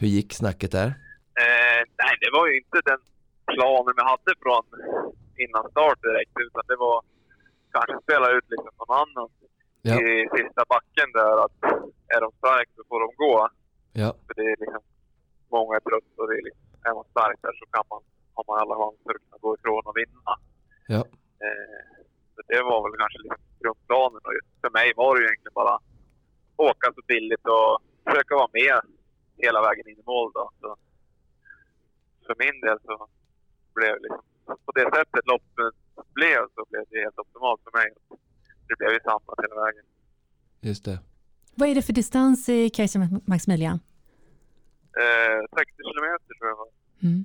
hur 0.00 0.08
gick 0.08 0.32
snacket 0.32 0.72
där? 0.72 0.86
Eh, 1.44 1.80
nej, 2.02 2.12
det 2.22 2.30
var 2.36 2.44
ju 2.48 2.54
inte 2.62 2.78
den 2.90 3.00
planen 3.54 3.94
jag 4.00 4.08
hade 4.14 4.32
från 4.42 4.64
innan 5.44 5.64
start 5.70 5.98
direkt. 6.08 6.34
Utan 6.46 6.62
det 6.72 6.76
var 6.86 6.96
kanske 7.72 7.94
spela 8.06 8.26
ut 8.36 8.46
liksom 8.52 8.72
någon 8.80 8.96
annan 9.04 9.28
Ja. 9.86 9.94
i 10.00 10.28
sista 10.36 10.62
backen 10.74 11.08
där. 11.20 11.34
Att 11.44 11.56
är 12.14 12.20
de 12.24 12.30
starka 12.42 12.70
så 12.76 12.82
får 12.88 13.00
de 13.04 13.08
gå. 13.24 13.48
Ja, 14.02 14.08
För 14.26 14.34
det 14.38 14.46
är 14.52 14.56
liksom, 14.64 14.82
många 15.56 15.72
är 15.78 15.82
trötta 15.88 16.16
och 16.22 16.28
det 16.30 16.36
är 16.40 16.44
liksom, 16.48 16.66
är 16.88 16.94
man 16.98 17.06
stark 17.14 17.38
där 17.44 17.54
så 17.60 17.64
kan 17.74 17.84
man, 17.92 18.00
har 18.36 18.44
man 18.48 18.56
alla 18.62 18.74
chanser 18.80 19.10
att 19.14 19.22
kunna 19.24 19.38
gå 19.46 19.50
ifrån 19.58 19.82
och 19.88 19.96
vinna. 20.00 20.32
ja, 20.94 21.02
Eh, 21.44 21.80
så 22.34 22.40
det 22.50 22.62
var 22.70 22.78
väl 22.84 22.98
kanske 23.02 23.18
liksom 23.24 23.42
grundplanen. 23.62 24.20
Och 24.26 24.32
för 24.62 24.70
mig 24.78 24.88
var 25.00 25.10
det 25.12 25.20
ju 25.20 25.26
egentligen 25.28 25.58
bara 25.62 25.76
åka 26.68 26.86
så 26.96 27.02
billigt 27.12 27.46
och 27.56 27.70
försöka 28.06 28.32
vara 28.40 28.52
med 28.60 28.76
hela 29.44 29.60
vägen 29.66 29.84
in 29.90 29.98
i 30.02 30.06
mål. 30.12 30.28
Då. 30.36 30.44
Så 30.60 30.68
för 32.26 32.34
min 32.44 32.56
del 32.64 32.78
så 32.86 32.94
blev 33.76 33.92
det 33.96 34.02
liksom, 34.06 34.24
på 34.66 34.70
det 34.78 34.86
sättet 34.96 35.22
loppet 35.32 35.74
blev 36.18 36.40
så 36.54 36.60
blev 36.70 36.82
det 36.90 36.98
helt 37.04 37.18
optimalt 37.24 37.60
för 37.66 37.72
mig. 37.80 37.88
Det 38.68 38.74
blev 38.78 38.90
ju 38.96 39.00
samlat 39.08 39.38
hela 39.44 39.56
vägen. 39.64 39.84
just 40.60 40.84
det. 40.84 40.98
Vad 41.56 41.68
är 41.68 41.74
det 41.74 41.82
för 41.82 41.92
distans 41.92 42.48
i 42.48 42.70
Kaiser 42.70 43.00
Maximilian? 43.32 43.78
Eh, 45.02 45.38
60 45.58 45.72
kilometer 45.88 46.30
tror 46.38 46.48
jag 46.52 46.56
var. 46.56 46.68
Mm. 47.02 47.24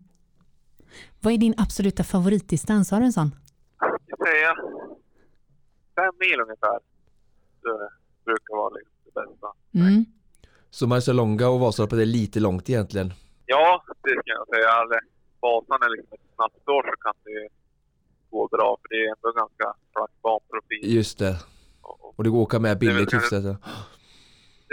Vad 1.22 1.34
är 1.34 1.38
din 1.38 1.54
absoluta 1.58 2.04
favoritdistans? 2.04 2.92
Har 2.92 3.00
du 3.00 3.06
en 3.06 3.14
sån? 3.14 3.32
Jag 3.80 4.00
ska 4.08 4.26
säga 4.26 4.56
fem 5.96 6.14
mil 6.20 6.40
ungefär. 6.46 6.80
Det 7.64 7.90
brukar 8.26 8.56
vara 8.56 8.70
liksom 8.78 8.96
det 9.06 9.12
bästa. 9.22 9.48
Mm. 9.76 10.06
Så 10.70 10.88
Marcialonga 10.88 11.50
och 11.50 11.60
Vasaloppet 11.60 12.00
är 12.00 12.06
lite 12.06 12.40
långt 12.40 12.70
egentligen. 12.70 13.14
Ja, 13.46 13.84
det 14.04 14.10
ska 14.10 14.22
jag 14.26 14.48
säga. 14.48 14.70
Eller, 14.82 15.00
Vasan 15.40 15.82
är 15.82 15.98
liksom 15.98 16.14
ett 16.14 16.36
snabbt 16.36 16.70
år 16.70 16.84
så 16.84 16.96
kan 17.02 17.14
det 17.24 17.48
gå 18.30 18.48
bra. 18.48 18.78
För 18.82 18.90
det 18.90 18.96
är 18.96 19.08
ändå 19.16 19.32
ganska 19.42 19.74
flack 19.94 20.12
banprofil. 20.24 20.96
Just 20.96 21.20
det. 21.20 21.36
Och- 21.82 22.24
det 22.24 22.30
går 22.30 22.38
att 22.40 22.44
åka 22.48 22.60
med 22.60 22.80
billigt 22.80 23.14
hyfsat 23.14 23.44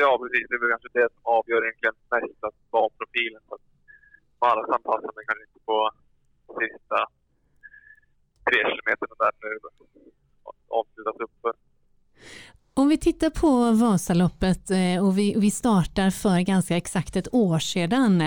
ja. 0.04 0.10
Precis. 0.22 0.46
Det 0.48 0.54
är 0.56 0.60
väl 0.62 0.74
kanske 0.74 0.90
det 0.98 1.08
som 1.14 1.22
avgör 1.38 1.60
egentligen 1.64 1.96
mest, 2.14 2.40
att 2.48 2.58
banprofilen. 2.76 3.42
Så 3.48 3.54
att 3.54 3.64
passar 4.88 5.12
mig 5.16 5.24
kanske 5.28 5.44
inte 5.48 5.60
på 5.70 5.78
sista 6.60 6.98
tre 8.46 8.58
kilometerna 8.68 9.14
där 9.22 9.32
nu. 9.42 9.52
Avslutas 10.78 11.16
uppför. 11.26 11.52
Om 12.78 12.88
vi 12.88 12.98
tittar 12.98 13.30
på 13.30 13.70
Vasaloppet 13.70 14.70
eh, 14.70 15.06
och 15.06 15.18
vi, 15.18 15.34
vi 15.36 15.50
startar 15.50 16.10
för 16.10 16.40
ganska 16.40 16.76
exakt 16.76 17.16
ett 17.16 17.34
år 17.34 17.58
sedan. 17.58 18.20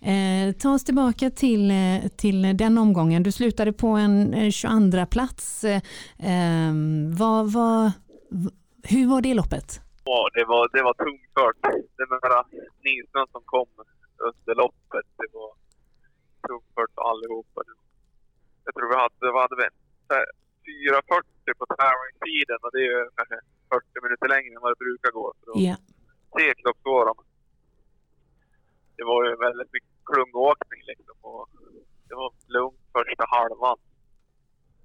Eh, 0.00 0.52
ta 0.58 0.74
oss 0.74 0.84
tillbaka 0.84 1.30
till, 1.30 1.70
eh, 1.70 2.08
till 2.16 2.56
den 2.56 2.78
omgången. 2.78 3.22
Du 3.22 3.32
slutade 3.32 3.72
på 3.72 3.88
en 3.88 4.34
eh, 4.34 4.50
22 4.50 5.06
plats. 5.06 5.64
Eh, 5.64 5.82
ehm, 6.18 7.14
vad, 7.16 7.52
vad, 7.52 7.92
hur 8.82 9.06
var 9.06 9.20
det 9.20 9.34
loppet? 9.34 9.80
Ja, 10.04 10.18
det 10.34 10.44
var, 10.44 10.62
det 10.76 10.82
var 10.82 10.94
tungfört. 10.94 11.60
Den 11.98 12.08
där 12.08 12.44
nysnön 12.86 13.26
som 13.32 13.42
kom 13.44 13.68
under 14.28 14.54
loppet, 14.62 15.06
det 15.16 15.28
var 15.32 15.50
tungfört 16.48 16.90
för 16.94 17.02
allihopa. 17.10 17.58
Jag 18.64 18.74
tror 18.74 18.88
vi 18.92 18.96
hade, 19.04 19.32
vad 19.36 19.42
hade 19.46 19.56
vi? 19.62 19.68
Så 20.08 20.14
här 20.14 20.26
4.40 20.66 21.58
på 21.58 21.66
tävlingstiden 21.80 22.58
och 22.64 22.70
det 22.72 22.80
är 22.86 22.90
ju 22.94 23.00
kanske 23.18 23.38
40 23.68 24.04
minuter 24.04 24.28
längre 24.34 24.54
än 24.56 24.62
vad 24.64 24.72
det 24.72 24.84
brukar 24.84 25.10
gå. 25.18 25.26
Så 25.36 25.42
det 25.46 25.52
var 25.54 25.60
Ja. 25.70 25.76
T-klocksår. 26.36 27.06
Det 28.96 29.04
var 29.04 29.20
ju 29.28 29.36
väldigt 29.46 29.72
mycket 29.72 29.94
klungåkning 30.10 30.82
liksom. 30.90 31.16
Och 31.20 31.48
det 32.08 32.14
var 32.14 32.30
lugnt 32.56 32.80
första 32.96 33.24
halvan. 33.36 33.78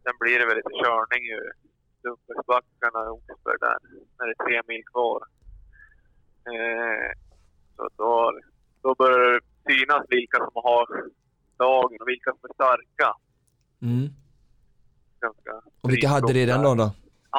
Sen 0.04 0.16
blir 0.20 0.40
det 0.40 0.46
väl 0.46 0.58
lite 0.62 0.76
körning 0.84 1.24
ju. 1.34 1.42
Dubbelsbackarna 2.04 3.00
i 3.06 3.10
Oxberg 3.18 3.58
där, 3.60 3.78
när 4.18 4.26
det 4.28 4.34
är 4.38 4.46
tre 4.46 4.62
mil 4.68 4.84
kvar. 4.92 5.20
Eh, 6.52 7.10
så 7.76 7.84
då, 7.98 8.12
då 8.84 8.96
börjar 9.02 9.20
det 9.34 9.40
synas 9.70 10.04
vilka 10.10 10.38
som 10.38 10.52
har 10.70 10.86
dagen 11.64 11.98
och 12.02 12.08
vilka 12.08 12.30
som 12.32 12.50
är 12.50 12.54
starka. 12.54 13.10
Mm. 13.82 14.08
Ganska 15.22 15.52
Och 15.82 15.90
vilka 15.92 16.08
hade 16.08 16.34
det 16.34 16.46
den 16.46 16.64
dagen 16.64 16.78
då? 16.78 16.90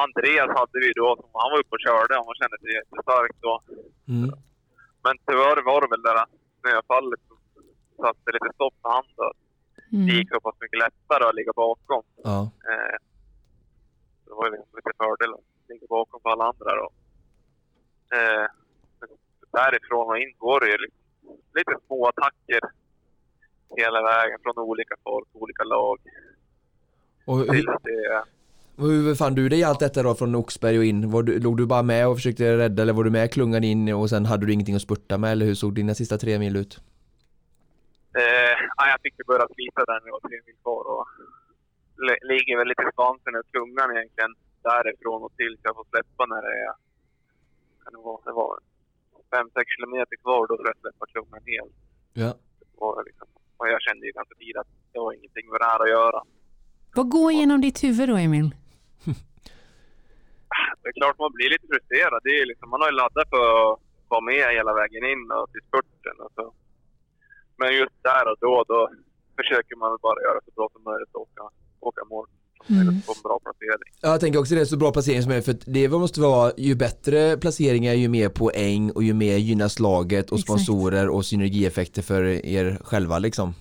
Andreas 0.05 0.49
hade 0.59 0.77
vi 0.85 0.91
då, 1.01 1.09
som 1.21 1.29
han 1.41 1.51
var 1.51 1.59
uppe 1.59 1.73
och 1.77 1.83
körde. 1.87 2.13
Han 2.15 2.35
kände 2.41 2.57
sig 2.61 2.71
jättestark 2.79 3.33
då. 3.47 3.53
Mm. 4.13 4.29
Men 5.05 5.15
tyvärr 5.27 5.59
var 5.69 5.79
det 5.81 5.89
väl 5.93 6.01
det 6.05 6.13
där 6.17 6.25
snöfallet 6.61 7.21
som 7.27 7.37
satte 8.03 8.27
lite 8.35 8.49
stopp 8.57 8.75
för 8.81 8.89
han 8.95 9.05
då. 9.15 9.31
Det 9.91 9.95
Mm. 9.95 10.07
gick 10.15 10.29
så 10.33 10.39
pass 10.45 10.55
mycket 10.63 10.79
lättare 10.85 11.23
att 11.29 11.35
ligga 11.39 11.53
bakom. 11.65 12.03
Ja. 12.29 12.39
Eh, 12.69 12.95
det 14.29 14.35
var 14.39 14.45
ju 14.45 14.51
liksom 14.51 14.75
lite 14.75 14.91
fördel 14.97 15.31
att 15.33 15.69
ligga 15.69 15.87
bakom 15.89 16.19
för 16.23 16.29
alla 16.29 16.45
andra 16.51 16.71
då. 16.81 16.87
Eh, 18.17 18.45
därifrån 19.51 20.07
och 20.11 20.17
in 20.17 20.33
går 20.37 20.59
det 20.59 20.69
ju 20.73 20.77
liksom 20.77 20.99
lite 21.57 21.73
små 21.85 22.07
attacker 22.07 22.61
hela 23.77 24.01
vägen 24.01 24.39
från 24.43 24.57
olika 24.57 24.95
folk, 25.03 25.27
olika 25.33 25.63
lag. 25.63 25.97
Och 27.25 27.37
hur, 27.37 27.65
det, 27.83 28.23
hur 28.77 29.15
fann 29.15 29.35
du 29.35 29.49
dig 29.49 29.59
i 29.59 29.63
allt 29.63 29.79
detta 29.79 30.03
då 30.03 30.15
från 30.15 30.35
Oxberg 30.35 30.77
och 30.77 30.85
in? 30.85 31.11
Var 31.11 31.23
du, 31.23 31.39
låg 31.39 31.57
du 31.57 31.65
bara 31.65 31.83
med 31.83 32.07
och 32.07 32.15
försökte 32.15 32.57
rädda 32.57 32.81
eller 32.81 32.93
var 32.93 33.03
du 33.03 33.09
med 33.09 33.33
klungan 33.33 33.63
in 33.63 33.93
och 33.93 34.09
sen 34.09 34.25
hade 34.25 34.45
du 34.45 34.53
ingenting 34.53 34.75
att 34.75 34.81
spurta 34.81 35.17
med 35.17 35.31
eller 35.31 35.45
hur 35.45 35.55
såg 35.55 35.75
dina 35.75 35.95
sista 35.95 36.17
tre 36.17 36.39
mil 36.39 36.55
ut? 36.55 36.79
Eh, 38.17 38.55
ja, 38.77 38.89
jag 38.89 39.01
fick 39.03 39.13
ju 39.17 39.23
börja 39.27 39.47
slita 39.55 39.85
där 39.85 39.99
när 39.99 40.05
det 40.05 40.11
var 40.11 40.29
tre 40.29 40.39
mil 40.45 40.55
kvar 40.63 40.83
och 40.93 41.07
ligger 42.31 42.57
väl 42.57 42.67
lite 42.71 42.83
i 42.89 42.95
svansen 42.95 43.35
och 43.35 43.47
klungan 43.51 43.91
egentligen 43.95 44.33
därifrån 44.69 45.19
och 45.25 45.33
tills 45.39 45.59
jag 45.63 45.75
får 45.75 45.87
släppa 45.91 46.23
när 46.25 46.41
det 46.47 46.55
är 46.67 46.73
kan 47.83 47.93
det 47.93 48.05
vara, 48.09 48.21
det 48.25 48.35
var 48.41 48.59
fem 49.33 49.47
sex 49.55 49.65
kilometer 49.75 50.15
kvar 50.23 50.47
då 50.47 50.53
får 50.57 50.67
jag 50.71 50.77
släppa 50.83 51.05
klungan 51.13 51.41
helt. 51.53 51.75
Ja. 52.13 52.31
Och, 52.83 53.03
liksom, 53.07 53.27
och 53.57 53.67
jag 53.73 53.81
kände 53.81 54.05
ju 54.05 54.11
ganska 54.11 54.35
tidigt 54.35 54.57
att 54.57 54.71
det 54.93 54.99
var 54.99 55.13
ingenting 55.13 55.45
med 55.51 55.59
det 55.61 55.65
här 55.71 55.81
att 55.83 55.95
göra. 55.99 56.19
Vad 56.95 57.09
går 57.09 57.31
igenom 57.31 57.61
ditt 57.61 57.83
huvud 57.83 58.09
då 58.09 58.15
Emil? 58.15 58.49
Det 60.81 60.89
är 60.89 60.93
klart 61.01 61.19
man 61.19 61.31
blir 61.37 61.49
lite 61.49 61.67
frustrerad. 61.67 62.19
Det 62.23 62.33
är 62.39 62.45
liksom, 62.45 62.69
man 62.69 62.81
har 62.81 62.89
ju 62.91 62.95
laddat 62.95 63.29
för 63.29 63.45
att 63.45 63.79
vara 64.07 64.21
med 64.31 64.45
hela 64.57 64.73
vägen 64.73 65.03
in 65.13 65.31
och 65.31 65.51
till 65.51 65.61
spurten. 65.67 66.15
Och 66.25 66.31
så. 66.35 66.53
Men 67.59 67.69
just 67.81 67.97
där 68.09 68.25
och 68.31 68.37
då, 68.45 68.53
då 68.67 68.79
försöker 69.39 69.75
man 69.75 69.97
bara 70.01 70.21
göra 70.27 70.39
så 70.45 70.51
bra 70.55 70.69
som 70.73 70.83
möjligt 70.83 71.13
och 71.15 71.21
åka, 71.21 71.43
åka 71.81 72.01
mål. 72.09 72.27
Mm. 72.69 72.87
En 72.87 73.01
bra 73.23 73.39
placering. 73.43 73.89
Ja, 74.01 74.09
Jag 74.09 74.19
tänker 74.19 74.39
också 74.39 74.55
det 74.55 74.61
är 74.61 74.65
så 74.65 74.77
bra 74.77 74.91
placering 74.91 75.21
som 75.21 75.29
möjligt 75.29 75.45
för 75.45 75.55
det 75.77 75.89
måste 75.89 76.21
vara 76.21 76.51
ju 76.57 76.75
bättre 76.75 77.37
placeringar 77.37 77.93
ju 77.93 78.07
mer 78.09 78.29
poäng 78.29 78.91
och 78.91 79.03
ju 79.03 79.13
mer 79.13 79.37
gynnas 79.37 79.79
laget 79.79 80.25
och 80.31 80.37
Exakt. 80.39 80.47
sponsorer 80.49 81.09
och 81.09 81.25
synergieffekter 81.25 82.01
för 82.01 82.23
er 82.57 82.77
själva 82.83 83.19
liksom. 83.19 83.53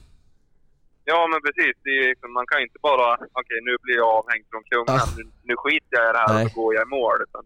Ja, 1.04 1.20
men 1.32 1.40
precis. 1.46 1.74
Det 1.84 1.90
är 1.98 2.06
liksom, 2.12 2.32
man 2.32 2.46
kan 2.50 2.60
inte 2.66 2.78
bara, 2.88 3.08
okej 3.40 3.58
nu 3.68 3.72
blir 3.84 3.96
jag 4.02 4.08
avhängd 4.20 4.44
från 4.50 4.62
klungan, 4.68 5.00
Ah. 5.02 5.08
nu, 5.18 5.22
nu 5.48 5.54
skiter 5.62 5.94
jag 5.98 6.04
i 6.10 6.12
det 6.16 6.22
här 6.24 6.32
Nej. 6.34 6.44
och 6.44 6.50
så 6.50 6.60
går 6.60 6.70
jag 6.76 6.84
i 6.88 6.90
mål. 6.98 7.16
Utan 7.26 7.42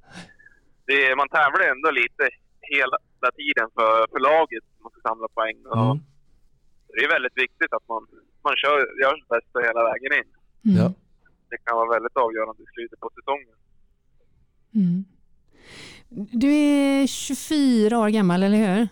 det 0.88 0.96
är, 1.06 1.12
man 1.22 1.28
tävlar 1.36 1.60
ändå 1.74 1.88
lite 2.02 2.24
hela, 2.72 2.96
hela 3.16 3.30
tiden 3.40 3.66
för, 3.76 3.92
för 4.12 4.20
laget. 4.30 4.64
Man 4.82 4.90
ska 4.92 4.98
samla 5.08 5.28
poäng. 5.38 5.58
Och 5.70 5.76
Mm. 5.86 5.98
Det 6.94 7.00
är 7.06 7.10
väldigt 7.16 7.38
viktigt 7.44 7.72
att 7.76 7.86
man, 7.92 8.02
man 8.46 8.54
kör, 8.62 8.78
gör 9.02 9.14
sitt 9.18 9.30
bästa 9.36 9.56
hela 9.68 9.80
vägen 9.90 10.12
in. 10.20 10.28
Mm. 10.64 10.76
Ja. 10.82 10.92
Det 11.50 11.56
kan 11.64 11.76
vara 11.76 11.90
väldigt 11.94 12.16
avgörande 12.16 12.62
i 12.62 12.66
slutet 12.74 13.00
på 13.00 13.10
säsongen. 13.14 13.56
Mm. 14.74 15.04
Du 16.32 16.52
är 16.54 17.06
24 17.06 17.98
år 17.98 18.08
gammal, 18.08 18.42
eller 18.42 18.56
hur? 18.58 18.88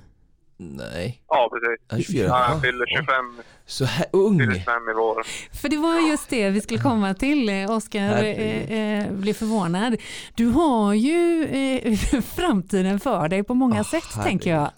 Nej, 0.57 1.23
Ja, 1.29 1.49
precis. 1.53 1.85
han 1.89 1.99
är 1.99 2.03
24. 2.03 2.25
Ja, 2.27 2.29
Ja. 2.47 2.53
jag 2.53 2.61
fyller 2.62 2.87
25, 2.87 3.43
Så 3.66 3.85
här 3.85 4.07
ung. 4.12 4.39
fyller 4.39 4.55
25 4.55 4.89
i 4.91 4.93
vår. 4.95 5.23
För 5.62 5.68
det 5.68 5.77
var 5.77 5.99
just 6.11 6.31
det 6.31 6.51
vi 6.51 6.61
skulle 6.61 6.81
komma 6.81 7.14
till. 7.14 7.49
Eh, 7.49 7.71
Oskar 7.71 8.01
Herregud. 8.01 8.71
eh, 8.71 9.07
eh, 9.07 9.12
blev 9.12 9.35
förvånad. 9.35 9.97
Du 10.35 10.47
har 10.47 10.95
ju 10.95 11.45
eh, 11.45 11.97
framtiden 12.37 13.01
för 13.01 13.29
dig 13.29 13.45
på 13.45 13.55
många 13.55 13.81
Åh, 13.81 13.83
sätt, 13.83 14.05
herregud. 14.14 14.31
tänker 14.31 14.51
jag. 14.51 14.71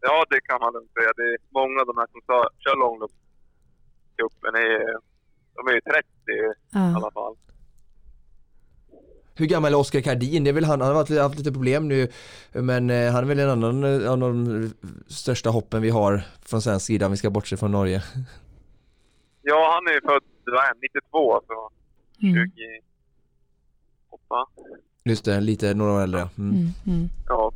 Ja, 0.00 0.24
det 0.30 0.40
kan 0.40 0.60
man 0.60 0.72
lugnt 0.72 0.90
säga. 0.98 1.12
Det 1.16 1.22
är 1.22 1.38
många 1.60 1.80
av 1.80 1.86
de 1.86 1.96
här 2.00 2.06
som 2.12 2.20
kör 2.64 2.76
långloppscupen 2.84 4.54
är, 4.54 5.07
de 5.64 5.70
är 5.70 5.74
ju 5.74 5.80
30 5.80 5.98
i 5.98 6.52
Ja. 6.70 6.96
alla 6.96 7.10
fall. 7.10 7.34
Hur 9.34 9.46
gammal 9.46 9.72
är 9.72 9.78
Oskar 9.78 10.00
Kardin? 10.00 10.44
Det 10.44 10.50
är 10.50 10.54
väl 10.54 10.64
han, 10.64 10.80
han 10.80 10.96
har 10.96 11.20
haft, 11.22 11.38
lite 11.38 11.52
problem 11.52 11.88
nu 11.88 12.08
men 12.52 12.90
eh, 12.90 13.12
han 13.12 13.24
är 13.24 13.28
väl 13.28 13.38
en 13.38 13.50
annan 13.50 13.84
eh, 14.02 14.10
av 14.12 14.18
de 14.18 14.70
största 15.08 15.50
hoppen 15.50 15.82
vi 15.82 15.90
har 15.90 16.22
från 16.42 16.62
svensk 16.62 16.86
sida 16.86 17.06
om 17.06 17.12
vi 17.12 17.18
ska 17.18 17.30
bortse 17.30 17.56
från 17.56 17.72
Norge. 17.72 18.02
Ja, 19.42 19.70
han 19.74 19.86
är 19.86 19.94
ju 19.94 20.00
född 20.00 20.22
vad 20.44 20.54
är 20.54 20.66
han, 20.66 20.76
92, 20.82 21.40
så 21.46 21.70
Mm. 22.22 22.34
28. 24.10 24.46
Just 25.04 25.24
det, 25.24 25.40
lite 25.40 25.74
några 25.74 25.92
år 25.92 26.00
äldre. 26.00 26.20
Mm. 26.20 26.54
Mm. 26.54 26.68
Mm. 26.86 27.08
Ja, 27.28 27.52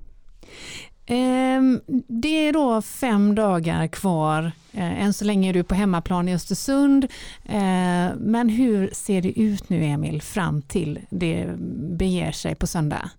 Det 2.09 2.49
är 2.49 2.53
då 2.53 2.83
fem 2.83 3.35
dagar 3.35 3.87
kvar. 3.89 4.43
Eh, 4.73 5.03
Än 5.05 5.13
så 5.13 5.25
länge 5.25 5.49
är 5.49 5.53
du 5.53 5.65
på 5.65 5.75
hemmaplan 5.75 6.29
i 6.29 6.35
Östersund. 6.35 7.05
Eh, 7.45 8.09
Men 8.19 8.49
hur 8.49 8.89
ser 9.05 9.21
det 9.23 9.41
ut 9.41 9.69
nu 9.69 9.79
Emil 9.85 10.23
fram 10.23 10.63
till 10.63 11.01
det 11.11 11.55
beger 11.99 12.33
sig 12.33 12.55
på 12.57 12.67
söndag? 12.67 13.11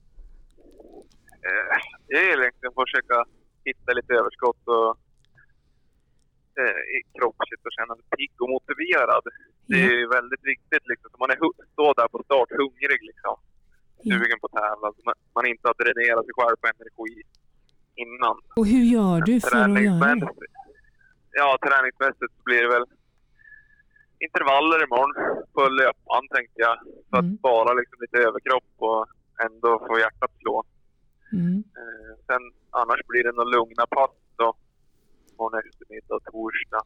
eh, 1.50 1.78
det 2.08 2.16
är 2.18 2.39
egentligen 2.41 2.74
att 2.76 2.84
försöka 2.88 3.18
hitta 3.66 3.89
lite 3.98 4.14
överskott 4.20 4.62
och 4.78 4.89
eh, 6.62 7.00
kroppsligt 7.18 7.64
och 7.68 7.76
känna 7.78 7.94
sig 7.96 8.06
pigg 8.18 8.34
och 8.44 8.50
motiverad. 8.56 9.24
Det 9.72 9.80
är 9.89 9.96
ju 10.02 10.08
väldigt 10.18 10.44
viktigt 10.54 10.86
liksom. 10.91 11.10
Man 11.24 11.32
är 11.34 11.38
står 11.76 11.94
där 12.00 12.08
på 12.14 12.20
start 12.28 12.50
hungrig 12.62 13.02
liksom. 13.10 13.36
Ja. 14.08 14.16
Sugen 14.18 14.39
på 14.41 14.48
att 14.50 14.58
tävla. 14.64 14.88
Man 15.38 15.46
inte 15.52 15.66
har 15.70 15.76
dränerat 15.84 16.26
sig 16.28 16.36
själv 16.39 16.56
på 16.62 16.68
energi 16.74 17.14
innan. 17.96 18.36
Och 18.56 18.66
hur 18.68 18.84
gör 18.96 19.22
du 19.22 19.41
för 19.41 19.58
att 19.58 19.84
göra 19.84 20.16
det? 20.16 20.28
Ja, 21.32 21.58
träningsmässigt 21.68 22.44
blir 22.46 22.62
det 22.62 22.68
väl 22.76 22.86
intervaller 24.26 24.84
imorgon 24.86 25.14
på 25.54 25.62
löpband 25.80 26.28
tänkte 26.36 26.60
jag. 26.68 26.76
För 27.10 27.18
att 27.18 27.24
Mm. 27.30 27.38
spara 27.38 27.74
liksom 27.74 27.98
lite 28.04 28.18
överkropp 28.28 28.70
och 28.78 29.06
ändå 29.46 29.72
få 29.88 30.00
hjärtat 30.00 30.32
slå. 30.41 30.64
Mm. 31.34 31.58
Eh, 31.80 32.12
sen 32.28 32.41
annars 32.70 33.02
blir 33.08 33.24
det 33.24 33.32
några 33.32 33.50
lugna 33.58 33.86
pass 33.98 34.12
då. 34.41 34.50
Morgon 35.38 35.60
eftermiddag 35.70 36.14
och 36.16 36.24
torsdag. 36.24 36.84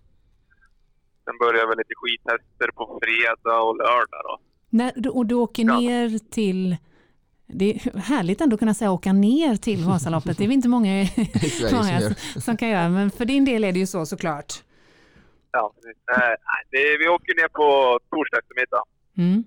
Sen 1.26 1.38
börjar 1.44 1.68
väl 1.68 1.78
lite 1.78 1.94
skidtester 2.02 2.68
på 2.78 3.00
fredag 3.04 3.58
och 3.62 3.76
lördag 3.78 4.22
då. 4.30 4.36
När, 4.70 4.92
och 5.18 5.26
du 5.26 5.36
åker 5.36 5.64
Ja. 5.66 5.80
ner 5.80 6.20
till 6.40 6.78
det 7.48 7.66
är 7.72 8.00
härligt 8.00 8.42
ändå 8.42 8.54
att 8.54 8.60
kunna 8.60 8.74
säga 8.74 8.92
åka 8.92 9.14
ner 9.14 9.56
till 9.56 9.84
Vasaloppet. 9.92 10.38
Det 10.38 10.44
är 10.44 10.48
vi 10.48 10.54
inte 10.54 10.70
många, 10.70 10.92
många 11.72 12.02
som, 12.02 12.42
som 12.42 12.58
kan 12.58 12.70
göra, 12.70 12.90
men 12.90 13.12
för 13.12 13.26
din 13.26 13.46
del 13.46 13.64
är 13.64 13.72
det 13.72 13.80
ju 13.80 13.88
så 13.88 14.06
såklart. 14.06 14.54
Ja. 15.52 15.74
Eh, 16.16 16.34
det, 16.72 16.98
vi 16.98 17.08
åker 17.08 17.36
ner 17.42 17.48
på 17.48 18.00
torsdag 18.10 18.38
eftermiddag. 18.40 18.84
Mm. 19.18 19.44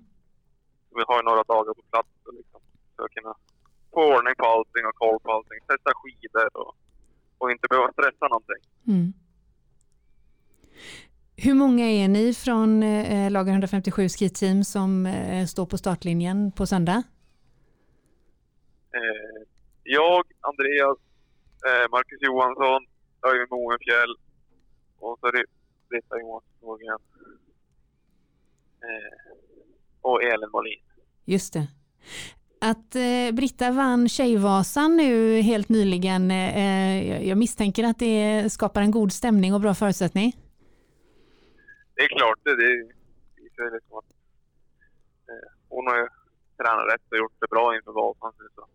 Vi 0.95 1.03
har 1.07 1.17
ju 1.19 1.23
några 1.23 1.43
dagar 1.43 1.73
på 1.73 1.83
plats 1.91 2.09
och 2.27 2.33
liksom, 2.33 2.61
för 2.95 3.03
att 3.05 3.11
kunna 3.11 3.33
få 3.93 4.01
ordning 4.15 4.35
på 4.37 4.45
allting 4.45 4.85
och 4.89 4.95
koll 4.95 5.19
på 5.23 5.31
allting. 5.31 5.59
Testa 5.67 5.91
skidor 5.95 6.49
och, 6.61 6.75
och 7.37 7.51
inte 7.51 7.67
behöva 7.69 7.91
stressa 7.91 8.27
någonting. 8.27 8.63
Mm. 8.87 9.13
Hur 11.35 11.53
många 11.53 11.85
är 11.85 12.07
ni 12.07 12.33
från 12.33 12.83
eh, 12.83 13.31
Lager 13.31 13.51
157 13.51 14.09
skiteam 14.09 14.63
som 14.63 15.05
eh, 15.05 15.45
står 15.45 15.65
på 15.65 15.77
startlinjen 15.77 16.51
på 16.51 16.65
söndag? 16.65 17.03
Eh, 18.93 19.41
jag, 19.83 20.23
Andreas, 20.41 20.97
eh, 21.67 21.89
Marcus 21.91 22.19
Johansson, 22.21 22.85
Öyvind 23.27 23.49
Moenfjäll 23.51 24.15
och 24.99 25.17
så 25.19 25.27
är 25.27 25.31
det 25.31 25.45
Britta 25.89 26.19
Johansson 26.19 26.99
eh, 28.81 29.35
och 30.01 30.23
Elin 30.23 30.49
Molin. 30.53 30.81
Just 31.25 31.53
det. 31.53 31.67
Att 32.61 32.95
eh, 32.95 33.31
Britta 33.35 33.71
vann 33.71 34.09
Tjejvasan 34.09 34.97
nu 34.97 35.41
helt 35.41 35.69
nyligen, 35.69 36.31
eh, 36.31 37.27
jag- 37.27 37.37
misstänker 37.37 37.83
att 37.83 37.99
det 37.99 38.49
skapar 38.51 38.81
en 38.81 38.91
god 38.91 39.13
stämning 39.13 39.53
och 39.53 39.61
bra 39.61 39.73
förutsättning. 39.73 40.31
Det 41.95 42.01
är 42.01 42.07
klart, 42.17 42.39
det, 42.43 42.55
det 42.55 42.73
visar 43.35 43.63
ju 43.63 43.71
liksom 43.73 43.97
att 43.97 44.05
eh, 45.29 45.49
hon 45.69 45.87
har 45.87 45.97
ju 45.97 46.07
tränat 46.57 46.93
rätt 46.93 47.11
och 47.11 47.17
gjort 47.17 47.33
det 47.39 47.47
bra 47.49 47.75
inför 47.75 47.91
Vasan 47.91 48.33
så 48.55 48.65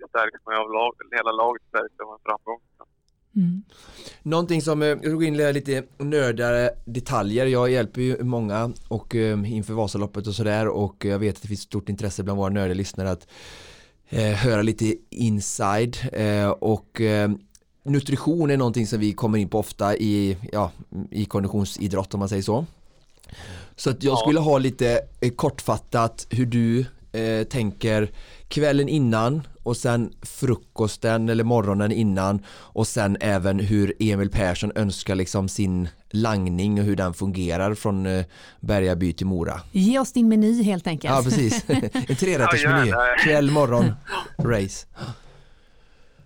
det 0.00 0.08
stärks 0.08 0.40
man 0.46 0.54
ju 0.54 0.60
av 0.64 0.70
lag, 0.78 0.92
hela 1.18 1.32
laget 1.42 1.62
stärks 1.68 1.94
av 2.04 2.08
en 2.14 2.22
framgång. 2.26 2.60
Mm. 3.36 3.62
Någonting 4.22 4.62
som, 4.62 4.82
eh, 4.82 4.88
jag 4.88 5.02
tog 5.02 5.24
in 5.24 5.36
lite 5.36 5.84
nördare 5.98 6.70
detaljer, 6.84 7.46
jag 7.46 7.70
hjälper 7.70 8.00
ju 8.00 8.24
många 8.24 8.72
och 8.88 9.14
eh, 9.14 9.52
inför 9.52 9.74
Vasaloppet 9.74 10.26
och 10.26 10.34
sådär 10.34 10.68
och 10.68 11.04
jag 11.04 11.18
vet 11.18 11.36
att 11.36 11.42
det 11.42 11.48
finns 11.48 11.60
stort 11.60 11.88
intresse 11.88 12.22
bland 12.22 12.38
våra 12.38 12.50
nördiga 12.50 12.74
lyssnare 12.74 13.10
att 13.10 13.28
eh, 14.08 14.32
höra 14.32 14.62
lite 14.62 14.94
inside 15.10 15.96
eh, 16.12 16.50
och 16.50 17.00
eh, 17.00 17.30
nutrition 17.82 18.50
är 18.50 18.56
någonting 18.56 18.86
som 18.86 19.00
vi 19.00 19.12
kommer 19.12 19.38
in 19.38 19.48
på 19.48 19.58
ofta 19.58 19.96
i, 19.96 20.36
ja, 20.52 20.70
i 21.10 21.24
konditionsidrott 21.24 22.14
om 22.14 22.20
man 22.20 22.28
säger 22.28 22.42
så. 22.42 22.66
Så 23.76 23.90
att 23.90 24.02
jag 24.02 24.12
Ja. 24.12 24.16
skulle 24.16 24.40
ha 24.40 24.58
lite 24.58 25.00
eh, 25.20 25.30
kortfattat 25.30 26.26
hur 26.30 26.46
du 26.46 26.86
eh, 27.12 27.46
tänker 27.46 28.10
kvällen 28.48 28.88
innan 28.88 29.42
och 29.62 29.76
sen 29.76 30.12
frukosten 30.22 31.28
eller 31.28 31.44
morgonen 31.44 31.92
innan 31.92 32.42
och 32.50 32.86
sen 32.86 33.16
även 33.20 33.58
hur 33.58 33.94
Emil 33.98 34.30
Persson 34.30 34.72
önskar 34.74 35.14
liksom 35.14 35.48
sin 35.48 35.88
langning 36.10 36.78
och 36.80 36.84
hur 36.84 36.96
den 36.96 37.14
fungerar 37.14 37.74
från 37.74 38.06
eh, 38.06 38.24
Bergaby 38.60 39.12
till 39.12 39.26
Mora. 39.26 39.60
Ge 39.72 39.98
oss 39.98 40.12
din 40.12 40.28
meny 40.28 40.62
helt 40.62 40.86
enkelt. 40.86 41.14
Ja 41.14 41.22
precis, 41.24 41.64
en 42.08 42.16
trerättersmeny, 42.16 42.92
kväll, 43.24 43.50
morgon, 43.50 43.84
race. 44.38 44.86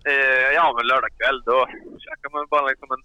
Eh, 0.06 0.54
ja, 0.54 0.74
men 0.76 0.86
lördag 0.86 1.10
kväll 1.18 1.42
då 1.46 1.66
käkar 2.04 2.30
man 2.32 2.46
bara 2.50 2.66
liksom 2.66 2.88
en 2.96 3.02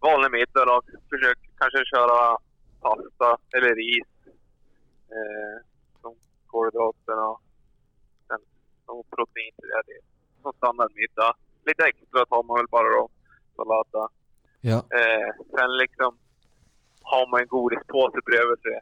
vanlig 0.00 0.30
middag 0.30 0.64
då. 0.64 0.82
Försök 1.10 1.38
kanske 1.58 1.78
köra 1.94 2.36
pasta 2.82 3.28
eller 3.56 3.74
ris. 3.74 4.08
Eh, 5.16 5.67
som 6.48 6.52
kolhydrater 6.52 7.16
och 7.28 7.40
sen 8.28 8.40
som 8.86 8.96
protein 9.16 9.52
till 9.58 9.68
det. 9.72 9.82
Det 9.88 10.00
som 10.42 10.52
standardmiddag. 10.60 11.32
Lite 11.68 11.82
extra 11.92 12.26
tar 12.26 12.42
man 12.48 12.56
väl 12.60 12.66
bara 12.76 12.88
då. 12.98 13.04
Sallada. 13.56 14.04
Ja, 14.60 14.76
Eh, 14.98 15.28
sen 15.56 15.70
liksom 15.82 16.10
har 17.02 17.24
man 17.30 17.40
en 17.40 17.46
godispåse 17.46 18.18
bredvid 18.28 18.58
sig 18.66 18.78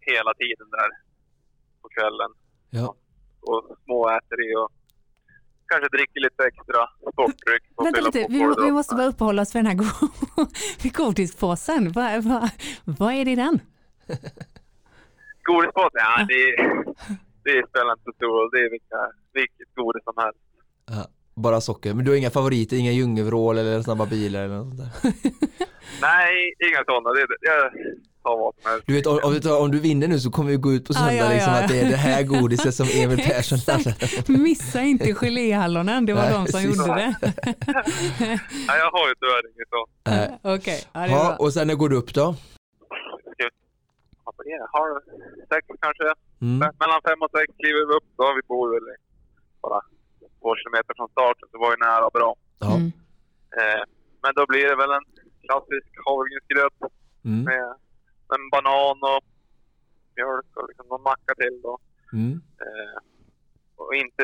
hela 0.00 0.32
tiden 0.42 0.68
där 0.76 0.90
på 1.82 1.88
kvällen. 1.88 2.30
ja. 2.70 2.94
Och 3.48 3.76
småäter 3.84 4.38
i 4.50 4.56
och 4.56 4.70
kanske 5.66 5.88
dricker 5.96 6.20
lite 6.20 6.42
extra 6.44 6.80
sportdryck. 7.12 7.62
och 7.76 7.86
Vänta 7.86 8.00
lite, 8.00 8.22
på 8.22 8.28
vi, 8.32 8.38
vi 8.66 8.70
måste 8.72 8.94
bara 8.94 9.06
uppehålla 9.06 9.42
oss 9.42 9.52
för 9.52 9.58
den 9.58 9.66
här 9.66 9.74
go- 9.74 10.90
godispåsen. 11.04 11.92
Vad 11.92 12.24
vad- 12.24 12.50
vad 12.84 13.12
är 13.14 13.24
det 13.24 13.30
i 13.30 13.34
den? 13.36 13.60
Godispåse? 15.48 15.98
Ja, 16.06 16.26
det, 16.32 16.44
det 17.46 17.56
spelar 17.70 17.90
inte 17.92 18.04
så 18.04 18.12
stor 18.18 18.26
roll. 18.36 18.50
Det 18.52 18.58
är 18.66 18.70
vilka, 18.70 19.00
vilket 19.32 19.68
godis 19.74 20.04
som 20.04 20.14
helst. 20.24 20.40
ja. 20.90 21.06
Bara 21.38 21.60
socker, 21.60 21.94
men 21.94 22.04
du 22.04 22.10
har 22.10 22.18
inga 22.18 22.30
favoriter, 22.30 22.76
inga 22.76 22.92
djungelvrål 22.92 23.58
eller 23.58 23.82
snabba 23.82 24.06
bilar 24.06 24.42
eller 24.44 24.56
något 24.56 24.76
sånt 24.76 24.78
där? 25.02 25.12
Nej, 26.00 26.54
inga 26.68 26.84
sådana. 26.84 27.10
Det, 27.10 27.20
det, 27.20 27.36
jag 27.40 27.72
tar 28.22 28.38
vad 28.38 28.54
som 28.62 28.70
helst. 28.70 28.86
Du 28.86 28.92
vet 28.94 29.06
om, 29.06 29.18
om, 29.62 29.70
du- 29.70 29.80
vinner 29.80 30.08
nu 30.08 30.20
så 30.20 30.30
kommer 30.30 30.50
vi 30.50 30.56
gå 30.56 30.72
ut 30.72 30.86
på 30.86 30.94
söndag 30.94 31.14
ja, 31.14 31.28
liksom 31.28 31.52
ja. 31.52 31.62
att 31.62 31.68
det 31.68 31.80
är 31.80 31.90
det 31.90 31.96
här 31.96 32.22
godiset 32.22 32.74
som 32.74 32.86
Emil 32.94 33.18
Persson. 33.18 33.58
Missa 34.26 34.80
inte 34.82 35.14
geléhallonen, 35.14 36.06
det 36.06 36.12
var 36.12 36.22
Nej, 36.22 36.32
de 36.32 36.46
som 36.46 36.60
precis. 36.62 36.76
gjorde 36.86 36.94
det. 37.00 37.14
Nej, 38.68 38.78
jag 38.78 38.90
har 38.90 39.08
ju 39.08 39.14
tyvärr 39.20 39.42
inget 39.54 39.68
sånt. 39.70 40.60
Okej, 40.60 40.84
är 40.92 41.08
Ja, 41.08 41.36
och 41.38 41.52
sen 41.52 41.66
när 41.66 41.74
går 41.74 41.88
du 41.88 41.96
upp 41.96 42.14
då? 42.14 42.34
Vad 44.36 44.44
blir 44.46 44.58
det? 44.62 44.68
Halv 44.78 44.94
sex 45.52 45.62
kanske? 45.84 46.08
Mm. 46.44 46.56
Me- 46.60 46.76
Mellan 46.80 47.00
fem 47.08 47.20
och 47.24 47.32
sex 47.36 47.46
kliver 47.60 47.84
vi 47.88 47.92
upp 47.98 48.08
då. 48.20 48.26
Vi 48.38 48.42
bor 48.52 48.66
väl 48.74 48.86
bara 49.64 49.80
två 50.40 50.50
kilometer 50.60 50.92
från 50.98 51.08
starten 51.16 51.48
så 51.52 51.56
var 51.62 51.70
ju 51.74 51.78
nära 51.88 52.08
bra. 52.18 52.30
Ja. 52.64 52.72
Mm. 52.76 52.88
Eh, 53.58 53.82
men 54.22 54.32
då 54.38 54.42
blir 54.52 54.66
det 54.70 54.76
väl 54.82 54.92
en 54.98 55.06
klassisk 55.46 55.90
havregrynsgröt 56.06 56.78
Mm. 57.30 57.44
med 57.50 57.66
en 58.34 58.44
banan 58.52 58.98
och 59.12 59.22
mjölk 60.16 60.50
och 60.58 60.68
liksom 60.68 60.86
någon 60.88 61.02
macka 61.10 61.32
till 61.40 61.56
då. 61.66 61.74
Mm. 62.12 62.32
Eh, 62.64 62.96
och 63.80 63.94
inte 63.94 64.22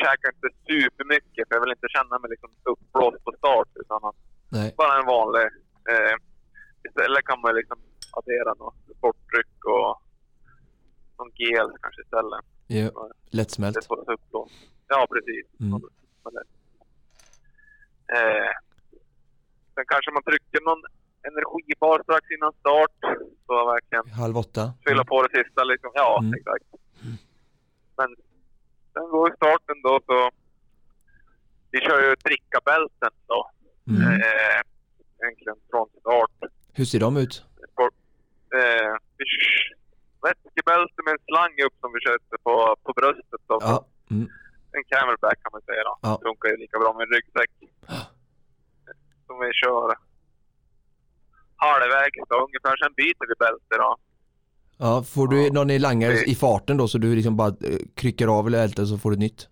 käka 0.00 0.26
inte 0.34 0.48
supermycket 0.68 1.42
för 1.48 1.54
jag 1.54 1.60
vill 1.64 1.76
inte 1.76 1.88
känna 1.96 2.18
mig 2.18 2.30
liksom 2.30 2.50
uppblåst 2.72 3.24
på 3.24 3.32
start 3.38 3.68
utan 3.82 4.00
att 4.08 4.16
Nej. 4.56 4.74
bara 4.76 4.98
en 5.00 5.06
vanlig. 5.06 5.46
Eh, 5.92 6.14
istället 6.88 7.24
kan 7.24 7.40
man 7.40 7.54
liksom 7.54 7.78
addera 8.18 8.54
något 8.54 8.74
sportdryck 8.98 9.64
och 9.64 10.02
någon 11.18 11.30
gel 11.34 11.68
kanske 11.82 12.02
istället. 12.02 12.44
Ja. 12.66 13.08
Det 13.30 13.36
Lättsmält. 13.36 13.86
får 13.86 14.04
sig 14.04 14.14
uppblåst. 14.14 14.54
Ja, 14.88 15.06
precis. 15.12 15.46
Mm. 15.60 15.82
Eh, 18.16 18.52
sen 19.74 19.84
kanske 19.92 20.10
man 20.16 20.22
trycker 20.22 20.60
någon 20.68 20.82
energibar 21.28 22.02
strax 22.02 22.24
innan 22.36 22.52
start. 22.52 22.96
Så 23.46 23.52
verkligen 23.74 24.06
Halv 24.22 24.36
åtta. 24.38 24.72
fylla 24.86 25.04
på 25.04 25.22
det 25.22 25.30
sista 25.44 25.64
liksom. 25.64 25.90
Ja, 25.94 26.18
Mm. 26.20 26.34
exakt. 26.38 26.64
Men 27.98 28.08
sen 28.92 29.08
går 29.10 29.32
starten 29.36 29.82
då 29.82 30.00
så... 30.06 30.30
Vi 31.70 31.80
kör 31.80 32.00
ju 32.08 32.14
drickabälten 32.14 33.10
då. 33.26 33.50
Mm. 33.88 34.02
Eh, 34.02 34.60
egentligen 35.22 35.56
från 35.70 35.88
start. 36.00 36.50
Hur 36.72 36.84
ser 36.84 37.00
de 37.00 37.16
ut? 37.16 37.44
Eh, 38.60 38.92
vätskebälte 40.26 40.98
med 41.04 41.12
en 41.16 41.24
slang 41.28 41.54
upp 41.66 41.74
som 41.80 41.90
vi 41.94 42.00
sätter 42.08 42.36
på, 42.46 42.54
på 42.84 42.92
bröstet. 42.98 43.42
Då. 43.50 43.58
Ja. 43.60 43.86
Mm. 44.10 44.28
En 44.76 44.84
camelback 44.92 45.38
kan 45.42 45.50
man 45.52 45.62
säga 45.68 45.82
då. 45.88 45.94
Ja. 46.02 46.20
Funkar 46.26 46.48
ju 46.48 46.56
lika 46.56 46.78
bra 46.78 46.92
med 46.92 47.02
en 47.06 47.12
ryggsäck. 47.16 47.50
Som 49.26 49.36
vi 49.40 49.50
kör 49.52 49.94
halvvägs 51.56 52.18
då 52.28 52.36
ungefär. 52.46 52.76
Sen 52.76 52.92
byter 52.96 53.26
vi 53.28 53.34
bälte 53.38 53.74
då. 53.84 53.96
Ja, 54.78 55.02
får 55.14 55.28
du 55.28 55.46
Ja. 55.46 55.52
någon 55.52 55.70
i 55.70 55.78
langare 55.78 56.12
Det- 56.12 56.30
i 56.30 56.34
farten 56.34 56.76
då 56.76 56.88
så 56.88 56.98
du 56.98 57.14
liksom 57.14 57.36
bara 57.36 57.48
eh, 57.48 57.78
krycker 57.94 58.26
av 58.38 58.46
eller 58.46 58.62
älter 58.64 58.84
så 58.84 58.98
får 58.98 59.10
du 59.10 59.16
nytt? 59.16 59.48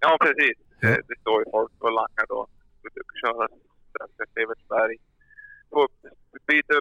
Ja, 0.00 0.16
precis. 0.20 0.56
Ja. 0.80 0.88
Det, 0.88 1.00
det 1.08 1.20
står 1.20 1.44
ju 1.44 1.50
folk 1.50 1.72
och 1.78 1.92
langar 1.92 2.26
då. 2.28 2.46
Vi 2.82 2.88
brukar 2.90 3.16
köra 3.26 3.48
strax 3.90 4.10
efter 4.28 4.40
Evertsberg. 4.42 4.96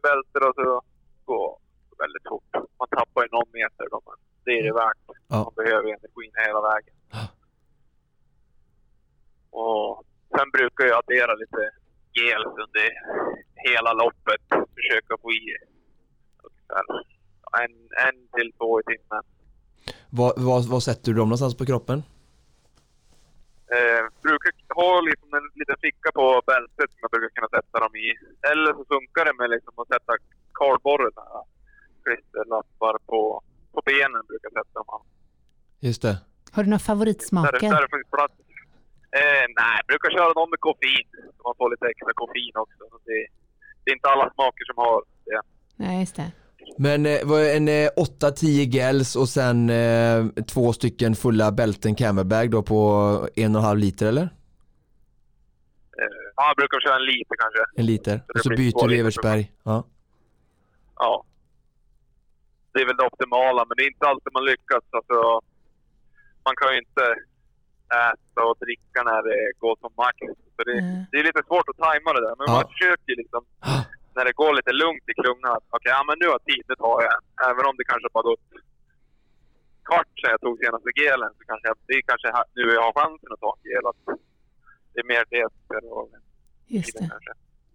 Får- 0.01 0.09
Byter 0.09 0.31
vi 0.33 0.33
bälte 0.33 0.39
då 0.39 0.53
så 0.55 0.81
går 1.25 1.59
det 1.89 1.95
väldigt 2.03 2.27
fort. 2.29 2.49
Man 2.79 2.87
tappar 2.87 3.21
ju 3.23 3.27
någon 3.31 3.51
meter 3.53 3.85
då, 3.91 4.01
men 4.05 4.15
det 4.45 4.51
är 4.59 4.63
det 4.63 4.73
värt. 4.73 4.97
Ja. 5.27 5.43
Man 5.43 5.53
behöver 5.55 5.87
energin 5.89 6.31
hela 6.47 6.61
vägen. 6.61 6.95
Ja. 7.11 7.27
Och 9.59 10.05
sen 10.37 10.51
brukar 10.51 10.85
jag 10.85 10.97
addera 10.97 11.33
lite 11.33 11.61
gel 12.13 12.43
under 12.45 12.87
hela 13.55 13.93
loppet. 13.93 14.41
Försöka 14.75 15.13
få 15.21 15.31
i 15.31 15.43
ungefär 16.43 16.83
en, 17.63 17.73
en 18.07 18.17
till 18.35 18.51
två 18.57 18.79
i 18.79 18.83
timmen. 18.83 19.23
Vad, 20.09 20.33
vad, 20.37 20.65
vad 20.65 20.83
sätter 20.83 21.05
du 21.11 21.13
dem 21.17 21.29
någonstans 21.29 21.57
på 21.57 21.65
kroppen? 21.65 22.03
Eh, 23.77 24.03
brukar 24.21 24.51
ha 24.75 25.01
liksom 25.01 25.29
en 25.33 25.47
liten 25.59 25.75
ficka 25.81 26.09
på 26.11 26.41
bältet 26.51 26.89
som 26.91 26.99
jag 27.01 27.11
brukar 27.11 27.29
kunna 27.35 27.49
sätta 27.57 27.79
dem 27.79 27.95
i. 27.95 28.07
Eller 28.51 28.71
så 28.73 28.90
funkar 29.21 29.33
det 29.33 29.37
med 29.41 29.49
liksom 29.55 29.73
att 29.81 29.87
sätta 29.87 30.13
kardborren, 30.59 31.13
här, 31.15 31.43
klisterlappar 32.03 32.95
på, 33.11 33.21
på 33.73 33.79
benen 33.85 34.21
brukar 34.29 34.49
jag 34.53 34.65
sätta 34.65 34.79
dem. 34.91 35.01
Just 35.79 36.01
det. 36.01 36.15
Har 36.51 36.63
du 36.63 36.69
några 36.69 36.77
Där, 36.77 36.85
favoritsmaker? 36.85 37.69
där 37.75 37.81
det 37.85 37.91
finns 37.95 38.11
plats. 38.17 38.33
Eh, 39.19 39.45
nej, 39.59 39.73
jag 39.79 39.85
brukar 39.91 40.09
köra 40.17 40.33
dem 40.39 40.49
med 40.53 40.59
koffein. 40.59 41.07
Så 41.35 41.41
man 41.47 41.55
får 41.57 41.67
lite 41.73 41.85
extra 41.93 42.11
koffein 42.21 42.55
också. 42.63 42.83
Det, 43.05 43.19
det 43.83 43.87
är 43.91 43.95
inte 43.95 44.09
alla 44.13 44.27
smaker 44.33 44.63
som 44.69 44.77
har 44.85 44.97
det. 45.29 45.41
Nej, 45.83 45.99
just 45.99 46.15
det. 46.15 46.31
Men 46.77 47.05
eh, 47.05 47.19
vad 47.23 47.41
är 47.41 47.57
en 47.57 47.67
eh, 47.67 47.89
8-10 47.97 48.45
gels 48.75 49.15
och 49.15 49.29
sen 49.29 49.69
eh, 49.69 50.25
två 50.53 50.73
stycken 50.73 51.15
fulla 51.15 51.51
bälten 51.51 51.95
camelbag 51.95 52.51
då 52.51 52.63
på 52.63 52.77
en 53.35 53.55
och 53.55 53.61
en 53.61 53.65
halv 53.67 53.79
liter 53.79 54.05
eller? 54.07 54.29
Ja, 56.35 56.43
jag 56.51 56.55
brukar 56.61 56.79
köra 56.85 56.95
en 57.01 57.05
liter 57.13 57.35
kanske. 57.43 57.61
En 57.81 57.85
liter. 57.85 58.15
Så 58.27 58.31
Och 58.33 58.39
så 58.45 58.49
byter 58.49 58.81
du 58.83 58.87
liter 58.87 58.99
Evertsberg. 59.01 59.43
Ja. 59.63 59.77
Ja. 61.03 61.13
Det 62.73 62.79
är 62.81 62.85
väl 62.89 62.97
det 62.97 63.05
optimala, 63.11 63.61
men 63.67 63.73
det 63.77 63.83
är 63.85 63.89
inte 63.93 64.07
alltid 64.11 64.31
man 64.33 64.45
lyckas. 64.51 64.83
Alltså, 64.97 65.17
man 66.47 66.55
kan 66.59 66.69
ju 66.73 66.77
inte 66.85 67.05
äta 68.07 68.41
och 68.49 68.57
dricka 68.65 68.99
när 69.09 69.21
det 69.29 69.39
går 69.63 69.75
som 69.83 69.91
max. 70.03 70.17
Så 70.55 70.61
det, 70.67 70.77
Mm. 70.79 71.03
det 71.11 71.17
är 71.21 71.23
lite 71.29 71.43
svårt 71.49 71.67
att 71.71 71.79
tajma 71.85 72.09
det 72.15 72.21
där. 72.27 72.35
Men 72.39 72.45
Ja. 72.49 72.53
man 72.57 72.67
försöker 72.73 73.13
liksom, 73.21 73.41
när 74.15 74.23
det 74.27 74.33
går 74.41 74.51
lite 74.59 74.73
lugnt 74.83 75.05
i 75.11 75.13
klungan, 75.21 75.51
att 75.57 75.65
okej, 75.77 75.91
ja, 75.97 76.01
men 76.07 76.15
nu 76.19 76.25
har 76.29 76.35
jag 76.39 76.45
tid, 76.51 76.63
det 76.71 76.77
tar 76.85 76.97
jag. 77.07 77.15
Även 77.49 77.63
om 77.69 77.75
det 77.79 77.85
kanske 77.91 78.07
bara 78.15 78.27
gått 78.31 78.47
kvart 79.89 80.11
sedan 80.19 80.31
jag 80.35 80.41
tog 80.45 80.55
senaste 80.63 80.89
gelen, 81.01 81.31
så 81.37 81.41
kanske 81.49 81.65
jag, 81.69 81.77
det 81.87 81.93
är 81.99 82.03
kanske 82.11 82.27
nu 82.57 82.63
jag 82.77 82.83
har 82.87 82.93
chansen 82.99 83.29
att 83.35 83.43
ta 83.45 83.51
en 83.57 83.63
gel. 83.71 83.85
Att 83.91 84.01
det 85.07 85.13
är 85.13 85.17
mer 85.17 85.25
det 85.29 85.49
spelar. 85.65 86.07
Just 86.67 86.97
det. 86.97 87.09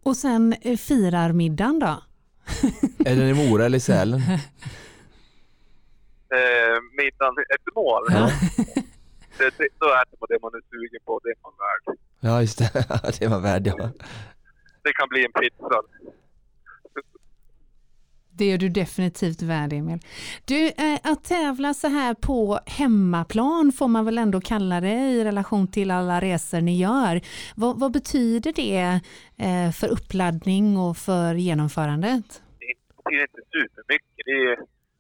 Och 0.03 0.17
sen 0.17 0.53
eh, 0.61 0.77
firarmiddagen 0.77 1.79
då? 1.79 2.03
Är 2.99 3.17
den 3.17 3.29
i 3.29 3.35
Mora 3.35 3.65
eller 3.65 3.79
i 3.79 3.81
Sälen? 3.81 4.21
Eh, 6.31 6.81
middagen 6.99 7.35
efter 7.55 7.73
mål. 7.75 8.05
Ja. 8.09 8.31
Det, 9.39 9.59
det, 9.59 9.69
då 9.79 9.87
äter 9.87 10.17
man 10.21 10.27
det 10.29 10.39
man 10.43 10.55
är 10.55 10.63
sugen 10.71 11.01
på, 11.05 11.21
det 11.23 11.29
är 11.31 11.37
man 11.43 11.53
värd. 11.67 11.99
Ja 12.21 12.41
just 12.41 12.59
det, 12.59 13.19
det 13.21 13.29
var 13.29 13.41
värd 13.41 13.67
ja. 13.67 13.91
Det 14.83 14.93
kan 14.93 15.09
bli 15.09 15.25
en 15.25 15.33
pizza. 15.33 15.83
Det 18.39 18.53
är 18.53 18.59
du 18.59 18.69
definitivt 18.69 19.43
värd 19.43 19.73
Emil. 19.73 19.99
Du, 20.45 20.67
eh, 20.67 20.99
att 21.03 21.25
tävla 21.25 21.75
så 21.75 21.89
här 21.89 22.15
på 22.15 22.59
hemmaplan 22.67 23.73
får 23.73 23.89
man 23.89 24.05
väl 24.05 24.19
ändå 24.19 24.41
kalla 24.41 24.81
det 24.81 24.99
i 25.17 25.25
relation 25.25 25.69
till 25.69 25.91
alla 25.91 26.21
resor 26.21 26.61
ni 26.61 26.79
gör. 26.79 27.21
Vad, 27.57 27.81
vad 27.81 27.93
betyder 27.93 28.53
det 28.53 29.01
eh, 29.47 29.71
för 29.79 29.89
uppladdning 29.89 30.77
och 30.79 30.97
för 30.97 31.35
genomförandet? 31.35 32.43
Det 32.59 32.75
betyder 32.97 33.23
inte 33.23 33.43
supermycket. 33.53 34.25
Det 34.29 34.37
är, 34.51 34.57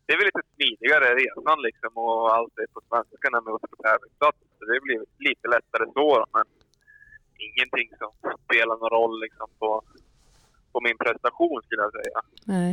det 0.06 0.12
är 0.12 0.18
väl 0.18 0.28
lite 0.30 0.44
smidigare 0.54 1.06
resan 1.22 1.58
liksom 1.68 1.92
och 2.04 2.34
allt 2.36 2.58
är 2.62 2.68
på 2.74 2.80
svenska 2.88 3.26
när 3.32 3.40
man 3.40 3.52
åker 3.54 3.68
på 3.74 3.76
tävlingsplats. 3.82 4.38
Det 4.72 4.80
blir 4.86 5.00
lite 5.28 5.46
lättare 5.54 5.84
så 5.96 6.24
men 6.34 6.46
ingenting 7.48 7.88
som 8.00 8.10
spelar 8.44 8.76
någon 8.80 8.94
roll 8.98 9.20
liksom 9.20 9.48
på, 9.58 9.70
på 10.72 10.78
min 10.86 10.98
prestation 11.04 11.58
skulle 11.64 11.82
jag 11.86 11.92
säga. 12.00 12.18
Nej. 12.44 12.72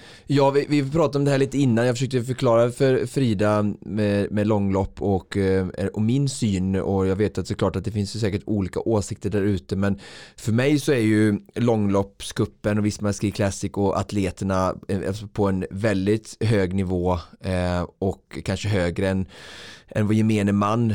Ja, 0.27 0.49
vi, 0.49 0.65
vi 0.69 0.91
pratade 0.91 1.17
om 1.17 1.25
det 1.25 1.31
här 1.31 1.37
lite 1.37 1.57
innan. 1.57 1.85
Jag 1.85 1.95
försökte 1.95 2.23
förklara 2.23 2.71
för 2.71 3.05
Frida 3.05 3.73
med, 3.79 4.31
med 4.31 4.47
långlopp 4.47 5.01
och, 5.01 5.37
eh, 5.37 5.67
och 5.93 6.01
min 6.01 6.29
syn 6.29 6.75
och 6.75 7.07
jag 7.07 7.15
vet 7.15 7.37
att 7.37 7.47
såklart 7.47 7.75
att 7.75 7.85
det 7.85 7.91
finns 7.91 8.19
säkert 8.19 8.43
olika 8.45 8.79
åsikter 8.79 9.29
där 9.29 9.41
ute 9.41 9.75
men 9.75 9.99
för 10.35 10.51
mig 10.51 10.79
så 10.79 10.91
är 10.91 10.99
ju 10.99 11.39
långloppskuppen 11.55 12.77
och 12.77 12.85
Visma 12.85 13.13
Ski 13.13 13.31
Classic 13.31 13.71
och 13.73 13.99
atleterna 13.99 14.75
eh, 14.87 14.99
alltså 15.07 15.27
på 15.27 15.47
en 15.47 15.65
väldigt 15.71 16.37
hög 16.39 16.73
nivå 16.73 17.13
eh, 17.41 17.87
och 17.99 18.39
kanske 18.43 18.67
högre 18.67 19.09
än, 19.09 19.25
än 19.87 20.07
vad 20.07 20.15
gemene 20.15 20.51
man 20.51 20.93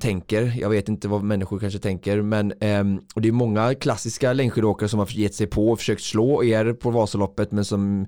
tänker. 0.00 0.54
Jag 0.60 0.70
vet 0.70 0.88
inte 0.88 1.08
vad 1.08 1.22
människor 1.22 1.58
kanske 1.58 1.78
tänker 1.78 2.22
men 2.22 2.52
ehm, 2.60 3.00
och 3.14 3.20
det 3.20 3.28
är 3.28 3.32
många 3.32 3.74
klassiska 3.74 4.32
längdskidåkare 4.32 4.88
som 4.88 4.98
har 4.98 5.08
gett 5.10 5.34
sig 5.34 5.46
på 5.46 5.70
och 5.70 5.78
försökt 5.78 6.02
slå 6.02 6.44
er 6.44 6.72
på 6.72 6.90
Vasaloppet 6.90 7.52
men 7.52 7.64
som 7.64 8.06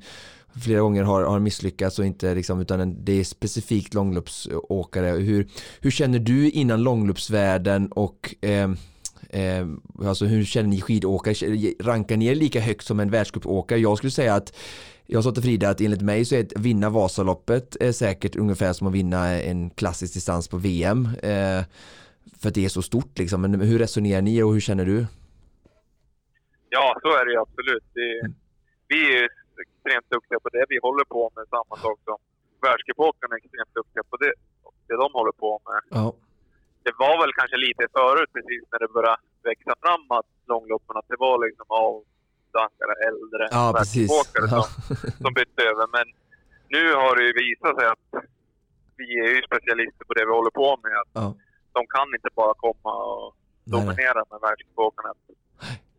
flera 0.61 0.81
gånger 0.81 1.03
har, 1.03 1.23
har 1.23 1.39
misslyckats 1.39 1.99
och 1.99 2.07
inte 2.07 2.35
liksom, 2.35 2.61
utan 2.61 2.81
en, 2.81 3.05
det 3.05 3.21
är 3.21 3.25
specifikt 3.25 3.95
långloppsåkare. 3.95 5.07
Hur, 5.07 5.49
hur 5.81 5.91
känner 5.91 6.19
du 6.19 6.51
innan 6.51 6.83
långloppsvärlden 6.83 7.93
och 7.93 8.35
eh, 8.41 8.71
eh, 9.31 9.67
alltså 10.05 10.25
hur 10.25 10.45
känner 10.45 10.69
ni 10.69 10.81
skidåkare? 10.81 11.35
Rankar 11.81 12.17
ni 12.17 12.27
er 12.27 12.35
lika 12.35 12.61
högt 12.61 12.87
som 12.87 13.01
en 13.01 13.11
världscupåkare? 13.11 13.79
Jag 13.79 13.99
skulle 13.99 14.11
säga 14.11 14.35
att 14.35 14.57
jag 15.07 15.25
sa 15.25 15.33
till 15.33 15.43
Frida 15.43 15.69
att 15.69 15.81
enligt 15.81 16.03
mig 16.03 16.25
så 16.25 16.35
är 16.35 16.41
att 16.41 16.53
vinna 16.57 16.91
Vasaloppet 16.91 17.77
är 17.81 17.93
säkert 17.93 18.37
ungefär 18.37 18.73
som 18.73 18.87
att 18.87 18.93
vinna 18.95 19.41
en 19.41 19.71
klassisk 19.71 20.15
distans 20.15 20.49
på 20.49 20.57
VM. 20.57 21.09
Eh, 21.23 21.65
för 22.39 22.49
att 22.49 22.55
det 22.55 22.65
är 22.65 22.69
så 22.69 22.83
stort 22.83 23.19
liksom. 23.19 23.41
Men 23.41 23.61
hur 23.61 23.79
resonerar 23.79 24.23
ni 24.23 24.43
och 24.43 24.53
hur 24.53 24.61
känner 24.61 24.85
du? 24.85 25.07
Ja, 26.69 26.99
så 27.03 27.09
är 27.09 27.25
det 27.25 27.33
ju 27.33 27.41
absolut. 27.41 27.85
Det, 27.95 28.35
vi 28.89 29.07
är 29.07 29.21
ju 29.21 29.29
extremt 29.85 30.11
duktiga 30.11 30.39
på 30.41 30.49
det 30.49 30.65
vi 30.69 30.79
håller 30.87 31.05
på 31.05 31.23
med. 31.37 31.45
Samma 31.57 31.77
sak 31.85 31.99
som 32.05 32.17
världscupåkarna 32.67 33.33
är 33.35 33.39
extremt 33.39 33.75
duktiga 33.75 34.03
på 34.11 34.17
det, 34.17 34.33
det 34.89 34.97
de 35.03 35.09
håller 35.19 35.33
på 35.45 35.51
med. 35.69 35.81
Ja, 35.99 36.13
Det 36.87 36.93
var 37.05 37.15
väl 37.23 37.33
kanske 37.41 37.57
lite 37.57 37.85
förut, 37.99 38.31
precis 38.37 38.63
när 38.73 38.79
det 38.85 38.89
började 38.97 39.21
växa 39.51 39.73
fram 39.83 40.05
att 40.19 40.29
långloppen, 40.53 40.97
att 41.01 41.09
det 41.13 41.17
var 41.27 41.35
liksom 41.47 41.67
avdankare, 41.85 42.95
äldre 43.09 43.43
ja 43.57 43.65
världscupåkare 43.77 44.47
Ja. 44.55 44.63
som, 44.63 44.97
som 45.25 45.31
bytte 45.39 45.61
över. 45.71 45.87
Men 45.97 46.07
nu 46.75 46.83
har 47.03 47.13
det 47.17 47.25
ju 47.29 47.33
visat 47.47 47.73
sig 47.79 47.87
att 47.95 48.05
vi 49.01 49.09
är 49.25 49.31
ju 49.37 49.41
specialister 49.51 50.05
på 50.09 50.13
det 50.17 50.25
vi 50.29 50.33
håller 50.39 50.55
på 50.63 50.69
med. 50.85 50.97
Att 51.03 51.13
Ja. 51.21 51.27
de 51.77 51.83
kan 51.97 52.09
inte 52.17 52.31
bara 52.41 52.55
komma 52.67 52.93
och 53.13 53.27
dominera 53.75 54.21
med 54.31 54.39
världscupåkarna. 54.47 55.13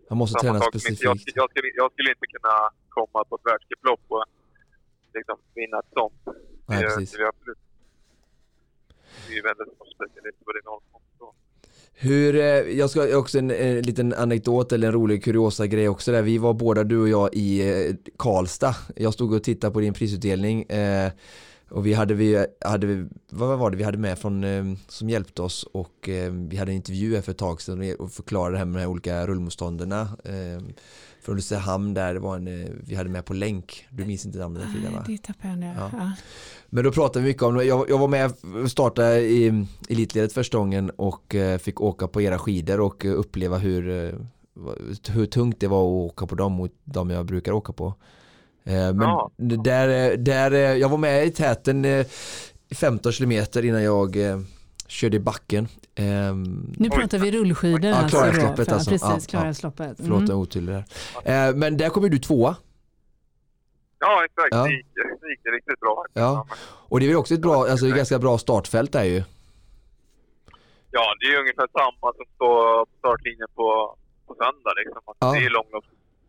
Han 0.10 0.18
måste 0.18 0.40
träna 0.40 0.56
inte- 0.56 0.66
jag, 0.66 0.82
specifikt. 0.82 1.36
jag, 1.36 1.50
skulle, 1.50 1.68
jag 1.76 1.92
skulle 1.92 2.10
inte 2.10 2.28
kunna 2.36 2.56
komma 2.90 3.20
på 3.30 3.36
ett 3.36 3.46
världscuplopp 3.52 4.04
och 4.08 4.26
liksom 5.14 5.38
vinna 5.56 5.80
ett 5.80 5.92
sånt. 5.94 6.14
Nej, 6.66 6.82
det, 6.82 6.88
precis. 6.88 7.12
det 7.12 7.22
är 7.24 7.28
absolut. 7.28 7.58
Det 9.28 9.38
är 9.38 9.44
väldigt 9.44 10.46
på 10.46 10.52
det 10.52 10.62
nollkontot. 10.66 11.36
Hur, 11.98 12.36
eh, 12.36 12.78
jag 12.80 12.90
ska 12.90 13.18
också 13.18 13.38
en, 13.38 13.52
en 13.52 13.82
liten 13.82 14.14
anekdot 14.14 14.72
eller 14.72 14.88
en 14.88 14.94
rolig 14.94 15.24
kuriosa 15.24 15.68
grej 15.68 15.90
också 15.90 16.12
där. 16.12 16.22
Vi 16.22 16.38
var 16.38 16.54
båda 16.54 16.84
du 16.84 17.02
och 17.02 17.10
jag 17.10 17.34
i 17.34 17.70
eh, 17.70 17.96
Karlstad. 18.18 18.76
Jag 18.96 19.14
stod 19.14 19.34
och 19.34 19.44
tittade 19.44 19.74
på 19.74 19.80
din 19.80 19.94
prisutdelning 19.94 20.64
eh, 20.64 21.12
och 21.70 21.86
vi 21.86 21.94
hade, 21.94 22.14
vi, 22.14 22.46
hade 22.66 22.88
vi, 22.88 23.08
vad 23.30 23.60
var 23.60 23.72
det 23.72 23.78
vi 23.78 23.84
hade 23.84 23.98
med 23.98 24.20
från, 24.20 24.44
eh, 24.44 24.64
som 24.88 25.10
hjälpte 25.10 25.42
oss 25.42 25.64
och 25.64 26.10
eh, 26.10 26.32
vi 26.32 26.58
hade 26.58 26.72
en 26.72 26.76
intervju 26.76 27.16
här 27.16 27.22
för 27.22 27.32
ett 27.32 27.38
tag 27.38 27.62
sedan 27.62 27.96
och 28.00 28.12
förklarade 28.12 28.52
det 28.52 28.58
här 28.58 28.66
med 28.66 28.76
de 28.76 28.80
här 28.80 28.88
olika 28.88 29.28
rullmotståndarna 29.28 30.02
eh, 30.02 30.64
från 31.22 31.34
Ulricehamn 31.34 31.94
där 31.94 32.14
det 32.14 32.20
var 32.20 32.36
en, 32.36 32.82
vi 32.84 32.96
hade 32.96 33.10
med 33.10 33.26
på 33.26 33.34
länk. 33.34 33.88
Du 33.90 34.06
minns 34.06 34.26
inte 34.26 34.38
namnet 34.38 34.64
Frida 34.74 34.90
va? 34.90 35.04
Det 35.08 35.18
tappade 35.18 35.50
jag 35.50 35.60
nu. 35.60 35.74
Ja. 35.78 35.90
Ja. 35.94 36.12
Men 36.70 36.84
då 36.84 36.92
pratade 36.92 37.24
vi 37.24 37.30
mycket 37.30 37.44
om. 37.44 37.56
Jag, 37.56 37.90
jag 37.90 37.98
var 37.98 38.08
med 38.08 38.34
och 38.64 38.72
startade 38.72 39.20
i 39.22 39.66
elitledet 39.90 40.34
första 40.34 40.58
gången 40.58 40.90
och 40.90 41.36
fick 41.60 41.82
åka 41.82 42.08
på 42.08 42.22
era 42.22 42.40
skidor 42.40 42.80
och 42.80 43.06
uppleva 43.06 43.58
hur, 43.58 44.16
hur 45.10 45.26
tungt 45.26 45.60
det 45.60 45.68
var 45.68 45.82
att 45.82 46.12
åka 46.12 46.28
på 46.28 46.36
dem 46.36 46.54
mot 46.54 46.72
de 46.84 47.10
jag 47.10 47.26
brukar 47.26 47.52
åka 47.52 47.74
på. 47.74 47.94
Eh, 48.66 48.94
Men 48.94 49.02
Ja. 49.02 49.32
där, 49.38 50.18
där, 50.18 50.52
jag 50.76 50.90
var 50.90 50.98
med 50.98 51.26
i 51.26 51.32
täten 51.32 51.86
eh, 51.86 52.06
i 52.70 52.76
15 52.76 53.12
kilometer 53.12 53.66
innan 53.66 53.84
jag 53.84 54.16
eh, 54.30 54.40
körde 54.88 55.18
i 55.18 55.20
backen. 55.20 55.68
Ehm, 55.96 56.74
Nu 56.78 56.90
pratar 56.90 57.18
vi 57.18 57.32
rullskidor. 57.32 57.86
Ja, 57.86 57.96
alltså 57.96 58.18
Klarälvsloppet 58.18 58.72
alltså. 58.72 58.90
Precis, 58.92 59.08
Ja, 59.10 59.16
ja. 59.18 59.26
Klarälvsloppet. 59.30 59.94
Förlåt, 59.98 60.18
Mm. 60.18 60.30
jag 60.30 60.38
är 60.38 60.42
otydlig 60.42 60.76
där. 61.24 61.54
Men 61.54 61.78
där 61.78 61.90
kommer 61.90 62.10
du 62.10 62.20
tvåa. 62.20 62.56
Ja, 64.00 64.26
exakt. 64.26 64.48
Ja. 64.52 64.64
Det, 64.64 64.74
gick, 64.74 64.86
det 64.96 65.30
gick 65.30 65.54
riktigt 65.56 65.80
bra. 65.80 66.06
Ja. 66.14 66.48
Och 66.90 67.00
det 67.00 67.06
är 67.06 67.08
väl 67.08 67.18
också 67.18 67.34
ett 67.34 67.42
bra, 67.42 67.68
alltså 67.68 67.88
ett 67.88 67.96
ganska 67.96 68.20
bra 68.20 68.38
startfält 68.38 68.92
där 68.92 69.04
ju. 69.04 69.24
Ja, 70.92 71.16
det 71.20 71.26
är 71.26 71.32
ju 71.32 71.38
ungefär 71.40 71.68
samma 71.80 72.14
som 72.18 72.26
står 72.36 72.86
på 72.86 72.92
startlinjen 73.00 73.48
på, 73.56 73.96
på 74.28 74.36
söndag. 74.42 74.72
Liksom. 74.80 75.02
Att 75.06 75.18
Ja. 75.20 75.32
Det 75.32 75.46
är 75.46 75.50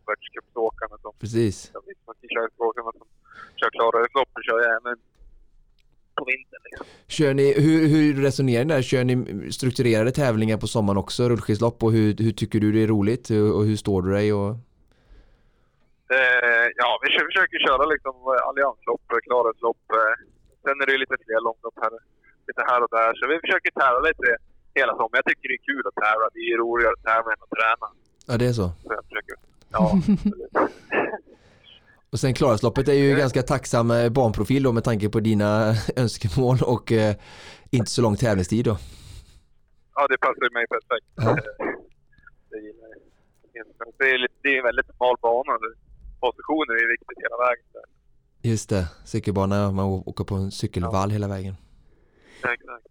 långloppsvärldscupsåkarna 0.06 0.98
som, 1.02 1.12
Precis. 1.20 1.72
som 1.72 2.14
t-shirtsåkarna 2.20 2.92
som 2.98 3.06
kör 3.56 3.70
Klarälvsloppet 3.70 4.44
kör 4.44 4.58
jag 4.60 4.70
även 4.80 4.98
på 6.14 6.24
vintern. 6.24 6.60
Liksom. 6.64 6.86
Kör 7.08 7.34
ni, 7.34 7.60
hur, 7.60 7.88
hur 7.88 8.22
resonerar 8.22 8.64
ni 8.64 8.74
där? 8.74 8.82
Kör 8.82 9.04
ni 9.04 9.14
strukturerade 9.52 10.10
tävlingar 10.12 10.56
på 10.56 10.66
sommaren 10.66 10.98
också, 10.98 11.28
rullskidslopp 11.28 11.82
och 11.82 11.92
hur, 11.92 12.16
hur 12.18 12.32
tycker 12.32 12.60
du 12.60 12.72
det 12.72 12.82
är 12.82 12.86
roligt 12.86 13.30
och 13.30 13.64
hur 13.68 13.76
står 13.76 14.02
du 14.02 14.10
dig? 14.12 14.32
Och... 14.32 14.50
Eh, 16.16 16.66
ja, 16.76 16.88
vi 17.02 17.08
försöker 17.30 17.58
köra 17.66 17.84
liksom 17.94 18.14
eh, 18.34 18.48
allianslopp, 18.48 19.04
eh, 19.12 19.18
Klarälvslopp. 19.26 19.82
eh. 20.00 20.14
Sen 20.64 20.76
är 20.82 20.86
det 20.86 20.98
lite 20.98 21.16
fler 21.26 21.40
långlopp 21.48 21.78
här, 21.82 21.92
lite 22.48 22.62
här 22.70 22.80
och 22.84 22.90
där. 22.98 23.10
Så 23.18 23.22
vi 23.32 23.36
försöker 23.44 23.70
tävla 23.82 24.00
lite 24.08 24.26
hela 24.78 24.92
sommaren. 24.98 25.18
Jag 25.22 25.26
tycker 25.30 25.46
det 25.52 25.58
är 25.62 25.66
kul 25.70 25.84
att 25.90 25.98
tävla. 26.06 26.26
Det 26.36 26.42
är 26.52 26.56
roligare 26.64 26.92
att 26.98 27.04
tävla 27.12 27.28
än 27.34 27.40
att 27.46 27.54
träna. 27.58 27.86
Ja 28.28 28.34
det 28.40 28.46
är 28.52 28.56
så. 28.62 28.66
Så 28.84 28.88
jag 28.98 29.04
försöker, 29.08 29.34
ja. 29.72 30.00
Och 32.10 32.20
sen 32.20 32.34
Klarälvsloppet 32.34 32.88
är 32.88 32.92
ju 32.92 33.16
ganska 33.16 33.42
tacksam 33.42 33.90
eh, 33.90 34.08
banprofil 34.08 34.62
då 34.62 34.72
med 34.72 34.84
tanke 34.84 35.08
på 35.08 35.20
dina 35.20 35.74
önskemål 35.96 36.56
och 36.62 36.92
eh, 36.92 37.14
inte 37.70 37.90
så 37.90 38.02
lång 38.02 38.16
tävlingstid 38.16 38.64
då. 38.64 38.78
ja, 39.94 40.06
det 40.06 40.18
passar 40.18 40.52
mig 40.54 40.66
perfekt. 40.68 41.06
Ja. 41.14 41.30
Eh, 41.30 41.36
Det 42.50 42.56
gillar 42.58 42.88
jag. 42.88 43.92
Det 43.98 44.04
är, 44.04 44.18
lite- 44.18 44.34
det 44.42 44.48
är 44.48 44.58
en 44.58 44.64
väldigt 44.64 44.86
smal 44.96 45.16
bana. 45.22 45.58
Positioner 46.20 46.74
är 46.74 46.90
viktigt 46.92 47.18
hela 47.24 47.36
vägen. 47.36 47.64
Just 48.42 48.68
det, 48.70 48.88
cykelbana, 49.04 49.70
man 49.72 49.84
åker 49.86 50.24
på 50.24 50.34
en 50.34 50.50
cykelvall 50.50 51.10
hela 51.10 51.28
vägen. 51.28 51.54
Ja, 52.42 52.52
Exakt. 52.54 52.86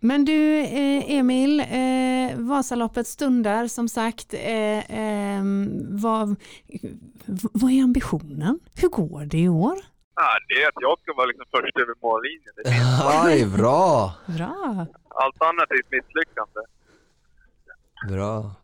Men 0.00 0.24
du 0.24 0.58
eh, 0.58 1.10
Emil, 1.10 1.60
eh, 1.60 2.38
Vasaloppet 2.38 3.06
stundar 3.06 3.66
som 3.66 3.88
sagt. 3.88 4.34
Eh, 4.34 4.90
ehm, 4.90 5.86
vad, 5.90 6.36
vad 7.52 7.70
är 7.70 7.82
ambitionen? 7.82 8.58
Hur 8.74 8.88
går 8.88 9.24
det 9.24 9.38
i 9.38 9.48
år? 9.48 9.76
Ja, 10.14 10.28
det 10.48 10.62
är 10.62 10.68
att 10.68 10.74
jag 10.80 10.98
ska 11.02 11.12
vara 11.14 11.26
liksom 11.26 11.44
först 11.50 11.76
över 11.76 11.94
mållinjen. 12.02 12.52
Det 12.56 13.42
är 13.42 13.56
bra! 13.56 14.12
Bra, 14.26 14.86
Allt 15.08 15.42
annat 15.42 15.70
är 15.70 15.80
ett 15.80 15.90
misslyckande. 15.90 16.60
Bra. 18.08 18.54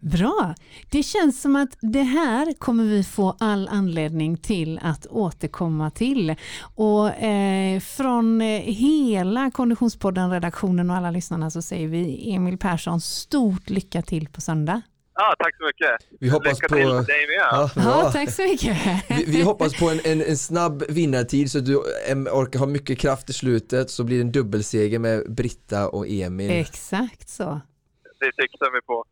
Bra. 0.00 0.54
Det 0.90 1.02
känns 1.02 1.42
som 1.42 1.56
att 1.56 1.78
det 1.80 2.02
här 2.02 2.52
kommer 2.58 2.84
vi 2.84 3.04
få 3.04 3.36
all 3.40 3.68
anledning 3.68 4.36
till 4.36 4.80
att 4.82 5.06
återkomma 5.06 5.90
till. 5.90 6.34
Och 6.74 7.08
eh, 7.08 7.80
från 7.80 8.40
eh, 8.40 8.46
hela 8.60 9.50
Konditionspodden-redaktionen 9.50 10.90
och 10.90 10.96
alla 10.96 11.10
lyssnarna 11.10 11.50
så 11.50 11.62
säger 11.62 11.88
vi 11.88 12.32
Emil 12.34 12.58
Persson 12.58 13.00
stort 13.00 13.70
lycka 13.70 14.02
till 14.02 14.28
på 14.28 14.40
söndag. 14.40 14.82
Ja, 15.14 15.34
tack 15.38 15.56
så 15.56 15.64
mycket. 15.64 16.18
Vi 16.20 16.28
hoppas 16.28 16.52
Lycka 16.52 16.68
på... 16.68 16.74
till 16.74 16.88
dig 16.88 17.26
med. 17.26 17.46
Ja, 17.50 17.70
Ja, 17.76 18.10
tack 18.12 18.30
så 18.30 18.42
mycket. 18.42 18.78
Vi, 19.08 19.24
vi 19.24 19.42
hoppas 19.42 19.78
på 19.80 19.90
en, 19.90 20.00
en, 20.04 20.22
en 20.22 20.36
snabb 20.36 20.84
vinnartid 20.88 21.50
så 21.50 21.58
att 21.58 21.66
du 21.66 21.76
orkar 21.76 22.58
ha 22.58 22.66
mycket 22.66 22.98
kraft 22.98 23.30
i 23.30 23.32
slutet 23.32 23.90
så 23.90 24.04
blir 24.04 24.16
det 24.16 24.22
en 24.22 24.32
dubbelseger 24.32 24.98
med 24.98 25.34
Britta 25.34 25.88
och 25.88 26.08
Emil. 26.08 26.50
Exakt 26.50 27.28
så. 27.28 27.60
Det 28.20 28.42
siktar 28.42 28.72
vi 28.72 28.80
på. 28.86 29.04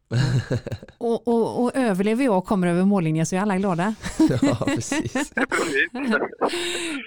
Och, 1.00 1.28
och, 1.28 1.62
och 1.62 1.76
överlever 1.76 2.24
jag 2.24 2.38
och 2.38 2.44
kommer 2.46 2.66
över 2.66 2.84
mållinjen 2.84 3.26
så 3.26 3.36
är 3.36 3.40
alla 3.40 3.56
glada. 3.56 3.94
Ja, 4.42 4.64
precis. 4.66 5.14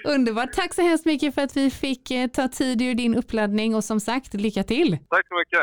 Underbart. 0.04 0.52
Tack 0.52 0.74
så 0.74 0.82
hemskt 0.82 1.06
mycket 1.06 1.34
för 1.34 1.42
att 1.42 1.56
vi 1.56 1.70
fick 1.70 2.10
eh, 2.10 2.26
ta 2.26 2.48
tid 2.48 2.82
ur 2.82 2.94
din 2.94 3.14
uppladdning 3.14 3.74
och 3.74 3.84
som 3.84 4.00
sagt, 4.00 4.34
lycka 4.34 4.62
till. 4.62 4.98
Tack 5.08 5.28
så 5.28 5.34
mycket. 5.38 5.60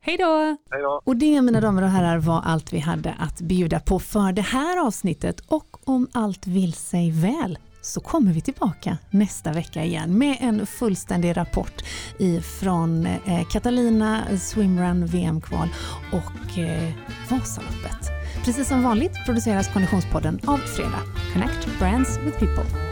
Hej 0.00 0.16
då! 0.16 0.56
Hej 0.70 0.82
då. 0.82 1.02
Och 1.04 1.16
det 1.16 1.42
mina 1.42 1.60
damer 1.60 1.82
och 1.82 1.88
herrar 1.88 2.18
var 2.18 2.42
allt 2.46 2.72
vi 2.72 2.78
hade 2.78 3.14
att 3.18 3.40
bjuda 3.40 3.80
på 3.80 3.98
för 3.98 4.32
det 4.32 4.42
här 4.42 4.86
avsnittet 4.86 5.40
och 5.40 5.88
om 5.88 6.08
allt 6.12 6.46
vill 6.46 6.72
sig 6.72 7.10
väl 7.10 7.58
så 7.82 8.00
kommer 8.00 8.32
vi 8.32 8.40
tillbaka 8.40 8.98
nästa 9.10 9.52
vecka 9.52 9.84
igen 9.84 10.18
med 10.18 10.36
en 10.40 10.66
fullständig 10.66 11.36
rapport 11.36 11.84
ifrån 12.18 13.06
eh, 13.06 13.48
Catalina 13.50 14.38
Swimrun 14.38 15.06
VM-kval 15.06 15.68
och 16.12 16.58
eh, 16.58 16.92
Vasaloppet. 17.30 18.10
Precis 18.44 18.68
som 18.68 18.82
vanligt 18.82 19.24
produceras 19.26 19.72
Konditionspodden 19.72 20.40
av 20.46 20.58
Fredag. 20.58 21.02
Connect 21.32 21.78
Brands 21.78 22.18
with 22.18 22.38
People. 22.38 22.89